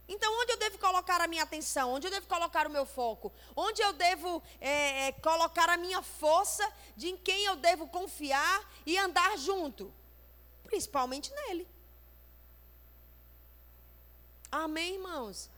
Então, 0.08 0.32
onde 0.40 0.52
eu 0.52 0.56
devo 0.56 0.78
colocar 0.78 1.20
a 1.20 1.26
minha 1.26 1.42
atenção? 1.42 1.92
Onde 1.94 2.06
eu 2.06 2.10
devo 2.12 2.28
colocar 2.28 2.68
o 2.68 2.70
meu 2.70 2.86
foco? 2.86 3.32
Onde 3.56 3.82
eu 3.82 3.92
devo 3.92 4.40
é, 4.60 5.08
é, 5.08 5.12
colocar 5.12 5.68
a 5.68 5.76
minha 5.76 6.02
força? 6.02 6.64
De 6.96 7.08
em 7.08 7.16
quem 7.16 7.44
eu 7.46 7.56
devo 7.56 7.88
confiar 7.88 8.72
e 8.86 8.96
andar 8.96 9.36
junto? 9.36 9.92
Principalmente 10.62 11.34
nele. 11.34 11.68
Amém, 14.50 14.94
irmãos? 14.94 15.50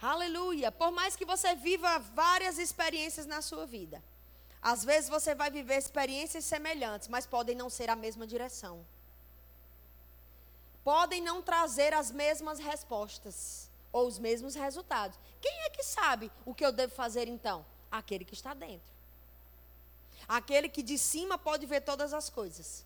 Aleluia. 0.00 0.70
Por 0.72 0.90
mais 0.90 1.16
que 1.16 1.24
você 1.24 1.54
viva 1.54 1.98
várias 1.98 2.58
experiências 2.58 3.26
na 3.26 3.42
sua 3.42 3.66
vida, 3.66 4.02
às 4.60 4.84
vezes 4.84 5.08
você 5.08 5.34
vai 5.34 5.50
viver 5.50 5.76
experiências 5.76 6.44
semelhantes, 6.44 7.08
mas 7.08 7.26
podem 7.26 7.54
não 7.54 7.70
ser 7.70 7.88
a 7.88 7.96
mesma 7.96 8.26
direção. 8.26 8.84
Podem 10.82 11.20
não 11.20 11.42
trazer 11.42 11.92
as 11.92 12.10
mesmas 12.10 12.58
respostas 12.58 13.68
ou 13.92 14.06
os 14.06 14.18
mesmos 14.18 14.54
resultados. 14.54 15.18
Quem 15.40 15.52
é 15.62 15.70
que 15.70 15.82
sabe 15.82 16.30
o 16.44 16.54
que 16.54 16.64
eu 16.64 16.72
devo 16.72 16.94
fazer 16.94 17.28
então? 17.28 17.64
Aquele 17.90 18.24
que 18.24 18.34
está 18.34 18.54
dentro. 18.54 18.94
Aquele 20.28 20.68
que 20.68 20.82
de 20.82 20.98
cima 20.98 21.38
pode 21.38 21.66
ver 21.66 21.80
todas 21.82 22.12
as 22.12 22.28
coisas. 22.28 22.84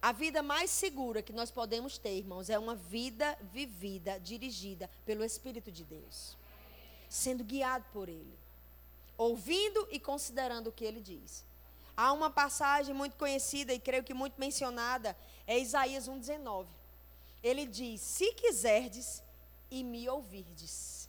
A 0.00 0.12
vida 0.12 0.42
mais 0.42 0.70
segura 0.70 1.22
que 1.22 1.32
nós 1.32 1.50
podemos 1.50 1.98
ter, 1.98 2.16
irmãos, 2.16 2.48
é 2.48 2.58
uma 2.58 2.76
vida 2.76 3.36
vivida, 3.52 4.18
dirigida 4.20 4.88
pelo 5.04 5.24
Espírito 5.24 5.72
de 5.72 5.82
Deus, 5.82 6.36
sendo 7.08 7.42
guiado 7.42 7.84
por 7.92 8.08
Ele, 8.08 8.38
ouvindo 9.16 9.88
e 9.90 9.98
considerando 9.98 10.68
o 10.68 10.72
que 10.72 10.84
Ele 10.84 11.00
diz. 11.00 11.44
Há 11.96 12.12
uma 12.12 12.30
passagem 12.30 12.94
muito 12.94 13.16
conhecida 13.16 13.74
e 13.74 13.80
creio 13.80 14.04
que 14.04 14.14
muito 14.14 14.38
mencionada, 14.38 15.16
é 15.46 15.58
Isaías 15.58 16.08
1,19. 16.08 16.66
Ele 17.42 17.66
diz: 17.66 18.00
Se 18.00 18.32
quiserdes 18.34 19.20
e 19.68 19.82
me 19.82 20.08
ouvirdes, 20.08 21.08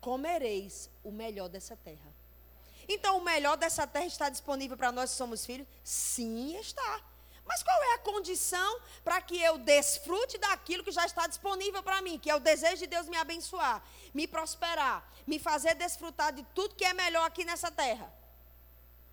comereis 0.00 0.88
o 1.04 1.10
melhor 1.10 1.50
dessa 1.50 1.76
terra. 1.76 2.12
Então, 2.88 3.18
o 3.18 3.24
melhor 3.24 3.58
dessa 3.58 3.86
terra 3.86 4.06
está 4.06 4.30
disponível 4.30 4.76
para 4.76 4.90
nós 4.90 5.10
que 5.10 5.16
somos 5.16 5.44
filhos? 5.44 5.68
Sim, 5.84 6.56
está. 6.56 7.11
Mas 7.44 7.62
qual 7.62 7.82
é 7.82 7.94
a 7.94 7.98
condição 7.98 8.80
para 9.04 9.20
que 9.20 9.40
eu 9.40 9.58
desfrute 9.58 10.38
daquilo 10.38 10.84
que 10.84 10.92
já 10.92 11.04
está 11.04 11.26
disponível 11.26 11.82
para 11.82 12.00
mim, 12.00 12.18
que 12.18 12.30
é 12.30 12.34
o 12.34 12.40
desejo 12.40 12.78
de 12.78 12.86
Deus 12.86 13.08
me 13.08 13.16
abençoar, 13.16 13.82
me 14.14 14.26
prosperar, 14.26 15.06
me 15.26 15.38
fazer 15.38 15.74
desfrutar 15.74 16.32
de 16.32 16.42
tudo 16.54 16.74
que 16.74 16.84
é 16.84 16.94
melhor 16.94 17.26
aqui 17.26 17.44
nessa 17.44 17.70
terra? 17.70 18.12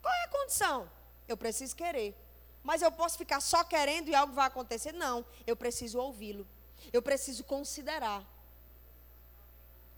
Qual 0.01 0.13
é 0.13 0.23
a 0.23 0.29
condição? 0.29 0.89
Eu 1.27 1.35
preciso 1.35 1.75
querer. 1.75 2.15
Mas 2.63 2.81
eu 2.81 2.91
posso 2.91 3.17
ficar 3.17 3.39
só 3.39 3.63
querendo 3.63 4.09
e 4.09 4.15
algo 4.15 4.33
vai 4.33 4.47
acontecer? 4.47 4.91
Não, 4.91 5.25
eu 5.45 5.55
preciso 5.55 5.99
ouvi-lo. 5.99 6.47
Eu 6.93 7.01
preciso 7.01 7.43
considerar. 7.43 8.23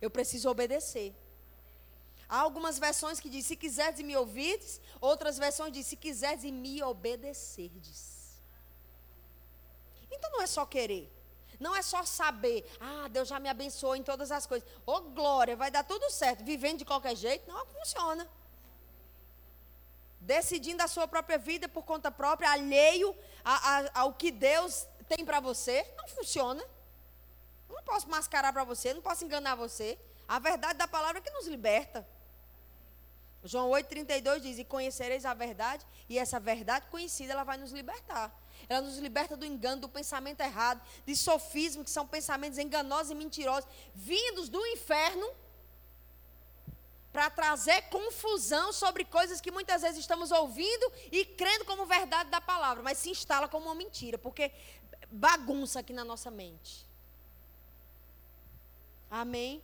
Eu 0.02 0.10
preciso 0.10 0.50
obedecer. 0.50 1.14
Há 2.28 2.40
algumas 2.40 2.80
versões 2.80 3.20
que 3.20 3.30
dizem, 3.30 3.50
se 3.50 3.56
quiseres 3.56 4.00
me 4.00 4.16
ouvirdes, 4.16 4.80
outras 5.02 5.38
versões 5.38 5.74
dizem, 5.74 5.90
se 5.90 5.96
quiseres 5.98 6.44
me 6.46 6.82
obedecerdes. 6.82 8.11
Então 10.12 10.30
não 10.32 10.42
é 10.42 10.48
só 10.48 10.66
querer. 10.66 11.12
Não 11.60 11.76
é 11.76 11.82
só 11.84 12.04
saber, 12.04 12.66
ah, 12.80 13.08
Deus 13.08 13.28
já 13.28 13.40
me 13.40 13.48
abençoou 13.48 13.96
em 13.96 14.02
todas 14.02 14.32
as 14.32 14.48
coisas. 14.48 14.68
Ô, 14.84 14.94
oh, 14.94 15.02
glória, 15.02 15.56
vai 15.56 15.70
dar 15.70 15.84
tudo 15.84 16.10
certo. 16.10 16.44
Vivendo 16.44 16.80
de 16.80 16.86
qualquer 16.86 17.16
jeito, 17.16 17.48
não 17.48 17.66
funciona. 17.68 18.28
Decidindo 20.20 20.82
a 20.82 20.88
sua 20.88 21.08
própria 21.08 21.38
vida 21.38 21.70
por 21.70 21.84
conta 21.84 22.10
própria, 22.12 22.50
alheio 22.50 23.16
a, 23.46 23.78
a, 23.78 24.02
ao 24.02 24.14
que 24.14 24.32
Deus 24.32 24.88
tem 25.08 25.24
para 25.24 25.40
você, 25.40 25.86
não 25.96 26.08
funciona. 26.08 26.64
Não 27.70 27.84
posso 27.84 28.10
mascarar 28.10 28.52
para 28.52 28.64
você, 28.64 28.94
não 28.94 29.02
posso 29.02 29.24
enganar 29.24 29.54
você. 29.54 30.00
A 30.28 30.40
verdade 30.40 30.80
da 30.80 30.88
palavra 30.88 31.20
é 31.20 31.22
que 31.22 31.30
nos 31.30 31.46
liberta. 31.46 32.08
João 33.44 33.70
8,32 33.72 34.40
diz: 34.40 34.60
E 34.60 34.64
conhecereis 34.64 35.26
a 35.26 35.34
verdade, 35.34 35.86
e 36.08 36.18
essa 36.18 36.40
verdade 36.40 36.86
conhecida, 36.88 37.34
ela 37.34 37.44
vai 37.44 37.58
nos 37.58 37.72
libertar. 37.72 38.32
Ela 38.70 38.82
nos 38.82 38.98
liberta 38.98 39.36
do 39.38 39.46
engano, 39.46 39.82
do 39.82 39.90
pensamento 39.90 40.42
errado, 40.42 40.82
de 41.06 41.16
sofismo, 41.16 41.84
que 41.84 41.90
são 41.90 42.08
pensamentos 42.08 42.58
enganosos 42.58 43.12
e 43.12 43.16
mentirosos, 43.16 43.70
vindos 43.94 44.50
do 44.50 44.66
inferno, 44.68 45.28
para 47.12 47.30
trazer 47.30 47.82
confusão 47.90 48.72
sobre 48.72 49.04
coisas 49.04 49.42
que 49.42 49.52
muitas 49.52 49.82
vezes 49.82 50.00
estamos 50.00 50.32
ouvindo 50.32 50.92
e 51.12 51.26
crendo 51.26 51.66
como 51.66 51.86
verdade 51.86 52.30
da 52.30 52.40
palavra, 52.40 52.82
mas 52.82 52.98
se 52.98 53.10
instala 53.10 53.48
como 53.48 53.66
uma 53.66 53.76
mentira, 53.76 54.18
porque 54.18 54.52
bagunça 55.12 55.80
aqui 55.80 55.92
na 55.92 56.06
nossa 56.06 56.32
mente. 56.32 56.86
Amém? 59.10 59.62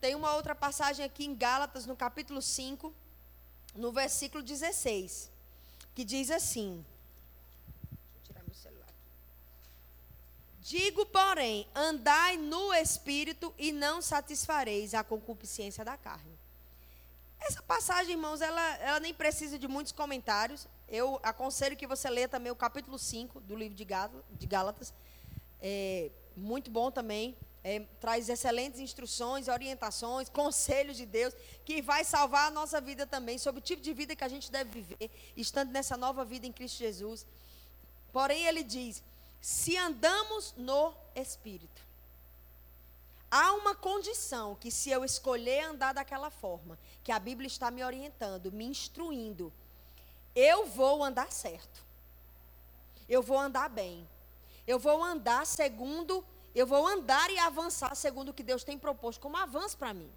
Tem 0.00 0.16
uma 0.16 0.34
outra 0.34 0.52
passagem 0.52 1.06
aqui 1.06 1.24
em 1.24 1.32
Gálatas, 1.32 1.86
no 1.86 1.94
capítulo 1.94 2.42
5, 2.42 2.92
no 3.76 3.92
versículo 3.92 4.42
16, 4.42 5.30
que 5.94 6.04
diz 6.04 6.28
assim: 6.28 6.84
Digo, 10.62 11.04
porém, 11.06 11.66
andai 11.74 12.36
no 12.36 12.72
espírito 12.72 13.52
e 13.58 13.72
não 13.72 14.00
satisfareis 14.00 14.94
a 14.94 15.02
concupiscência 15.02 15.84
da 15.84 15.96
carne. 15.96 16.38
Essa 17.40 17.60
passagem, 17.62 18.12
irmãos, 18.12 18.40
ela, 18.40 18.76
ela 18.76 19.00
nem 19.00 19.12
precisa 19.12 19.58
de 19.58 19.66
muitos 19.66 19.92
comentários. 19.92 20.68
Eu 20.88 21.18
aconselho 21.24 21.76
que 21.76 21.84
você 21.84 22.08
leia 22.08 22.28
também 22.28 22.52
o 22.52 22.54
capítulo 22.54 22.96
5 22.96 23.40
do 23.40 23.56
livro 23.56 23.74
de 23.74 24.46
Gálatas. 24.46 24.94
É, 25.60 26.12
muito 26.36 26.70
bom 26.70 26.92
também. 26.92 27.36
É, 27.64 27.80
traz 28.00 28.28
excelentes 28.28 28.78
instruções, 28.78 29.48
orientações, 29.48 30.28
conselhos 30.28 30.96
de 30.96 31.06
Deus, 31.06 31.34
que 31.64 31.82
vai 31.82 32.04
salvar 32.04 32.46
a 32.46 32.50
nossa 32.52 32.80
vida 32.80 33.04
também, 33.04 33.36
sobre 33.36 33.58
o 33.58 33.62
tipo 33.62 33.82
de 33.82 33.92
vida 33.92 34.14
que 34.14 34.22
a 34.22 34.28
gente 34.28 34.50
deve 34.50 34.80
viver, 34.80 35.10
estando 35.36 35.72
nessa 35.72 35.96
nova 35.96 36.24
vida 36.24 36.46
em 36.46 36.52
Cristo 36.52 36.78
Jesus. 36.78 37.26
Porém, 38.12 38.46
ele 38.46 38.62
diz: 38.62 39.02
se 39.42 39.76
andamos 39.76 40.54
no 40.56 40.94
Espírito, 41.14 41.82
há 43.30 43.52
uma 43.52 43.74
condição 43.74 44.54
que, 44.54 44.70
se 44.70 44.90
eu 44.90 45.04
escolher 45.04 45.64
andar 45.64 45.92
daquela 45.92 46.30
forma, 46.30 46.78
que 47.04 47.12
a 47.12 47.18
Bíblia 47.18 47.46
está 47.46 47.70
me 47.70 47.84
orientando, 47.84 48.50
me 48.50 48.64
instruindo, 48.64 49.52
eu 50.34 50.64
vou 50.66 51.04
andar 51.04 51.30
certo, 51.30 51.84
eu 53.06 53.22
vou 53.22 53.38
andar 53.38 53.68
bem, 53.68 54.08
eu 54.66 54.78
vou 54.78 55.02
andar 55.04 55.44
segundo 55.44 56.24
eu 56.54 56.66
vou 56.66 56.86
andar 56.86 57.30
e 57.30 57.38
avançar 57.38 57.94
segundo 57.94 58.28
o 58.28 58.34
que 58.34 58.42
Deus 58.42 58.62
tem 58.62 58.78
proposto 58.78 59.20
como 59.20 59.36
avanço 59.36 59.76
para 59.78 59.94
mim. 59.94 60.10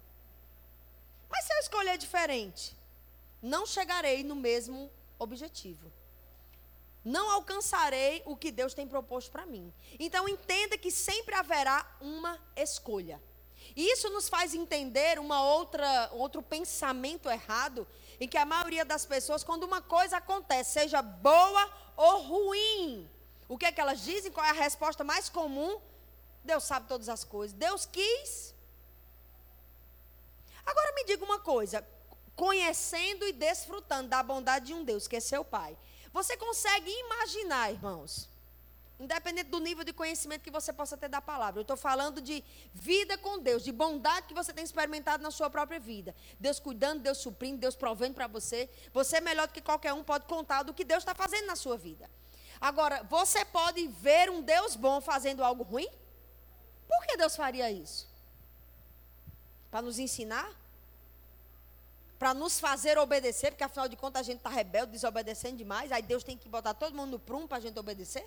Mas 1.30 1.44
se 1.44 1.52
eu 1.52 1.58
escolher 1.60 1.96
diferente, 1.96 2.76
não 3.42 3.64
chegarei 3.64 4.22
no 4.22 4.36
mesmo 4.36 4.90
objetivo. 5.18 5.90
Não 7.06 7.30
alcançarei 7.30 8.20
o 8.26 8.36
que 8.36 8.50
Deus 8.50 8.74
tem 8.74 8.84
proposto 8.84 9.30
para 9.30 9.46
mim. 9.46 9.72
Então 9.96 10.28
entenda 10.28 10.76
que 10.76 10.90
sempre 10.90 11.36
haverá 11.36 11.88
uma 12.00 12.36
escolha. 12.56 13.22
E 13.76 13.92
isso 13.92 14.10
nos 14.10 14.28
faz 14.28 14.56
entender 14.56 15.16
uma 15.20 15.40
outra 15.40 16.10
outro 16.14 16.42
pensamento 16.42 17.30
errado 17.30 17.86
em 18.18 18.26
que 18.26 18.36
a 18.36 18.44
maioria 18.44 18.84
das 18.84 19.06
pessoas 19.06 19.44
quando 19.44 19.62
uma 19.62 19.80
coisa 19.80 20.16
acontece, 20.16 20.72
seja 20.72 21.00
boa 21.00 21.72
ou 21.96 22.22
ruim, 22.22 23.08
o 23.48 23.56
que 23.56 23.66
é 23.66 23.70
que 23.70 23.80
elas 23.80 24.02
dizem? 24.02 24.32
Qual 24.32 24.44
é 24.44 24.50
a 24.50 24.64
resposta 24.64 25.04
mais 25.04 25.28
comum? 25.28 25.80
Deus 26.42 26.64
sabe 26.64 26.88
todas 26.88 27.08
as 27.08 27.22
coisas. 27.22 27.56
Deus 27.56 27.86
quis. 27.86 28.52
Agora 30.64 30.92
me 30.92 31.04
diga 31.04 31.24
uma 31.24 31.38
coisa: 31.38 31.86
conhecendo 32.34 33.24
e 33.24 33.32
desfrutando 33.32 34.08
da 34.08 34.24
bondade 34.24 34.66
de 34.66 34.74
um 34.74 34.82
Deus, 34.82 35.06
que 35.06 35.14
é 35.14 35.20
seu 35.20 35.44
Pai, 35.44 35.78
você 36.16 36.34
consegue 36.34 36.90
imaginar, 36.90 37.70
irmãos? 37.70 38.26
Independente 38.98 39.50
do 39.50 39.60
nível 39.60 39.84
de 39.84 39.92
conhecimento 39.92 40.40
que 40.40 40.50
você 40.50 40.72
possa 40.72 40.96
ter 40.96 41.10
da 41.10 41.20
palavra. 41.20 41.58
Eu 41.58 41.62
estou 41.62 41.76
falando 41.76 42.22
de 42.22 42.42
vida 42.72 43.18
com 43.18 43.38
Deus, 43.38 43.62
de 43.62 43.70
bondade 43.70 44.26
que 44.26 44.32
você 44.32 44.50
tem 44.50 44.64
experimentado 44.64 45.22
na 45.22 45.30
sua 45.30 45.50
própria 45.50 45.78
vida. 45.78 46.16
Deus 46.40 46.58
cuidando, 46.58 47.02
Deus 47.02 47.18
suprindo, 47.18 47.58
Deus 47.58 47.76
provendo 47.76 48.14
para 48.14 48.26
você. 48.26 48.70
Você, 48.94 49.18
é 49.18 49.20
melhor 49.20 49.46
do 49.46 49.52
que 49.52 49.60
qualquer 49.60 49.92
um, 49.92 50.02
pode 50.02 50.24
contar 50.24 50.62
do 50.62 50.72
que 50.72 50.86
Deus 50.86 51.02
está 51.02 51.14
fazendo 51.14 51.48
na 51.48 51.54
sua 51.54 51.76
vida. 51.76 52.08
Agora, 52.58 53.02
você 53.02 53.44
pode 53.44 53.86
ver 53.86 54.30
um 54.30 54.40
Deus 54.40 54.74
bom 54.74 55.02
fazendo 55.02 55.44
algo 55.44 55.64
ruim? 55.64 55.88
Por 56.88 57.06
que 57.06 57.18
Deus 57.18 57.36
faria 57.36 57.70
isso? 57.70 58.08
Para 59.70 59.82
nos 59.82 59.98
ensinar? 59.98 60.50
Para 62.18 62.32
nos 62.32 62.58
fazer 62.58 62.96
obedecer, 62.98 63.50
porque 63.50 63.64
afinal 63.64 63.88
de 63.88 63.96
contas 63.96 64.20
a 64.20 64.22
gente 64.22 64.38
está 64.38 64.48
rebelde, 64.48 64.92
desobedecendo 64.92 65.56
demais, 65.56 65.92
aí 65.92 66.02
Deus 66.02 66.24
tem 66.24 66.36
que 66.36 66.48
botar 66.48 66.74
todo 66.74 66.94
mundo 66.94 67.10
no 67.12 67.18
prumo 67.18 67.46
para 67.46 67.58
a 67.58 67.60
gente 67.60 67.78
obedecer? 67.78 68.26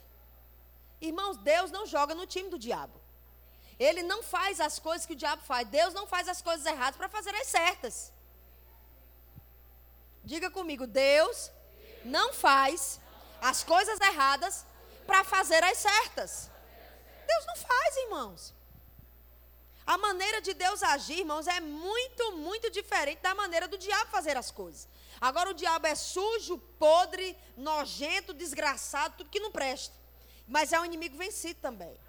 Irmãos, 1.02 1.38
Deus 1.38 1.72
não 1.72 1.86
joga 1.86 2.14
no 2.14 2.26
time 2.28 2.50
do 2.50 2.60
diabo. 2.60 3.00
Ele 3.80 4.04
não 4.04 4.22
faz 4.22 4.60
as 4.60 4.78
coisas 4.78 5.06
que 5.06 5.14
o 5.14 5.16
diabo 5.16 5.42
faz. 5.44 5.68
Deus 5.68 5.94
não 5.94 6.06
faz 6.06 6.28
as 6.28 6.42
coisas 6.42 6.66
erradas 6.66 6.98
para 6.98 7.08
fazer 7.08 7.34
as 7.34 7.48
certas. 7.48 8.12
Diga 10.24 10.52
comigo, 10.52 10.86
Deus 10.86 11.50
não 12.04 12.34
faz 12.34 13.00
as 13.42 13.64
coisas 13.64 14.00
erradas 14.02 14.66
para 15.08 15.24
fazer 15.24 15.64
as 15.64 15.78
certas. 15.78 16.52
Deus 17.26 17.46
não 17.46 17.56
faz, 17.56 17.98
irmãos. 17.98 18.54
A 19.90 19.98
maneira 19.98 20.40
de 20.40 20.54
Deus 20.54 20.84
agir, 20.84 21.18
irmãos, 21.22 21.48
é 21.48 21.60
muito, 21.60 22.34
muito 22.34 22.70
diferente 22.70 23.22
da 23.22 23.34
maneira 23.34 23.68
do 23.68 23.76
diabo 23.76 24.12
fazer 24.12 24.38
as 24.38 24.52
coisas. 24.52 24.88
Agora 25.20 25.50
o 25.50 25.54
diabo 25.56 25.88
é 25.88 25.96
sujo, 25.96 26.60
podre, 26.78 27.36
nojento, 27.58 28.32
desgraçado, 28.32 29.16
tudo 29.18 29.32
que 29.32 29.40
não 29.40 29.52
presta. 29.52 29.92
Mas 30.48 30.72
é 30.72 30.80
um 30.80 30.86
inimigo 30.86 31.18
vencido 31.18 31.60
também. 31.60 32.00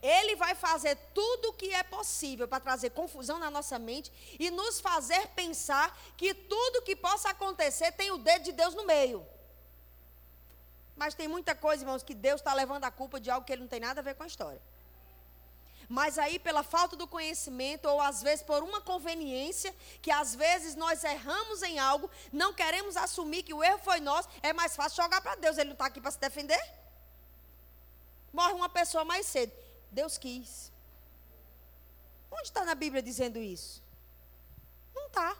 Ele 0.00 0.34
vai 0.36 0.54
fazer 0.54 0.96
tudo 1.12 1.50
o 1.50 1.52
que 1.52 1.74
é 1.74 1.82
possível 1.82 2.48
para 2.48 2.58
trazer 2.58 2.88
confusão 2.88 3.38
na 3.38 3.50
nossa 3.50 3.78
mente 3.78 4.10
e 4.40 4.50
nos 4.50 4.80
fazer 4.80 5.28
pensar 5.36 5.94
que 6.16 6.32
tudo 6.32 6.80
que 6.80 6.96
possa 6.96 7.28
acontecer 7.28 7.92
tem 7.92 8.12
o 8.12 8.16
dedo 8.16 8.44
de 8.44 8.52
Deus 8.52 8.74
no 8.74 8.86
meio. 8.86 9.26
Mas 10.96 11.12
tem 11.12 11.28
muita 11.28 11.54
coisa, 11.54 11.82
irmãos, 11.82 12.02
que 12.02 12.14
Deus 12.14 12.40
está 12.40 12.54
levando 12.54 12.84
a 12.84 12.90
culpa 12.90 13.20
de 13.20 13.30
algo 13.30 13.46
que 13.46 13.52
ele 13.52 13.60
não 13.60 13.68
tem 13.68 13.80
nada 13.80 14.00
a 14.00 14.02
ver 14.02 14.14
com 14.14 14.22
a 14.22 14.26
história. 14.26 14.62
Mas 15.94 16.18
aí, 16.18 16.40
pela 16.40 16.64
falta 16.64 16.96
do 16.96 17.06
conhecimento, 17.06 17.84
ou 17.88 18.00
às 18.00 18.20
vezes 18.20 18.42
por 18.42 18.64
uma 18.64 18.80
conveniência, 18.80 19.72
que 20.02 20.10
às 20.10 20.34
vezes 20.34 20.74
nós 20.74 21.04
erramos 21.04 21.62
em 21.62 21.78
algo, 21.78 22.10
não 22.32 22.52
queremos 22.52 22.96
assumir 22.96 23.44
que 23.44 23.54
o 23.54 23.62
erro 23.62 23.78
foi 23.78 24.00
nosso, 24.00 24.28
é 24.42 24.52
mais 24.52 24.74
fácil 24.74 25.00
jogar 25.00 25.20
para 25.20 25.36
Deus. 25.36 25.56
Ele 25.56 25.68
não 25.68 25.74
está 25.74 25.86
aqui 25.86 26.00
para 26.00 26.10
se 26.10 26.18
defender. 26.18 26.60
Morre 28.32 28.54
uma 28.54 28.68
pessoa 28.68 29.04
mais 29.04 29.24
cedo. 29.26 29.52
Deus 29.92 30.18
quis. 30.18 30.72
Onde 32.28 32.48
está 32.48 32.64
na 32.64 32.74
Bíblia 32.74 33.00
dizendo 33.00 33.38
isso? 33.38 33.80
Não 34.92 35.06
está 35.06 35.36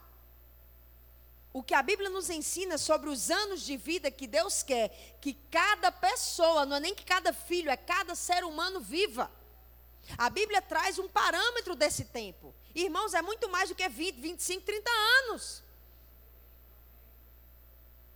o 1.52 1.62
que 1.62 1.74
a 1.74 1.82
Bíblia 1.82 2.10
nos 2.10 2.30
ensina 2.30 2.76
sobre 2.76 3.08
os 3.08 3.30
anos 3.30 3.62
de 3.62 3.76
vida 3.76 4.10
que 4.10 4.26
Deus 4.26 4.62
quer 4.64 5.16
que 5.20 5.34
cada 5.52 5.90
pessoa, 5.92 6.66
não 6.66 6.76
é 6.76 6.80
nem 6.80 6.94
que 6.94 7.04
cada 7.04 7.32
filho, 7.32 7.70
é 7.70 7.76
cada 7.76 8.16
ser 8.16 8.44
humano 8.44 8.80
viva. 8.80 9.30
A 10.16 10.28
Bíblia 10.30 10.60
traz 10.62 10.98
um 10.98 11.08
parâmetro 11.08 11.74
desse 11.74 12.04
tempo. 12.06 12.54
Irmãos, 12.74 13.14
é 13.14 13.22
muito 13.22 13.48
mais 13.48 13.68
do 13.68 13.74
que 13.74 13.88
20, 13.88 14.20
25, 14.20 14.64
30 14.64 14.90
anos. 14.90 15.62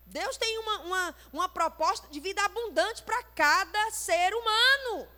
Deus 0.06 0.36
tem 0.36 0.58
uma, 0.58 0.80
uma, 0.80 1.14
uma 1.32 1.48
proposta 1.48 2.08
de 2.08 2.18
vida 2.18 2.42
abundante 2.42 3.02
para 3.02 3.22
cada 3.22 3.90
ser 3.90 4.34
humano. 4.34 5.08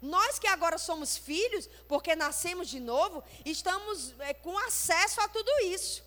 Nós 0.00 0.38
que 0.38 0.48
agora 0.48 0.78
somos 0.78 1.16
filhos, 1.16 1.68
porque 1.88 2.16
nascemos 2.16 2.68
de 2.68 2.80
novo, 2.80 3.22
estamos 3.44 4.14
é, 4.18 4.34
com 4.34 4.58
acesso 4.58 5.20
a 5.20 5.28
tudo 5.28 5.50
isso. 5.64 6.02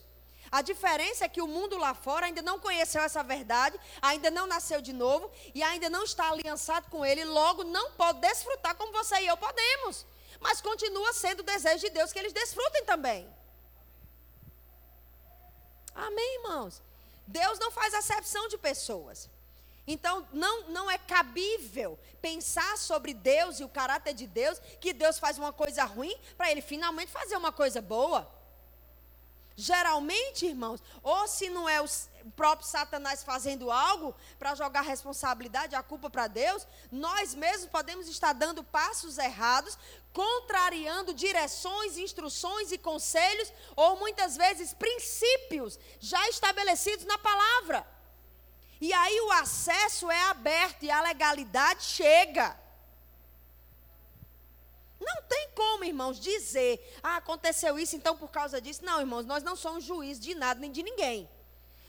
A 0.51 0.61
diferença 0.61 1.25
é 1.25 1.29
que 1.29 1.41
o 1.41 1.47
mundo 1.47 1.77
lá 1.77 1.93
fora 1.93 2.25
ainda 2.25 2.41
não 2.41 2.59
conheceu 2.59 3.01
essa 3.01 3.23
verdade, 3.23 3.79
ainda 4.01 4.29
não 4.31 4.47
nasceu 4.47 4.81
de 4.81 4.93
novo 4.93 5.31
e 5.53 5.63
ainda 5.63 5.89
não 5.89 6.03
está 6.03 6.29
aliançado 6.29 6.89
com 6.89 7.05
ele, 7.05 7.23
logo 7.25 7.63
não 7.63 7.91
pode 7.91 8.19
desfrutar 8.19 8.75
como 8.75 8.91
você 8.91 9.19
e 9.21 9.27
eu 9.27 9.37
podemos. 9.37 10.05
Mas 10.39 10.61
continua 10.61 11.13
sendo 11.13 11.39
o 11.39 11.43
desejo 11.43 11.85
de 11.85 11.89
Deus 11.89 12.11
que 12.11 12.19
eles 12.19 12.33
desfrutem 12.33 12.85
também. 12.85 13.27
Amém, 15.93 16.35
irmãos? 16.35 16.81
Deus 17.25 17.57
não 17.57 17.71
faz 17.71 17.93
acepção 17.93 18.47
de 18.47 18.57
pessoas. 18.57 19.29
Então, 19.87 20.27
não, 20.33 20.69
não 20.69 20.89
é 20.89 20.97
cabível 20.97 21.97
pensar 22.21 22.77
sobre 22.77 23.13
Deus 23.13 23.59
e 23.59 23.63
o 23.63 23.69
caráter 23.69 24.13
de 24.13 24.25
Deus, 24.25 24.59
que 24.81 24.93
Deus 24.93 25.19
faz 25.19 25.37
uma 25.37 25.53
coisa 25.53 25.83
ruim 25.85 26.15
para 26.35 26.51
ele 26.51 26.61
finalmente 26.61 27.11
fazer 27.11 27.37
uma 27.37 27.51
coisa 27.51 27.81
boa. 27.81 28.27
Geralmente, 29.57 30.45
irmãos, 30.45 30.83
ou 31.01 31.27
se 31.29 31.49
não 31.49 31.67
é 31.67 31.81
o 31.81 31.87
próprio 32.35 32.67
Satanás 32.67 33.23
fazendo 33.23 33.71
algo 33.71 34.13
para 34.37 34.53
jogar 34.53 34.81
a 34.81 34.83
responsabilidade, 34.83 35.75
a 35.75 35.83
culpa 35.83 36.09
para 36.09 36.27
Deus, 36.27 36.67
nós 36.91 37.33
mesmos 37.33 37.69
podemos 37.69 38.09
estar 38.09 38.33
dando 38.33 38.65
passos 38.65 39.17
errados, 39.17 39.77
contrariando 40.11 41.13
direções, 41.13 41.97
instruções 41.97 42.73
e 42.73 42.77
conselhos, 42.77 43.53
ou 43.77 43.95
muitas 43.97 44.35
vezes 44.35 44.73
princípios 44.73 45.79
já 46.01 46.27
estabelecidos 46.27 47.05
na 47.05 47.17
palavra. 47.17 47.87
E 48.81 48.91
aí 48.91 49.21
o 49.21 49.31
acesso 49.31 50.11
é 50.11 50.21
aberto 50.23 50.83
e 50.83 50.91
a 50.91 51.01
legalidade 51.01 51.83
chega. 51.83 52.64
Não 55.05 55.21
tem 55.23 55.49
como, 55.53 55.83
irmãos, 55.83 56.19
dizer, 56.19 56.99
ah, 57.03 57.17
aconteceu 57.17 57.77
isso, 57.77 57.95
então 57.95 58.17
por 58.17 58.31
causa 58.31 58.59
disso. 58.59 58.83
Não, 58.83 58.99
irmãos, 58.99 59.25
nós 59.25 59.43
não 59.43 59.55
somos 59.55 59.83
juízes 59.83 60.23
de 60.23 60.33
nada 60.33 60.59
nem 60.59 60.71
de 60.71 60.81
ninguém. 60.81 61.29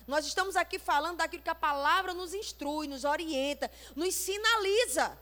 Nós 0.06 0.26
estamos 0.26 0.54
aqui 0.54 0.78
falando 0.78 1.16
daquilo 1.16 1.42
que 1.42 1.50
a 1.50 1.54
palavra 1.54 2.12
nos 2.12 2.34
instrui, 2.34 2.86
nos 2.86 3.04
orienta, 3.04 3.70
nos 3.96 4.14
sinaliza. 4.14 5.18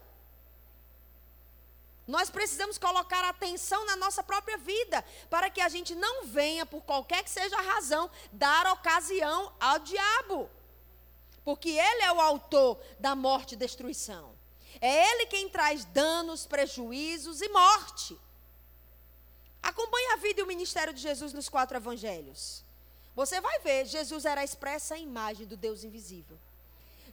Nós 2.06 2.28
precisamos 2.28 2.76
colocar 2.76 3.24
atenção 3.24 3.86
na 3.86 3.96
nossa 3.96 4.22
própria 4.22 4.58
vida, 4.58 5.02
para 5.30 5.48
que 5.48 5.60
a 5.60 5.70
gente 5.70 5.94
não 5.94 6.26
venha, 6.26 6.66
por 6.66 6.82
qualquer 6.82 7.22
que 7.24 7.30
seja 7.30 7.56
a 7.56 7.62
razão, 7.62 8.10
dar 8.30 8.66
ocasião 8.66 9.54
ao 9.58 9.78
diabo. 9.78 10.50
Porque 11.44 11.70
ele 11.70 12.02
é 12.02 12.12
o 12.12 12.20
autor 12.20 12.78
da 12.98 13.14
morte 13.14 13.52
e 13.52 13.56
destruição. 13.56 14.33
É 14.84 15.12
Ele 15.12 15.24
quem 15.24 15.48
traz 15.48 15.86
danos, 15.86 16.44
prejuízos 16.44 17.40
e 17.40 17.48
morte. 17.48 18.20
Acompanhe 19.62 20.08
a 20.12 20.16
vida 20.16 20.40
e 20.40 20.42
o 20.42 20.46
ministério 20.46 20.92
de 20.92 21.00
Jesus 21.00 21.32
nos 21.32 21.48
quatro 21.48 21.74
evangelhos. 21.74 22.62
Você 23.16 23.40
vai 23.40 23.58
ver, 23.60 23.86
Jesus 23.86 24.26
era 24.26 24.42
a 24.42 24.44
expressa 24.44 24.98
imagem 24.98 25.46
do 25.46 25.56
Deus 25.56 25.84
invisível. 25.84 26.38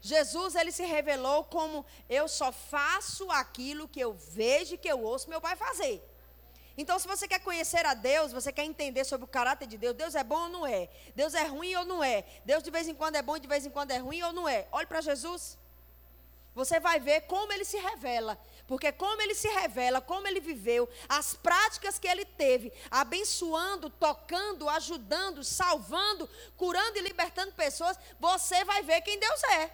Jesus, 0.01 0.55
ele 0.55 0.73
se 0.73 0.83
revelou 0.83 1.45
como 1.45 1.85
eu 2.09 2.27
só 2.27 2.51
faço 2.51 3.31
aquilo 3.31 3.87
que 3.87 4.01
eu 4.01 4.11
vejo 4.11 4.75
e 4.75 4.77
que 4.77 4.89
eu 4.89 5.01
ouço 5.01 5.29
meu 5.29 5.39
pai 5.39 5.55
fazer. 5.55 6.05
Então, 6.77 6.99
se 6.99 7.07
você 7.07 7.25
quer 7.25 7.39
conhecer 7.39 7.85
a 7.85 7.93
Deus, 7.93 8.33
você 8.33 8.51
quer 8.51 8.65
entender 8.65 9.05
sobre 9.05 9.23
o 9.23 9.29
caráter 9.29 9.65
de 9.65 9.77
Deus, 9.77 9.95
Deus 9.95 10.13
é 10.13 10.25
bom 10.25 10.43
ou 10.43 10.49
não 10.49 10.67
é? 10.67 10.89
Deus 11.15 11.33
é 11.33 11.45
ruim 11.45 11.73
ou 11.75 11.85
não 11.85 12.03
é? 12.03 12.25
Deus 12.43 12.63
de 12.63 12.69
vez 12.69 12.89
em 12.89 12.93
quando 12.93 13.15
é 13.15 13.21
bom 13.21 13.37
e 13.37 13.39
de 13.39 13.47
vez 13.47 13.65
em 13.65 13.69
quando 13.69 13.91
é 13.91 13.97
ruim 13.97 14.21
ou 14.23 14.33
não 14.33 14.49
é? 14.49 14.67
Olhe 14.73 14.87
para 14.87 14.99
Jesus. 14.99 15.60
Você 16.53 16.79
vai 16.79 16.99
ver 16.99 17.21
como 17.21 17.51
ele 17.53 17.63
se 17.63 17.77
revela. 17.77 18.39
Porque 18.67 18.91
como 18.91 19.21
ele 19.21 19.35
se 19.35 19.47
revela, 19.47 20.01
como 20.01 20.27
ele 20.27 20.39
viveu, 20.39 20.89
as 21.07 21.33
práticas 21.33 21.97
que 21.97 22.07
ele 22.07 22.25
teve, 22.25 22.71
abençoando, 22.89 23.89
tocando, 23.89 24.69
ajudando, 24.69 25.43
salvando, 25.43 26.29
curando 26.57 26.97
e 26.97 27.01
libertando 27.01 27.53
pessoas, 27.53 27.97
você 28.19 28.63
vai 28.63 28.81
ver 28.83 29.01
quem 29.01 29.19
Deus 29.19 29.43
é. 29.43 29.71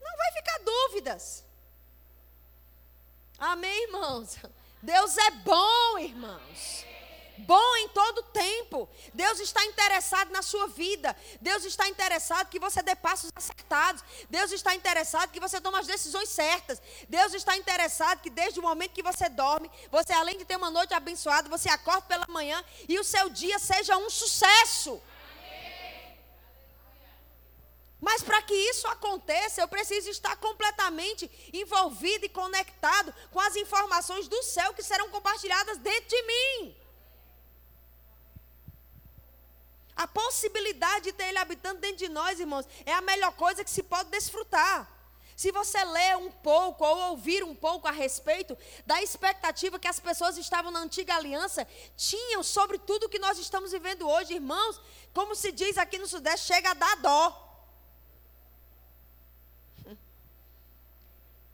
Não 0.00 0.16
vai 0.16 0.32
ficar 0.32 0.58
dúvidas. 0.58 1.44
Amém, 3.38 3.84
irmãos? 3.84 4.36
Deus 4.82 5.16
é 5.16 5.30
bom, 5.30 5.98
irmãos 5.98 6.85
bom 7.38 7.76
em 7.76 7.88
todo 7.88 8.22
tempo. 8.24 8.88
Deus 9.14 9.40
está 9.40 9.64
interessado 9.64 10.30
na 10.30 10.42
sua 10.42 10.66
vida. 10.68 11.16
Deus 11.40 11.64
está 11.64 11.88
interessado 11.88 12.48
que 12.48 12.58
você 12.58 12.82
dê 12.82 12.94
passos 12.94 13.30
acertados. 13.34 14.02
Deus 14.28 14.52
está 14.52 14.74
interessado 14.74 15.30
que 15.30 15.40
você 15.40 15.60
tome 15.60 15.78
as 15.78 15.86
decisões 15.86 16.28
certas. 16.28 16.80
Deus 17.08 17.34
está 17.34 17.56
interessado 17.56 18.20
que 18.20 18.30
desde 18.30 18.60
o 18.60 18.62
momento 18.62 18.92
que 18.92 19.02
você 19.02 19.28
dorme, 19.28 19.70
você 19.90 20.12
além 20.12 20.38
de 20.38 20.44
ter 20.44 20.56
uma 20.56 20.70
noite 20.70 20.94
abençoada, 20.94 21.48
você 21.48 21.68
acorda 21.68 22.02
pela 22.02 22.26
manhã 22.28 22.62
e 22.88 22.98
o 22.98 23.04
seu 23.04 23.28
dia 23.28 23.58
seja 23.58 23.96
um 23.96 24.10
sucesso. 24.10 25.00
Mas 28.00 28.22
para 28.22 28.42
que 28.42 28.54
isso 28.54 28.86
aconteça, 28.88 29.60
eu 29.60 29.68
preciso 29.68 30.10
estar 30.10 30.36
completamente 30.36 31.30
envolvido 31.52 32.26
e 32.26 32.28
conectado 32.28 33.14
com 33.32 33.40
as 33.40 33.56
informações 33.56 34.28
do 34.28 34.42
céu 34.42 34.74
que 34.74 34.82
serão 34.82 35.08
compartilhadas 35.10 35.78
dentro 35.78 36.08
de 36.08 36.22
mim. 36.22 36.76
A 39.96 40.05
possibilidade 40.16 41.04
de 41.04 41.12
ter 41.12 41.24
Ele 41.28 41.36
habitando 41.38 41.78
dentro 41.78 41.98
de 41.98 42.08
nós, 42.08 42.40
irmãos, 42.40 42.66
é 42.86 42.92
a 42.94 43.02
melhor 43.02 43.32
coisa 43.32 43.62
que 43.62 43.70
se 43.70 43.82
pode 43.82 44.08
desfrutar. 44.08 44.90
Se 45.36 45.52
você 45.52 45.84
ler 45.84 46.16
um 46.16 46.30
pouco 46.30 46.82
ou 46.82 47.10
ouvir 47.10 47.44
um 47.44 47.54
pouco 47.54 47.86
a 47.86 47.90
respeito 47.90 48.56
da 48.86 49.02
expectativa 49.02 49.78
que 49.78 49.86
as 49.86 50.00
pessoas 50.00 50.38
estavam 50.38 50.70
na 50.70 50.80
antiga 50.80 51.14
aliança, 51.14 51.68
tinham 51.94 52.42
sobre 52.42 52.78
tudo 52.78 53.10
que 53.10 53.18
nós 53.18 53.38
estamos 53.38 53.72
vivendo 53.72 54.08
hoje, 54.08 54.32
irmãos, 54.32 54.80
como 55.12 55.34
se 55.34 55.52
diz 55.52 55.76
aqui 55.76 55.98
no 55.98 56.06
Sudeste, 56.06 56.46
chega 56.46 56.70
a 56.70 56.74
dar 56.74 56.96
dó. 56.96 57.66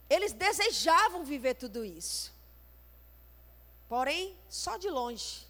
Eles 0.08 0.32
desejavam 0.32 1.24
viver 1.24 1.54
tudo 1.54 1.84
isso. 1.84 2.32
Porém, 3.88 4.38
só 4.48 4.76
de 4.76 4.88
longe. 4.88 5.44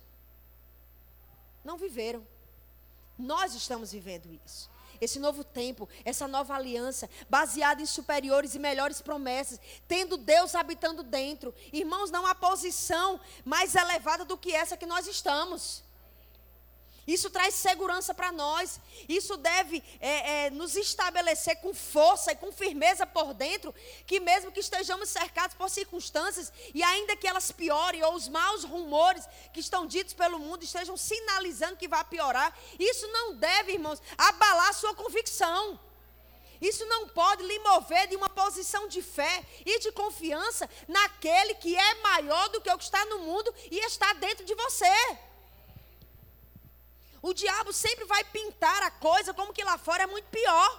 Não 1.62 1.76
viveram. 1.76 2.31
Nós 3.22 3.54
estamos 3.54 3.92
vivendo 3.92 4.28
isso. 4.44 4.70
Esse 5.00 5.18
novo 5.18 5.42
tempo, 5.42 5.88
essa 6.04 6.28
nova 6.28 6.54
aliança, 6.54 7.10
baseada 7.28 7.82
em 7.82 7.86
superiores 7.86 8.54
e 8.54 8.58
melhores 8.58 9.00
promessas, 9.00 9.58
tendo 9.88 10.16
Deus 10.16 10.54
habitando 10.54 11.02
dentro. 11.02 11.52
Irmãos, 11.72 12.10
não 12.10 12.24
há 12.26 12.34
posição 12.34 13.20
mais 13.44 13.74
elevada 13.74 14.24
do 14.24 14.38
que 14.38 14.52
essa 14.52 14.76
que 14.76 14.86
nós 14.86 15.06
estamos. 15.06 15.81
Isso 17.06 17.30
traz 17.30 17.54
segurança 17.54 18.14
para 18.14 18.30
nós. 18.30 18.78
Isso 19.08 19.36
deve 19.36 19.82
é, 20.00 20.46
é, 20.46 20.50
nos 20.50 20.76
estabelecer 20.76 21.56
com 21.56 21.74
força 21.74 22.32
e 22.32 22.36
com 22.36 22.52
firmeza 22.52 23.04
por 23.04 23.34
dentro, 23.34 23.74
que 24.06 24.20
mesmo 24.20 24.52
que 24.52 24.60
estejamos 24.60 25.08
cercados 25.08 25.56
por 25.56 25.68
circunstâncias, 25.68 26.52
e 26.72 26.82
ainda 26.82 27.16
que 27.16 27.26
elas 27.26 27.50
piorem, 27.50 28.02
ou 28.04 28.14
os 28.14 28.28
maus 28.28 28.64
rumores 28.64 29.26
que 29.52 29.60
estão 29.60 29.86
ditos 29.86 30.14
pelo 30.14 30.38
mundo 30.38 30.62
estejam 30.62 30.96
sinalizando 30.96 31.76
que 31.76 31.88
vai 31.88 32.04
piorar, 32.04 32.56
isso 32.78 33.06
não 33.08 33.34
deve, 33.34 33.72
irmãos, 33.72 34.00
abalar 34.16 34.68
a 34.68 34.72
sua 34.72 34.94
convicção. 34.94 35.80
Isso 36.60 36.86
não 36.86 37.08
pode 37.08 37.42
lhe 37.42 37.58
mover 37.58 38.06
de 38.06 38.14
uma 38.14 38.28
posição 38.28 38.86
de 38.86 39.02
fé 39.02 39.44
e 39.66 39.80
de 39.80 39.90
confiança 39.90 40.70
naquele 40.86 41.54
que 41.54 41.76
é 41.76 41.94
maior 41.94 42.48
do 42.50 42.60
que 42.60 42.70
o 42.70 42.78
que 42.78 42.84
está 42.84 43.04
no 43.06 43.18
mundo 43.18 43.52
e 43.68 43.80
está 43.80 44.12
dentro 44.12 44.44
de 44.44 44.54
você. 44.54 45.18
O 47.22 47.32
diabo 47.32 47.72
sempre 47.72 48.04
vai 48.04 48.24
pintar 48.24 48.82
a 48.82 48.90
coisa 48.90 49.32
como 49.32 49.52
que 49.52 49.62
lá 49.62 49.78
fora 49.78 50.02
é 50.02 50.06
muito 50.06 50.28
pior. 50.28 50.70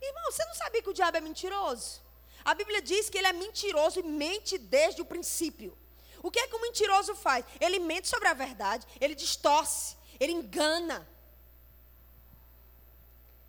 Irmão, 0.00 0.30
você 0.30 0.44
não 0.44 0.54
sabia 0.54 0.82
que 0.82 0.90
o 0.90 0.92
diabo 0.92 1.16
é 1.16 1.20
mentiroso? 1.20 2.02
A 2.44 2.54
Bíblia 2.54 2.80
diz 2.82 3.08
que 3.08 3.18
ele 3.18 3.26
é 3.26 3.32
mentiroso 3.32 3.98
e 3.98 4.02
mente 4.02 4.58
desde 4.58 5.00
o 5.00 5.06
princípio. 5.06 5.76
O 6.22 6.30
que 6.30 6.40
é 6.40 6.46
que 6.46 6.54
o 6.54 6.60
mentiroso 6.60 7.14
faz? 7.14 7.44
Ele 7.58 7.78
mente 7.78 8.06
sobre 8.06 8.28
a 8.28 8.34
verdade, 8.34 8.86
ele 9.00 9.14
distorce, 9.14 9.96
ele 10.20 10.32
engana. 10.32 11.08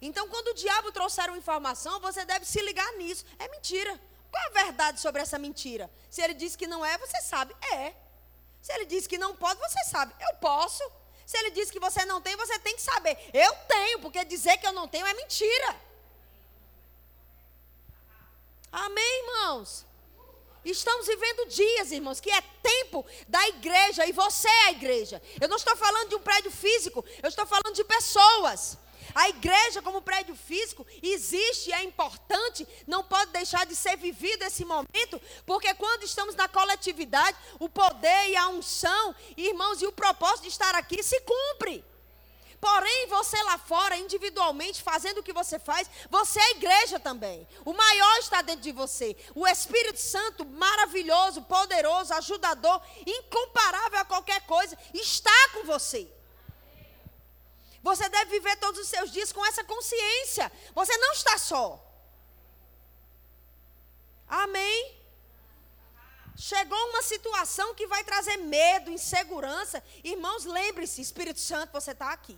Então, 0.01 0.29
quando 0.29 0.49
o 0.49 0.53
diabo 0.53 0.91
trouxer 0.93 1.27
uma 1.29 1.37
informação, 1.37 1.99
você 1.99 2.23
deve 2.23 2.45
se 2.45 2.61
ligar 2.61 2.89
nisso. 2.93 3.25
É 3.37 3.49
mentira. 3.49 3.99
Qual 4.31 4.45
a 4.45 4.49
verdade 4.49 5.01
sobre 5.01 5.21
essa 5.21 5.37
mentira? 5.37 5.91
Se 6.09 6.21
ele 6.21 6.33
diz 6.33 6.55
que 6.55 6.67
não 6.67 6.85
é, 6.85 6.97
você 6.97 7.21
sabe, 7.21 7.53
é. 7.73 7.93
Se 8.61 8.73
ele 8.73 8.85
diz 8.85 9.07
que 9.07 9.17
não 9.17 9.35
pode, 9.35 9.59
você 9.59 9.83
sabe. 9.85 10.13
Eu 10.19 10.37
posso. 10.37 10.83
Se 11.25 11.37
ele 11.37 11.51
diz 11.51 11.69
que 11.69 11.79
você 11.79 12.05
não 12.05 12.21
tem, 12.21 12.35
você 12.35 12.57
tem 12.59 12.75
que 12.75 12.81
saber. 12.81 13.17
Eu 13.33 13.53
tenho, 13.67 13.99
porque 13.99 14.25
dizer 14.25 14.57
que 14.57 14.67
eu 14.67 14.73
não 14.73 14.87
tenho 14.87 15.05
é 15.05 15.13
mentira. 15.13 15.75
Amém, 18.71 19.23
irmãos? 19.23 19.85
Estamos 20.63 21.07
vivendo 21.07 21.47
dias, 21.47 21.91
irmãos, 21.91 22.19
que 22.19 22.29
é 22.29 22.41
tempo 22.61 23.05
da 23.27 23.47
igreja 23.47 24.05
e 24.05 24.11
você 24.11 24.47
é 24.47 24.65
a 24.65 24.71
igreja. 24.71 25.21
Eu 25.39 25.47
não 25.47 25.57
estou 25.57 25.75
falando 25.75 26.09
de 26.09 26.15
um 26.15 26.21
prédio 26.21 26.51
físico, 26.51 27.03
eu 27.23 27.29
estou 27.29 27.45
falando 27.45 27.73
de 27.73 27.83
pessoas. 27.83 28.77
A 29.13 29.29
igreja, 29.29 29.81
como 29.81 30.01
prédio 30.01 30.35
físico, 30.35 30.85
existe, 31.01 31.71
é 31.71 31.83
importante, 31.83 32.67
não 32.87 33.03
pode 33.03 33.31
deixar 33.31 33.65
de 33.65 33.75
ser 33.75 33.97
vivido 33.97 34.43
esse 34.43 34.63
momento, 34.65 35.19
porque 35.45 35.73
quando 35.73 36.03
estamos 36.03 36.35
na 36.35 36.47
coletividade, 36.47 37.37
o 37.59 37.69
poder 37.69 38.29
e 38.29 38.35
a 38.35 38.47
unção, 38.49 39.15
irmãos, 39.35 39.81
e 39.81 39.87
o 39.87 39.91
propósito 39.91 40.43
de 40.43 40.49
estar 40.49 40.75
aqui 40.75 41.01
se 41.03 41.19
cumpre. 41.21 41.83
Porém, 42.59 43.07
você 43.07 43.41
lá 43.43 43.57
fora, 43.57 43.95
individualmente, 43.95 44.83
fazendo 44.83 45.19
o 45.19 45.23
que 45.23 45.31
você 45.31 45.57
faz, 45.57 45.89
você 46.09 46.39
é 46.39 46.51
igreja 46.51 46.99
também. 46.99 47.47
O 47.63 47.73
maior 47.73 48.17
está 48.17 48.41
dentro 48.41 48.61
de 48.61 48.73
você. 48.73 49.15
O 49.33 49.47
Espírito 49.47 49.99
Santo, 49.99 50.45
maravilhoso, 50.45 51.41
poderoso, 51.43 52.13
ajudador, 52.13 52.81
incomparável 53.05 53.99
a 53.99 54.05
qualquer 54.05 54.45
coisa, 54.45 54.77
está 54.93 55.49
com 55.53 55.63
você. 55.63 56.11
Você 57.81 58.07
deve 58.09 58.31
viver 58.31 58.55
todos 58.57 58.79
os 58.81 58.87
seus 58.87 59.11
dias 59.11 59.31
com 59.31 59.45
essa 59.45 59.63
consciência. 59.63 60.51
Você 60.73 60.97
não 60.97 61.11
está 61.13 61.37
só. 61.37 61.85
Amém? 64.27 64.99
Chegou 66.35 66.77
uma 66.89 67.01
situação 67.01 67.73
que 67.73 67.87
vai 67.87 68.03
trazer 68.03 68.37
medo, 68.37 68.91
insegurança. 68.91 69.83
Irmãos, 70.03 70.45
lembre-se, 70.45 71.01
Espírito 71.01 71.39
Santo, 71.39 71.73
você 71.73 71.91
está 71.91 72.11
aqui. 72.11 72.37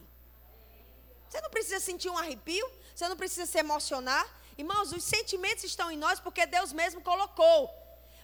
Você 1.30 1.39
não 1.42 1.50
precisa 1.50 1.80
sentir 1.80 2.10
um 2.10 2.18
arrepio, 2.18 2.70
você 2.96 3.08
não 3.08 3.16
precisa 3.16 3.46
se 3.46 3.58
emocionar. 3.58 4.26
Irmãos, 4.58 4.92
os 4.92 5.04
sentimentos 5.04 5.64
estão 5.64 5.92
em 5.92 5.98
nós 5.98 6.20
porque 6.20 6.46
Deus 6.46 6.74
mesmo 6.74 7.02
colocou. 7.02 7.70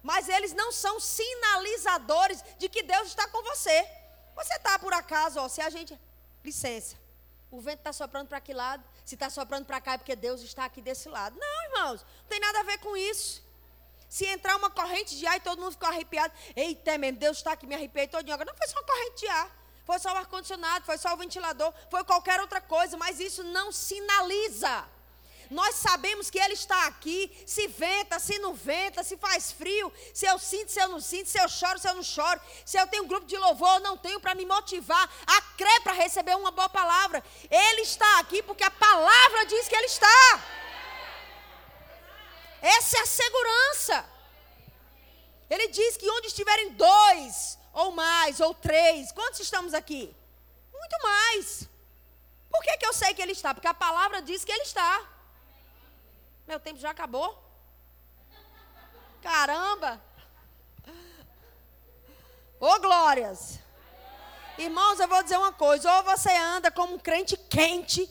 Mas 0.03 0.29
eles 0.29 0.53
não 0.53 0.71
são 0.71 0.99
sinalizadores 0.99 2.43
de 2.57 2.69
que 2.69 2.83
Deus 2.83 3.07
está 3.09 3.27
com 3.27 3.41
você. 3.43 3.87
Você 4.35 4.53
está 4.55 4.77
por 4.79 4.93
acaso, 4.93 5.39
ó, 5.39 5.47
se 5.47 5.61
a 5.61 5.69
gente. 5.69 5.97
Licença. 6.43 6.95
O 7.49 7.61
vento 7.61 7.79
está 7.79 7.93
soprando 7.93 8.27
para 8.27 8.41
que 8.41 8.53
lado? 8.53 8.83
Se 9.05 9.15
está 9.15 9.29
soprando 9.29 9.65
para 9.65 9.79
cá 9.79 9.93
é 9.93 9.97
porque 9.97 10.15
Deus 10.15 10.41
está 10.41 10.65
aqui 10.65 10.81
desse 10.81 11.07
lado. 11.07 11.37
Não, 11.39 11.63
irmãos, 11.65 12.01
não 12.01 12.29
tem 12.29 12.39
nada 12.39 12.59
a 12.59 12.63
ver 12.63 12.77
com 12.79 12.95
isso. 12.97 13.41
Se 14.09 14.25
entrar 14.25 14.55
uma 14.55 14.69
corrente 14.69 15.17
de 15.17 15.25
ar 15.25 15.37
e 15.37 15.41
todo 15.41 15.61
mundo 15.61 15.71
ficou 15.71 15.89
arrepiado, 15.89 16.33
eita, 16.55 16.97
mesmo, 16.97 17.19
Deus 17.19 17.37
está 17.37 17.53
aqui, 17.53 17.67
me 17.67 17.75
arrepiei 17.75 18.07
todo 18.07 18.31
Agora 18.31 18.49
não 18.49 18.57
foi 18.57 18.67
só 18.67 18.77
uma 18.77 18.85
corrente 18.85 19.19
de 19.19 19.27
ar, 19.27 19.51
foi 19.85 19.99
só 19.99 20.13
o 20.13 20.17
ar-condicionado, 20.17 20.85
foi 20.85 20.97
só 20.97 21.13
o 21.13 21.17
ventilador, 21.17 21.73
foi 21.89 22.03
qualquer 22.03 22.39
outra 22.39 22.61
coisa, 22.61 22.95
mas 22.97 23.19
isso 23.19 23.43
não 23.43 23.71
sinaliza 23.71 24.96
nós 25.49 25.75
sabemos 25.75 26.29
que 26.29 26.39
Ele 26.39 26.53
está 26.53 26.87
aqui, 26.87 27.31
se 27.45 27.67
venta, 27.67 28.19
se 28.19 28.37
não 28.39 28.53
venta, 28.53 29.03
se 29.03 29.17
faz 29.17 29.51
frio, 29.51 29.91
se 30.13 30.25
eu 30.25 30.37
sinto, 30.37 30.71
se 30.71 30.79
eu 30.79 30.87
não 30.87 30.99
sinto, 30.99 31.29
se 31.29 31.39
eu 31.39 31.47
choro, 31.47 31.79
se 31.79 31.87
eu 31.87 31.95
não 31.95 32.03
choro, 32.03 32.39
se 32.65 32.77
eu 32.77 32.87
tenho 32.87 33.03
um 33.03 33.07
grupo 33.07 33.25
de 33.25 33.37
louvor 33.37 33.69
ou 33.75 33.79
não 33.79 33.97
tenho 33.97 34.19
para 34.19 34.35
me 34.35 34.45
motivar 34.45 35.09
a 35.25 35.41
crer 35.57 35.81
para 35.81 35.93
receber 35.93 36.35
uma 36.35 36.51
boa 36.51 36.69
palavra. 36.69 37.23
Ele 37.49 37.81
está 37.81 38.19
aqui 38.19 38.41
porque 38.43 38.63
a 38.63 38.71
palavra 38.71 39.45
diz 39.45 39.67
que 39.67 39.75
Ele 39.75 39.85
está. 39.85 40.43
Essa 42.61 42.97
é 42.97 43.01
a 43.01 43.05
segurança. 43.05 44.05
Ele 45.49 45.67
diz 45.69 45.95
que 45.95 46.09
onde 46.09 46.27
estiverem 46.27 46.71
dois 46.73 47.57
ou 47.73 47.91
mais, 47.91 48.39
ou 48.39 48.53
três. 48.53 49.11
Quantos 49.11 49.39
estamos 49.39 49.73
aqui? 49.73 50.13
Muito 50.73 51.03
mais. 51.03 51.69
Por 52.49 52.61
que, 52.61 52.77
que 52.77 52.85
eu 52.85 52.93
sei 52.93 53.13
que 53.13 53.21
Ele 53.21 53.31
está? 53.31 53.53
Porque 53.53 53.67
a 53.67 53.73
palavra 53.73 54.21
diz 54.21 54.43
que 54.43 54.51
Ele 54.51 54.63
está. 54.63 55.16
Meu 56.47 56.59
tempo 56.61 56.79
já 56.79 56.91
acabou. 56.91 57.43
Caramba! 59.21 60.01
Ô 62.57 62.79
glórias! 62.79 63.59
Irmãos, 64.57 64.99
eu 64.99 65.07
vou 65.09 65.21
dizer 65.21 65.37
uma 65.37 65.51
coisa: 65.51 65.93
ou 65.97 66.03
você 66.03 66.31
anda 66.31 66.71
como 66.71 66.95
um 66.95 66.99
crente 66.99 67.35
quente, 67.35 68.09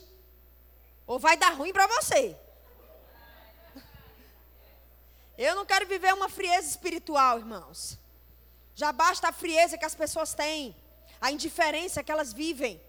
ou 1.07 1.19
vai 1.19 1.37
dar 1.39 1.55
ruim 1.55 1.73
para 1.73 1.87
você. 1.87 2.39
Eu 5.39 5.55
não 5.55 5.67
quero 5.67 5.87
viver 5.87 6.13
uma 6.13 6.29
frieza 6.29 6.69
espiritual, 6.69 7.39
irmãos. 7.39 7.99
Já 8.75 8.93
basta 8.93 9.29
a 9.29 9.33
frieza 9.33 9.79
que 9.79 9.85
as 9.85 9.95
pessoas 9.95 10.35
têm, 10.35 10.77
a 11.21 11.33
indiferença 11.33 12.05
que 12.05 12.13
elas 12.13 12.35
vivem. 12.35 12.81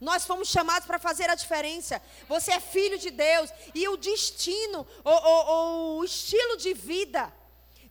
Nós 0.00 0.24
fomos 0.24 0.48
chamados 0.48 0.86
para 0.86 0.98
fazer 0.98 1.28
a 1.28 1.34
diferença. 1.34 2.00
Você 2.26 2.52
é 2.52 2.60
filho 2.60 2.98
de 2.98 3.10
Deus. 3.10 3.50
E 3.74 3.86
o 3.86 3.98
destino, 3.98 4.86
ou, 5.04 5.98
o 5.98 6.04
estilo 6.04 6.56
de 6.56 6.72
vida 6.72 7.30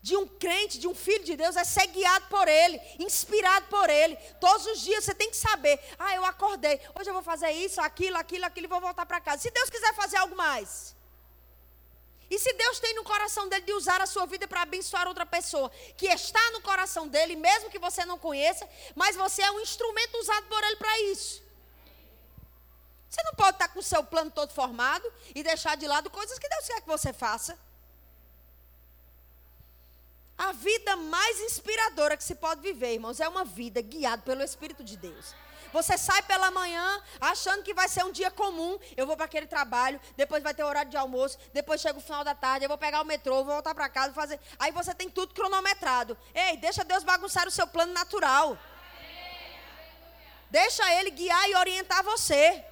de 0.01 0.15
um 0.15 0.25
crente, 0.25 0.79
de 0.79 0.87
um 0.87 0.95
filho 0.95 1.23
de 1.23 1.35
Deus, 1.35 1.55
é 1.55 1.63
ser 1.63 1.85
guiado 1.87 2.25
por 2.27 2.47
Ele, 2.47 2.81
inspirado 2.97 3.67
por 3.67 3.89
Ele. 3.89 4.15
Todos 4.39 4.65
os 4.65 4.81
dias 4.81 5.03
você 5.03 5.13
tem 5.13 5.29
que 5.29 5.37
saber: 5.37 5.79
ah, 5.99 6.15
eu 6.15 6.25
acordei, 6.25 6.79
hoje 6.97 7.09
eu 7.09 7.13
vou 7.13 7.21
fazer 7.21 7.51
isso, 7.51 7.79
aquilo, 7.79 8.17
aquilo, 8.17 8.45
aquilo, 8.45 8.65
e 8.65 8.69
vou 8.69 8.81
voltar 8.81 9.05
para 9.05 9.21
casa. 9.21 9.43
Se 9.43 9.51
Deus 9.51 9.69
quiser 9.69 9.93
fazer 9.93 10.17
algo 10.17 10.35
mais. 10.35 10.97
E 12.31 12.37
se 12.37 12.53
Deus 12.53 12.79
tem 12.79 12.93
no 12.93 13.03
coração 13.03 13.49
dele 13.49 13.65
de 13.65 13.73
usar 13.73 14.01
a 14.01 14.05
sua 14.05 14.25
vida 14.27 14.47
para 14.47 14.61
abençoar 14.61 15.07
outra 15.07 15.25
pessoa, 15.25 15.69
que 15.97 16.05
está 16.05 16.51
no 16.51 16.61
coração 16.61 17.07
dele, 17.07 17.35
mesmo 17.35 17.71
que 17.71 17.79
você 17.79 18.05
não 18.05 18.19
conheça, 18.19 18.69
mas 18.95 19.15
você 19.15 19.41
é 19.41 19.51
um 19.51 19.59
instrumento 19.59 20.15
usado 20.15 20.45
por 20.45 20.63
ele 20.63 20.75
para 20.75 20.99
isso. 21.01 21.48
Você 23.09 23.23
não 23.23 23.33
pode 23.33 23.55
estar 23.55 23.69
com 23.69 23.79
o 23.79 23.83
seu 23.83 24.03
plano 24.03 24.29
todo 24.29 24.53
formado 24.53 25.11
e 25.33 25.41
deixar 25.41 25.75
de 25.75 25.87
lado 25.87 26.09
coisas 26.09 26.37
que 26.37 26.47
Deus 26.47 26.67
quer 26.67 26.81
que 26.81 26.87
você 26.87 27.11
faça. 27.11 27.57
A 30.37 30.53
vida 30.53 30.95
mais 30.95 31.41
inspiradora 31.41 32.15
que 32.15 32.23
se 32.23 32.35
pode 32.35 32.61
viver, 32.61 32.93
irmãos, 32.93 33.19
é 33.19 33.27
uma 33.27 33.43
vida 33.43 33.81
guiada 33.81 34.21
pelo 34.21 34.41
Espírito 34.41 34.83
de 34.83 34.95
Deus. 34.95 35.35
Você 35.73 35.97
sai 35.97 36.21
pela 36.23 36.49
manhã 36.49 37.03
achando 37.19 37.63
que 37.63 37.73
vai 37.73 37.87
ser 37.87 38.03
um 38.05 38.11
dia 38.11 38.31
comum. 38.31 38.79
Eu 38.95 39.05
vou 39.05 39.15
para 39.15 39.25
aquele 39.25 39.47
trabalho, 39.47 39.99
depois 40.15 40.41
vai 40.41 40.53
ter 40.53 40.63
horário 40.63 40.89
de 40.89 40.97
almoço, 40.97 41.37
depois 41.51 41.81
chega 41.81 41.99
o 41.99 42.01
final 42.01 42.23
da 42.23 42.33
tarde, 42.33 42.65
eu 42.65 42.69
vou 42.69 42.77
pegar 42.77 43.01
o 43.01 43.05
metrô, 43.05 43.43
vou 43.43 43.53
voltar 43.53 43.75
para 43.75 43.89
casa, 43.89 44.13
fazer. 44.13 44.39
Aí 44.57 44.71
você 44.71 44.93
tem 44.93 45.09
tudo 45.09 45.33
cronometrado. 45.33 46.17
Ei, 46.33 46.57
deixa 46.57 46.83
Deus 46.85 47.03
bagunçar 47.03 47.47
o 47.47 47.51
seu 47.51 47.67
plano 47.67 47.91
natural. 47.91 48.57
Deixa 50.49 50.91
ele 50.95 51.11
guiar 51.11 51.49
e 51.49 51.55
orientar 51.55 52.03
você. 52.03 52.65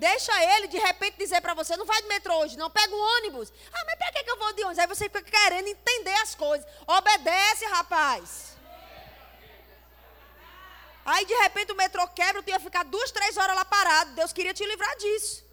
Deixa 0.00 0.32
ele 0.54 0.66
de 0.68 0.78
repente 0.78 1.18
dizer 1.18 1.42
para 1.42 1.52
você, 1.52 1.76
não 1.76 1.84
vai 1.84 2.00
de 2.00 2.08
metrô 2.08 2.34
hoje, 2.38 2.56
não, 2.56 2.70
pega 2.70 2.94
um 2.94 3.04
ônibus. 3.16 3.52
Ah, 3.70 3.84
mas 3.86 3.98
para 3.98 4.12
que 4.12 4.30
eu 4.30 4.38
vou 4.38 4.52
de 4.54 4.62
ônibus? 4.62 4.78
Aí 4.78 4.86
você 4.86 5.04
fica 5.10 5.22
querendo 5.22 5.68
entender 5.68 6.14
as 6.22 6.34
coisas. 6.34 6.66
Obedece, 6.86 7.66
rapaz. 7.66 8.56
Aí 11.04 11.26
de 11.26 11.34
repente 11.34 11.72
o 11.72 11.76
metrô 11.76 12.08
quebra, 12.08 12.42
tu 12.42 12.48
ia 12.48 12.58
ficar 12.58 12.84
duas, 12.84 13.10
três 13.10 13.36
horas 13.36 13.54
lá 13.54 13.64
parado. 13.66 14.12
Deus 14.12 14.32
queria 14.32 14.54
te 14.54 14.64
livrar 14.64 14.96
disso. 14.96 15.44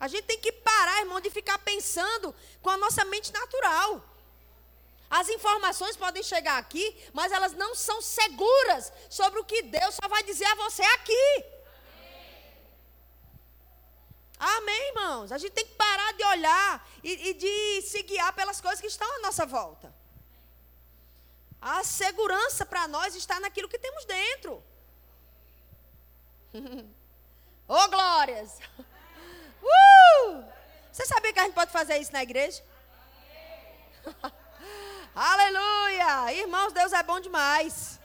A 0.00 0.08
gente 0.08 0.24
tem 0.24 0.38
que 0.38 0.50
parar, 0.50 1.00
irmão, 1.00 1.20
de 1.20 1.28
ficar 1.28 1.58
pensando 1.58 2.34
com 2.62 2.70
a 2.70 2.78
nossa 2.78 3.04
mente 3.04 3.30
natural. 3.34 4.02
As 5.10 5.28
informações 5.28 5.94
podem 5.94 6.22
chegar 6.22 6.56
aqui, 6.56 6.86
mas 7.12 7.30
elas 7.32 7.52
não 7.52 7.74
são 7.74 8.00
seguras 8.00 8.90
sobre 9.10 9.40
o 9.40 9.44
que 9.44 9.60
Deus 9.60 9.94
só 9.94 10.08
vai 10.08 10.22
dizer 10.22 10.46
a 10.46 10.54
você 10.54 10.82
aqui. 10.82 11.51
Amém, 14.44 14.88
irmãos? 14.88 15.30
A 15.30 15.38
gente 15.38 15.52
tem 15.52 15.64
que 15.64 15.74
parar 15.74 16.12
de 16.14 16.24
olhar 16.24 16.88
e, 17.00 17.28
e 17.28 17.34
de 17.34 17.82
se 17.82 18.02
guiar 18.02 18.32
pelas 18.32 18.60
coisas 18.60 18.80
que 18.80 18.88
estão 18.88 19.08
à 19.18 19.20
nossa 19.20 19.46
volta. 19.46 19.94
A 21.60 21.84
segurança 21.84 22.66
para 22.66 22.88
nós 22.88 23.14
está 23.14 23.38
naquilo 23.38 23.68
que 23.68 23.78
temos 23.78 24.04
dentro. 24.04 24.62
Oh, 27.68 27.88
glórias! 27.88 28.58
Uh! 29.62 30.44
Você 30.90 31.06
sabia 31.06 31.32
que 31.32 31.38
a 31.38 31.44
gente 31.44 31.54
pode 31.54 31.70
fazer 31.70 31.96
isso 31.98 32.12
na 32.12 32.22
igreja? 32.22 32.62
Aleluia! 35.14 36.32
Irmãos, 36.34 36.72
Deus 36.72 36.92
é 36.92 37.02
bom 37.04 37.20
demais. 37.20 38.00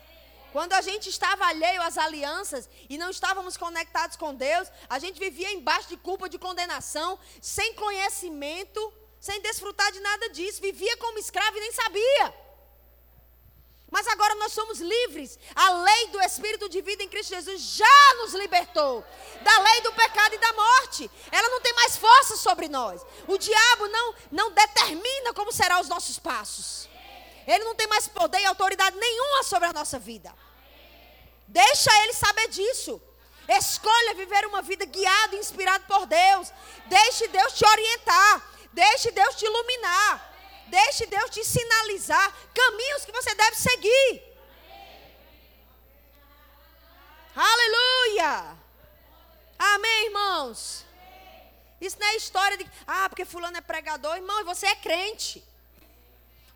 Quando 0.58 0.74
a 0.74 0.82
gente 0.82 1.08
estava 1.08 1.46
alheio 1.46 1.84
às 1.84 2.00
alianças 2.00 2.68
e 2.90 2.98
não 2.98 3.12
estávamos 3.12 3.56
conectados 3.56 4.18
com 4.18 4.34
Deus, 4.34 4.68
a 4.90 4.98
gente 4.98 5.20
vivia 5.20 5.52
embaixo 5.52 5.88
de 5.88 5.98
culpa, 5.98 6.28
de 6.28 6.40
condenação, 6.40 7.20
sem 7.40 7.76
conhecimento, 7.76 8.82
sem 9.20 9.40
desfrutar 9.40 9.92
de 9.92 10.00
nada 10.00 10.32
disso, 10.32 10.60
vivia 10.60 10.98
como 10.98 11.20
escravo 11.20 11.56
e 11.58 11.60
nem 11.60 11.72
sabia. 11.72 12.34
Mas 13.92 14.08
agora 14.08 14.34
nós 14.34 14.52
somos 14.52 14.80
livres. 14.80 15.38
A 15.54 15.70
lei 15.74 16.08
do 16.08 16.20
Espírito 16.22 16.68
de 16.68 16.82
vida 16.82 17.04
em 17.04 17.08
Cristo 17.08 17.36
Jesus 17.36 17.62
já 17.62 18.16
nos 18.16 18.34
libertou 18.34 19.06
da 19.44 19.60
lei 19.60 19.82
do 19.82 19.94
pecado 19.94 20.34
e 20.34 20.40
da 20.40 20.54
morte. 20.54 21.12
Ela 21.32 21.50
não 21.50 21.62
tem 21.62 21.74
mais 21.74 21.98
força 21.98 22.36
sobre 22.36 22.68
nós. 22.68 23.06
O 23.28 23.38
diabo 23.38 23.88
não, 23.90 24.16
não 24.32 24.52
determina 24.52 25.36
como 25.36 25.52
serão 25.52 25.82
os 25.82 25.88
nossos 25.88 26.18
passos. 26.18 26.90
Ele 27.46 27.64
não 27.64 27.76
tem 27.76 27.86
mais 27.86 28.08
poder 28.08 28.42
e 28.42 28.46
autoridade 28.46 28.98
nenhuma 28.98 29.44
sobre 29.44 29.70
a 29.70 29.74
nossa 29.74 30.00
vida. 30.00 30.34
Deixa 31.48 31.92
ele 32.04 32.14
saber 32.14 32.50
disso. 32.50 33.02
Escolha 33.48 34.14
viver 34.14 34.46
uma 34.46 34.62
vida 34.62 34.86
guiada 34.86 35.36
e 35.36 35.40
inspirada 35.40 35.84
por 35.88 36.06
Deus. 36.06 36.52
Deixe 36.88 37.28
Deus 37.30 37.54
te 37.54 37.66
orientar. 37.66 38.44
Deixe 38.74 39.12
Deus 39.12 39.36
te 39.36 39.46
iluminar. 39.46 40.36
Deixe 40.68 41.06
Deus 41.06 41.30
te 41.30 41.44
sinalizar 41.46 42.34
caminhos 42.54 43.06
que 43.06 43.12
você 43.12 43.34
deve 43.34 43.56
seguir. 43.56 44.28
Aleluia! 47.36 48.58
Amém, 49.58 50.06
irmãos? 50.06 50.86
Isso 51.80 51.98
não 52.00 52.08
é 52.08 52.16
história 52.16 52.58
de, 52.58 52.70
ah, 52.86 53.08
porque 53.08 53.26
fulano 53.26 53.58
é 53.58 53.62
pregador, 53.62 54.16
irmão, 54.16 54.40
e 54.42 54.44
você 54.44 54.66
é 54.68 54.76
crente. 54.76 55.44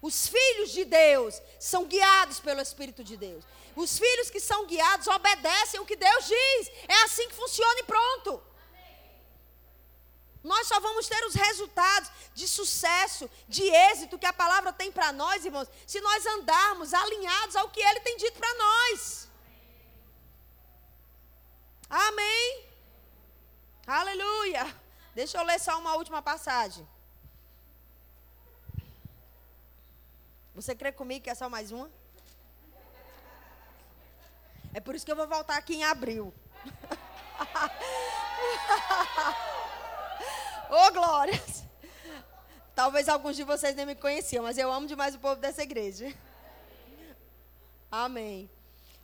Os 0.02 0.28
filhos 0.28 0.72
de 0.72 0.84
Deus 0.84 1.40
são 1.60 1.86
guiados 1.86 2.40
pelo 2.40 2.60
Espírito 2.60 3.04
de 3.04 3.16
Deus. 3.16 3.46
Os 3.76 3.98
filhos 3.98 4.30
que 4.30 4.40
são 4.40 4.66
guiados 4.66 5.08
obedecem 5.08 5.80
o 5.80 5.86
que 5.86 5.96
Deus 5.96 6.26
diz. 6.26 6.72
É 6.88 7.04
assim 7.04 7.28
que 7.30 7.36
funciona 7.36 7.80
e 7.80 7.84
pronto. 7.84 8.44
Nós 10.44 10.68
só 10.68 10.80
vamos 10.80 11.08
ter 11.08 11.24
os 11.26 11.36
resultados 11.36 12.10
de 12.34 12.48
sucesso, 12.48 13.30
de 13.48 13.64
êxito 13.64 14.18
que 14.18 14.26
a 14.26 14.34
palavra 14.34 14.74
tem 14.74 14.92
para 14.92 15.12
nós, 15.12 15.46
irmãos, 15.46 15.70
se 15.86 16.02
nós 16.02 16.26
andarmos 16.26 16.94
alinhados 16.94 17.56
ao 17.56 17.70
que 17.70 17.80
ele 17.80 18.00
tem 18.00 18.18
dito 18.18 18.40
para 18.40 18.54
nós. 18.56 19.30
Amém. 21.90 22.66
Aleluia. 23.86 24.76
Deixa 25.14 25.38
eu 25.38 25.44
ler 25.44 25.60
só 25.60 25.78
uma 25.78 25.96
última 25.96 26.22
passagem. 26.22 26.88
Você 30.56 30.74
crê 30.74 30.92
comigo 30.92 31.24
que 31.24 31.30
é 31.30 31.36
só 31.36 31.48
mais 31.50 31.72
uma? 31.72 32.01
É 34.74 34.80
por 34.80 34.96
isso 34.96 35.06
que 35.06 35.12
eu 35.12 35.16
vou 35.16 35.28
voltar 35.28 35.58
aqui 35.58 35.76
em 35.76 35.84
abril. 35.84 36.34
Ô, 40.70 40.88
oh, 40.88 40.92
glórias! 40.94 41.64
Talvez 42.74 43.10
alguns 43.10 43.36
de 43.36 43.44
vocês 43.44 43.76
nem 43.76 43.86
me 43.86 43.96
conheciam, 43.96 44.44
mas 44.44 44.58
eu 44.58 44.72
amo 44.72 44.88
demais 44.88 45.14
o 45.14 45.20
povo 45.20 45.42
dessa 45.42 45.62
igreja. 45.62 46.16
Amém. 47.92 48.50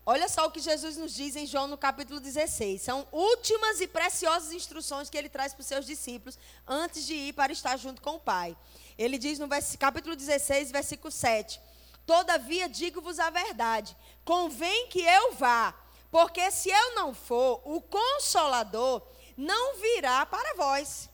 Olha 0.06 0.30
só 0.30 0.46
o 0.48 0.52
que 0.52 0.62
Jesus 0.62 0.96
nos 0.96 1.14
diz 1.14 1.36
em 1.36 1.46
João 1.46 1.68
no 1.68 1.78
capítulo 1.78 2.22
16. 2.22 2.82
São 2.82 3.06
últimas 3.12 3.82
e 3.82 3.88
preciosas 3.88 4.54
instruções 4.54 5.10
que 5.10 5.18
ele 5.18 5.28
traz 5.28 5.54
para 5.54 5.60
os 5.60 5.68
seus 5.68 5.86
discípulos 5.86 6.40
antes 6.66 7.06
de 7.06 7.14
ir 7.14 7.34
para 7.34 7.52
estar 7.52 7.76
junto 7.76 8.02
com 8.02 8.16
o 8.16 8.20
Pai. 8.20 8.56
Ele 8.98 9.18
diz 9.18 9.38
no 9.38 9.50
capítulo 9.78 10.16
16, 10.16 10.72
versículo 10.72 11.12
7: 11.12 11.60
Todavia 12.08 12.70
digo-vos 12.70 13.20
a 13.20 13.30
verdade, 13.30 13.96
convém 14.24 14.88
que 14.88 15.02
eu 15.02 15.34
vá, 15.34 15.76
porque 16.10 16.50
se 16.52 16.70
eu 16.70 16.96
não 16.96 17.14
for, 17.14 17.62
o 17.66 17.82
consolador 17.82 19.06
não 19.36 19.76
virá 19.76 20.26
para 20.26 20.56
vós. 20.56 21.10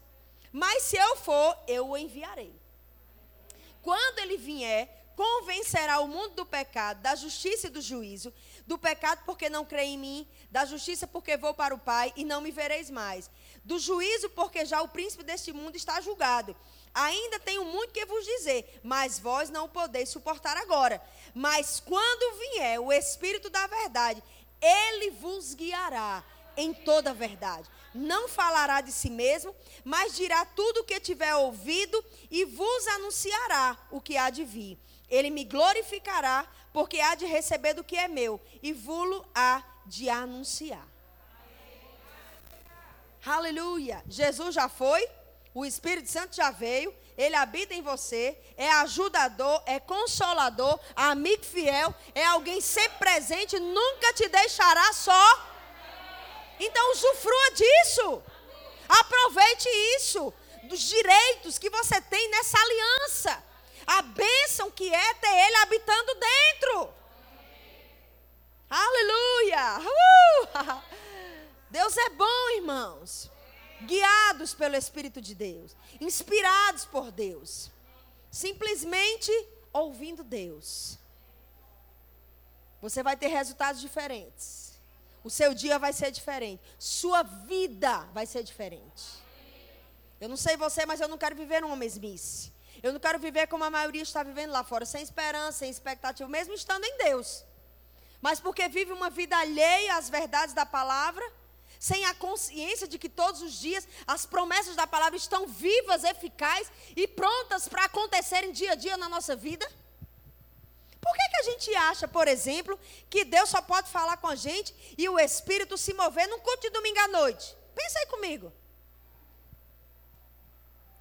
Mas 0.52 0.84
se 0.84 0.96
eu 0.96 1.18
for, 1.18 1.58
eu 1.68 1.90
o 1.90 1.98
enviarei. 1.98 2.56
Quando 3.82 4.20
ele 4.20 4.38
vier, 4.38 5.04
convencerá 5.16 6.00
o 6.00 6.08
mundo 6.08 6.36
do 6.36 6.46
pecado, 6.46 7.02
da 7.02 7.16
justiça 7.16 7.68
e 7.68 7.72
do 7.72 7.82
juízo, 7.82 8.32
do 8.68 8.78
pecado 8.78 9.24
porque 9.26 9.50
não 9.50 9.66
crê 9.66 9.86
em 9.86 9.98
mim, 9.98 10.28
da 10.52 10.64
justiça 10.64 11.08
porque 11.08 11.36
vou 11.38 11.56
para 11.56 11.74
o 11.74 11.80
Pai 11.80 12.14
e 12.16 12.24
não 12.24 12.40
me 12.40 12.52
vereis 12.52 12.92
mais, 12.92 13.32
do 13.66 13.80
juízo 13.80 14.30
porque 14.30 14.64
já 14.64 14.80
o 14.84 14.88
príncipe 14.88 15.24
deste 15.24 15.52
mundo 15.52 15.76
está 15.76 16.00
julgado. 16.02 16.56
Ainda 16.94 17.40
tenho 17.40 17.66
muito 17.66 17.92
que 17.92 18.06
vos 18.06 18.24
dizer, 18.24 18.80
mas 18.84 19.18
vós 19.18 19.50
não 19.50 19.68
podeis 19.68 20.10
suportar 20.10 20.56
agora. 20.58 21.02
Mas 21.34 21.80
quando 21.80 22.38
vier 22.38 22.80
o 22.80 22.92
Espírito 22.92 23.50
da 23.50 23.66
verdade, 23.66 24.22
ele 24.62 25.10
vos 25.12 25.56
guiará 25.56 26.24
em 26.56 26.74
toda 26.74 27.10
a 27.10 27.14
verdade. 27.14 27.68
Não 27.94 28.28
falará 28.28 28.82
de 28.82 28.92
si 28.92 29.10
mesmo, 29.10 29.56
mas 29.84 30.16
dirá 30.16 30.46
tudo 30.46 30.82
o 30.82 30.84
que 30.84 31.00
tiver 31.00 31.36
ouvido 31.36 32.04
e 32.30 32.46
vos 32.46 32.88
anunciará 32.88 33.78
o 33.92 34.00
que 34.00 34.18
há 34.18 34.30
de 34.30 34.44
vir. 34.44 34.78
Ele 35.10 35.30
me 35.30 35.44
glorificará, 35.44 36.48
porque 36.72 37.00
há 37.00 37.14
de 37.14 37.26
receber 37.26 37.74
do 37.74 37.84
que 37.84 37.96
é 37.96 38.08
meu, 38.08 38.42
e 38.64 38.74
vulo 38.74 39.26
há 39.34 39.64
de 39.86 40.10
anunciar. 40.10 40.88
Aleluia! 43.26 44.04
Jesus 44.08 44.56
já 44.56 44.68
foi, 44.68 45.08
o 45.54 45.64
Espírito 45.64 46.10
Santo 46.10 46.36
já 46.36 46.50
veio, 46.50 46.94
ele 47.16 47.36
habita 47.36 47.76
em 47.76 47.82
você, 47.82 48.36
é 48.58 48.70
ajudador, 48.72 49.62
é 49.68 49.80
consolador, 49.80 50.80
amigo 50.96 51.44
fiel, 51.44 51.94
é 52.16 52.26
alguém 52.26 52.60
sempre 52.60 52.98
presente, 52.98 53.60
nunca 53.60 54.14
te 54.14 54.28
deixará 54.28 54.92
só. 54.94 55.50
Então 56.60 56.92
usufrua 56.92 57.52
disso. 57.52 58.24
Aproveite 58.90 59.70
isso, 59.98 60.34
dos 60.64 60.80
direitos 60.80 61.60
que 61.60 61.70
você 61.70 62.02
tem 62.02 62.30
nessa 62.32 62.58
aliança. 62.58 63.44
A 63.86 64.02
bênção 64.02 64.72
que 64.72 64.92
é 64.92 65.14
ter 65.16 65.28
ele 65.28 65.56
habitando 65.58 66.16
dentro. 66.16 66.94
Aleluia! 68.70 69.80
Uh! 69.80 70.82
Deus 71.70 71.96
é 71.98 72.10
bom, 72.10 72.50
irmãos 72.56 73.33
guiados 73.86 74.54
pelo 74.54 74.76
Espírito 74.76 75.22
de 75.22 75.36
Deus, 75.36 75.76
inspirados 76.00 76.86
por 76.86 77.12
Deus, 77.12 77.70
simplesmente 78.32 79.32
ouvindo 79.72 80.24
Deus. 80.24 80.98
Você 82.82 83.02
vai 83.02 83.16
ter 83.16 83.28
resultados 83.28 83.80
diferentes. 83.80 84.74
O 85.24 85.30
seu 85.30 85.54
dia 85.54 85.80
vai 85.80 85.94
ser 85.94 86.12
diferente. 86.12 86.62
Sua 86.78 87.24
vida 87.24 88.00
vai 88.14 88.26
ser 88.26 88.44
diferente. 88.44 89.24
Eu 90.20 90.28
não 90.28 90.36
sei 90.36 90.58
você, 90.58 90.86
mas 90.86 91.00
eu 91.00 91.08
não 91.08 91.18
quero 91.18 91.36
viver 91.36 91.64
uma 91.64 91.76
mesmice. 91.76 92.52
Eu 92.82 92.92
não 92.92 93.00
quero 93.00 93.18
viver 93.20 93.48
como 93.48 93.64
a 93.64 93.70
maioria 93.70 94.02
está 94.02 94.22
vivendo 94.24 94.52
lá 94.52 94.64
fora, 94.64 94.86
sem 94.86 95.02
esperança, 95.02 95.60
sem 95.60 95.70
expectativa, 95.70 96.28
mesmo 96.28 96.54
estando 96.54 96.84
em 96.84 96.98
Deus. 96.98 97.46
Mas 98.22 98.42
porque 98.42 98.68
vive 98.68 98.92
uma 98.92 99.10
vida 99.10 99.38
alheia 99.38 99.96
às 99.96 100.10
verdades 100.10 100.54
da 100.54 100.66
palavra, 100.66 101.24
sem 101.84 102.06
a 102.06 102.14
consciência 102.14 102.88
de 102.88 102.98
que 102.98 103.10
todos 103.10 103.42
os 103.42 103.60
dias 103.60 103.86
as 104.08 104.26
promessas 104.26 104.74
da 104.74 104.88
palavra 104.88 105.18
estão 105.18 105.46
vivas, 105.46 106.06
eficazes 106.06 106.72
e 106.96 107.06
prontas 107.06 107.68
para 107.68 107.84
acontecerem 107.84 108.54
dia 108.54 108.72
a 108.72 108.76
dia 108.76 108.96
na 108.96 109.10
nossa 109.10 109.36
vida? 109.36 109.70
Por 111.02 111.14
que, 111.14 111.30
que 111.32 111.38
a 111.42 111.44
gente 111.44 111.76
acha, 111.76 112.08
por 112.08 112.26
exemplo, 112.30 112.80
que 113.10 113.26
Deus 113.26 113.50
só 113.50 113.62
pode 113.62 113.90
falar 113.90 114.16
com 114.16 114.28
a 114.28 114.36
gente 114.36 114.74
e 114.98 115.10
o 115.10 115.20
Espírito 115.20 115.78
se 115.78 115.94
mover 115.94 116.26
num 116.30 116.40
culto 116.40 116.62
de 116.62 116.70
domingo 116.70 117.00
à 117.00 117.10
noite? 117.10 117.54
Pensa 117.76 118.00
aí 118.00 118.06
comigo. 118.06 118.54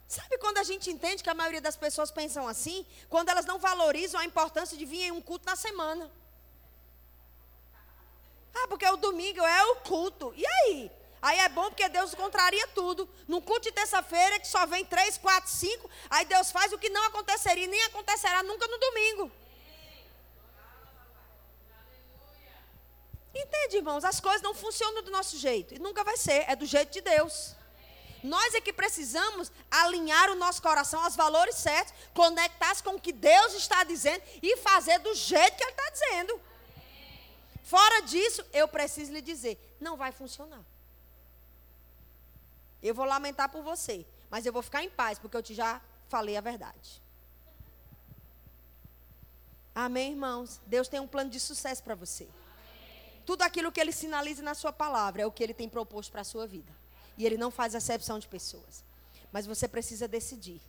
Sabe 0.08 0.36
quando 0.38 0.58
a 0.58 0.64
gente 0.64 0.90
entende 0.90 1.22
que 1.22 1.30
a 1.30 1.34
maioria 1.34 1.60
das 1.60 1.76
pessoas 1.76 2.10
pensam 2.10 2.48
assim? 2.48 2.84
Quando 3.08 3.28
elas 3.28 3.46
não 3.46 3.60
valorizam 3.60 4.20
a 4.20 4.24
importância 4.24 4.76
de 4.76 4.84
vir 4.84 5.02
em 5.02 5.12
um 5.12 5.22
culto 5.22 5.46
na 5.46 5.54
semana. 5.54 6.10
Ah, 8.54 8.68
porque 8.68 8.86
o 8.86 8.96
domingo 8.96 9.40
é 9.40 9.64
o 9.66 9.76
culto. 9.76 10.32
E 10.36 10.46
aí? 10.46 10.90
Aí 11.20 11.38
é 11.38 11.48
bom 11.48 11.68
porque 11.68 11.88
Deus 11.88 12.14
contraria 12.14 12.66
tudo. 12.68 13.08
No 13.28 13.40
culto 13.40 13.62
de 13.62 13.72
terça-feira, 13.72 14.40
que 14.40 14.46
só 14.48 14.66
vem 14.66 14.84
três, 14.84 15.16
quatro, 15.16 15.50
cinco, 15.50 15.88
aí 16.10 16.24
Deus 16.24 16.50
faz 16.50 16.72
o 16.72 16.78
que 16.78 16.90
não 16.90 17.04
aconteceria, 17.04 17.66
nem 17.66 17.82
acontecerá 17.84 18.42
nunca 18.42 18.66
no 18.66 18.78
domingo. 18.78 19.30
Entende, 23.34 23.76
irmãos? 23.76 24.04
As 24.04 24.20
coisas 24.20 24.42
não 24.42 24.52
funcionam 24.52 25.02
do 25.02 25.10
nosso 25.10 25.38
jeito. 25.38 25.74
E 25.74 25.78
nunca 25.78 26.04
vai 26.04 26.16
ser. 26.16 26.44
É 26.48 26.56
do 26.56 26.66
jeito 26.66 26.92
de 26.92 27.00
Deus. 27.00 27.54
Nós 28.22 28.54
é 28.54 28.60
que 28.60 28.72
precisamos 28.72 29.50
alinhar 29.70 30.30
o 30.30 30.34
nosso 30.34 30.62
coração 30.62 31.02
aos 31.02 31.16
valores 31.16 31.56
certos, 31.56 31.92
conectar-se 32.14 32.82
com 32.82 32.94
o 32.94 33.00
que 33.00 33.12
Deus 33.12 33.54
está 33.54 33.82
dizendo 33.82 34.22
e 34.42 34.56
fazer 34.58 34.98
do 35.00 35.14
jeito 35.14 35.56
que 35.56 35.64
Ele 35.64 35.70
está 35.70 35.90
dizendo. 35.90 36.40
Fora 37.62 38.02
disso, 38.02 38.44
eu 38.52 38.66
preciso 38.68 39.12
lhe 39.12 39.22
dizer: 39.22 39.58
não 39.80 39.96
vai 39.96 40.12
funcionar. 40.12 40.62
Eu 42.82 42.94
vou 42.94 43.04
lamentar 43.04 43.48
por 43.48 43.62
você, 43.62 44.04
mas 44.28 44.44
eu 44.44 44.52
vou 44.52 44.62
ficar 44.62 44.82
em 44.82 44.90
paz, 44.90 45.18
porque 45.18 45.36
eu 45.36 45.42
te 45.42 45.54
já 45.54 45.80
falei 46.08 46.36
a 46.36 46.40
verdade. 46.40 47.00
Amém, 49.74 50.10
irmãos? 50.10 50.60
Deus 50.66 50.88
tem 50.88 51.00
um 51.00 51.06
plano 51.06 51.30
de 51.30 51.40
sucesso 51.40 51.82
para 51.82 51.94
você. 51.94 52.28
Tudo 53.24 53.42
aquilo 53.42 53.72
que 53.72 53.80
Ele 53.80 53.92
sinaliza 53.92 54.42
na 54.42 54.54
Sua 54.54 54.72
palavra 54.72 55.22
é 55.22 55.26
o 55.26 55.32
que 55.32 55.42
Ele 55.42 55.54
tem 55.54 55.68
proposto 55.68 56.10
para 56.10 56.20
a 56.22 56.24
sua 56.24 56.46
vida. 56.46 56.70
E 57.16 57.24
Ele 57.24 57.38
não 57.38 57.50
faz 57.50 57.74
acepção 57.74 58.18
de 58.18 58.26
pessoas. 58.28 58.84
Mas 59.30 59.46
você 59.46 59.66
precisa 59.66 60.08
decidir. 60.08 60.60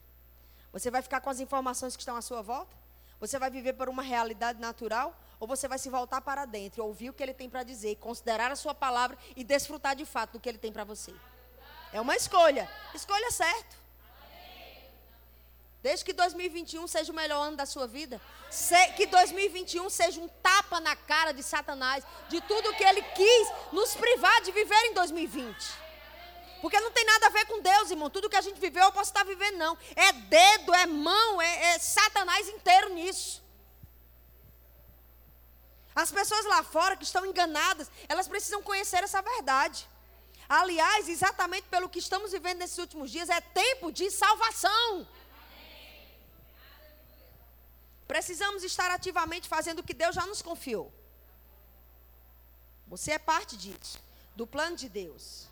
Você 0.71 0.89
vai 0.89 1.01
ficar 1.01 1.19
com 1.19 1.29
as 1.29 1.39
informações 1.39 1.95
que 1.95 2.01
estão 2.01 2.15
à 2.15 2.21
sua 2.21 2.41
volta? 2.41 2.75
Você 3.19 3.37
vai 3.37 3.49
viver 3.49 3.73
por 3.73 3.89
uma 3.89 4.03
realidade 4.03 4.59
natural? 4.59 5.17
Ou 5.43 5.47
você 5.47 5.67
vai 5.67 5.77
se 5.77 5.89
voltar 5.89 6.21
para 6.21 6.45
dentro, 6.45 6.85
ouvir 6.85 7.09
o 7.09 7.13
que 7.13 7.21
ele 7.21 7.33
tem 7.33 7.49
para 7.49 7.63
dizer, 7.63 7.97
considerar 7.97 8.49
a 8.49 8.55
sua 8.55 8.73
palavra 8.73 9.17
e 9.35 9.43
desfrutar 9.43 9.93
de 9.93 10.05
fato 10.05 10.31
do 10.31 10.39
que 10.39 10.47
ele 10.47 10.57
tem 10.57 10.71
para 10.71 10.85
você. 10.85 11.13
É 11.91 11.99
uma 11.99 12.15
escolha. 12.15 12.71
Escolha 12.95 13.29
certo. 13.29 13.75
Desde 15.81 16.05
que 16.05 16.13
2021 16.13 16.87
seja 16.87 17.11
o 17.11 17.15
melhor 17.15 17.45
ano 17.45 17.57
da 17.57 17.65
sua 17.65 17.85
vida. 17.85 18.21
que 18.95 19.05
2021 19.05 19.89
seja 19.89 20.21
um 20.21 20.29
tapa 20.29 20.79
na 20.79 20.95
cara 20.95 21.33
de 21.33 21.43
Satanás, 21.43 22.05
de 22.29 22.39
tudo 22.39 22.73
que 22.75 22.83
ele 22.85 23.01
quis 23.01 23.47
nos 23.73 23.93
privar 23.95 24.41
de 24.43 24.51
viver 24.53 24.81
em 24.85 24.93
2020. 24.93 25.53
Porque 26.61 26.79
não 26.79 26.91
tem 26.91 27.03
nada 27.03 27.27
a 27.27 27.31
ver 27.31 27.45
com 27.47 27.59
Deus, 27.59 27.91
irmão. 27.91 28.09
Tudo 28.09 28.29
que 28.29 28.37
a 28.37 28.41
gente 28.41 28.61
viveu, 28.61 28.85
eu 28.85 28.93
posso 28.93 29.09
estar 29.09 29.25
vivendo, 29.25 29.57
não. 29.57 29.77
É 29.93 30.13
dedo, 30.13 30.73
é 30.73 30.85
mão, 30.85 31.41
é, 31.41 31.73
é 31.73 31.79
Satanás 31.79 32.47
inteiro 32.47 32.93
nisso. 32.93 33.42
As 35.95 36.11
pessoas 36.11 36.45
lá 36.45 36.63
fora 36.63 36.95
que 36.95 37.03
estão 37.03 37.25
enganadas, 37.25 37.89
elas 38.07 38.27
precisam 38.27 38.61
conhecer 38.63 39.03
essa 39.03 39.21
verdade. 39.21 39.87
Aliás, 40.49 41.07
exatamente 41.07 41.67
pelo 41.67 41.89
que 41.89 41.99
estamos 41.99 42.31
vivendo 42.31 42.59
nesses 42.59 42.77
últimos 42.77 43.11
dias, 43.11 43.29
é 43.29 43.39
tempo 43.41 43.91
de 43.91 44.09
salvação. 44.11 45.07
Precisamos 48.07 48.63
estar 48.63 48.91
ativamente 48.91 49.47
fazendo 49.47 49.79
o 49.79 49.83
que 49.83 49.93
Deus 49.93 50.15
já 50.15 50.25
nos 50.25 50.41
confiou. 50.41 50.91
Você 52.87 53.11
é 53.11 53.19
parte 53.19 53.55
disso, 53.55 53.99
do 54.35 54.45
plano 54.45 54.75
de 54.75 54.89
Deus. 54.89 55.47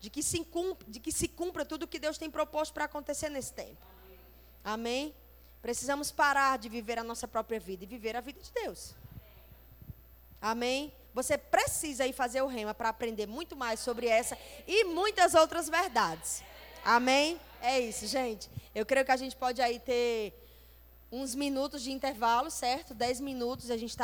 De 0.00 0.08
que 0.10 0.22
se 0.22 0.44
cumpra, 0.44 0.86
de 0.88 1.00
que 1.00 1.10
se 1.10 1.28
cumpra 1.28 1.64
tudo 1.64 1.84
o 1.84 1.88
que 1.88 1.98
Deus 1.98 2.18
tem 2.18 2.30
proposto 2.30 2.72
para 2.72 2.84
acontecer 2.84 3.28
nesse 3.28 3.52
tempo. 3.52 3.80
Amém? 4.62 5.14
Precisamos 5.60 6.10
parar 6.10 6.58
de 6.58 6.68
viver 6.68 6.98
a 6.98 7.04
nossa 7.04 7.26
própria 7.26 7.58
vida 7.58 7.84
e 7.84 7.86
viver 7.86 8.14
a 8.16 8.20
vida 8.20 8.40
de 8.40 8.52
Deus. 8.52 8.94
Amém? 10.44 10.92
Você 11.14 11.38
precisa 11.38 12.06
ir 12.06 12.12
fazer 12.12 12.42
o 12.42 12.46
rema 12.46 12.74
para 12.74 12.90
aprender 12.90 13.26
muito 13.26 13.56
mais 13.56 13.80
sobre 13.80 14.08
essa 14.08 14.36
e 14.66 14.84
muitas 14.84 15.32
outras 15.32 15.70
verdades. 15.70 16.42
Amém? 16.84 17.40
É 17.62 17.80
isso, 17.80 18.06
gente. 18.06 18.50
Eu 18.74 18.84
creio 18.84 19.06
que 19.06 19.10
a 19.10 19.16
gente 19.16 19.34
pode 19.34 19.62
aí 19.62 19.80
ter 19.80 20.34
uns 21.10 21.34
minutos 21.34 21.80
de 21.80 21.90
intervalo, 21.90 22.50
certo? 22.50 22.92
Dez 22.92 23.20
minutos, 23.20 23.70
a 23.70 23.76
gente 23.78 23.88
está 23.88 24.02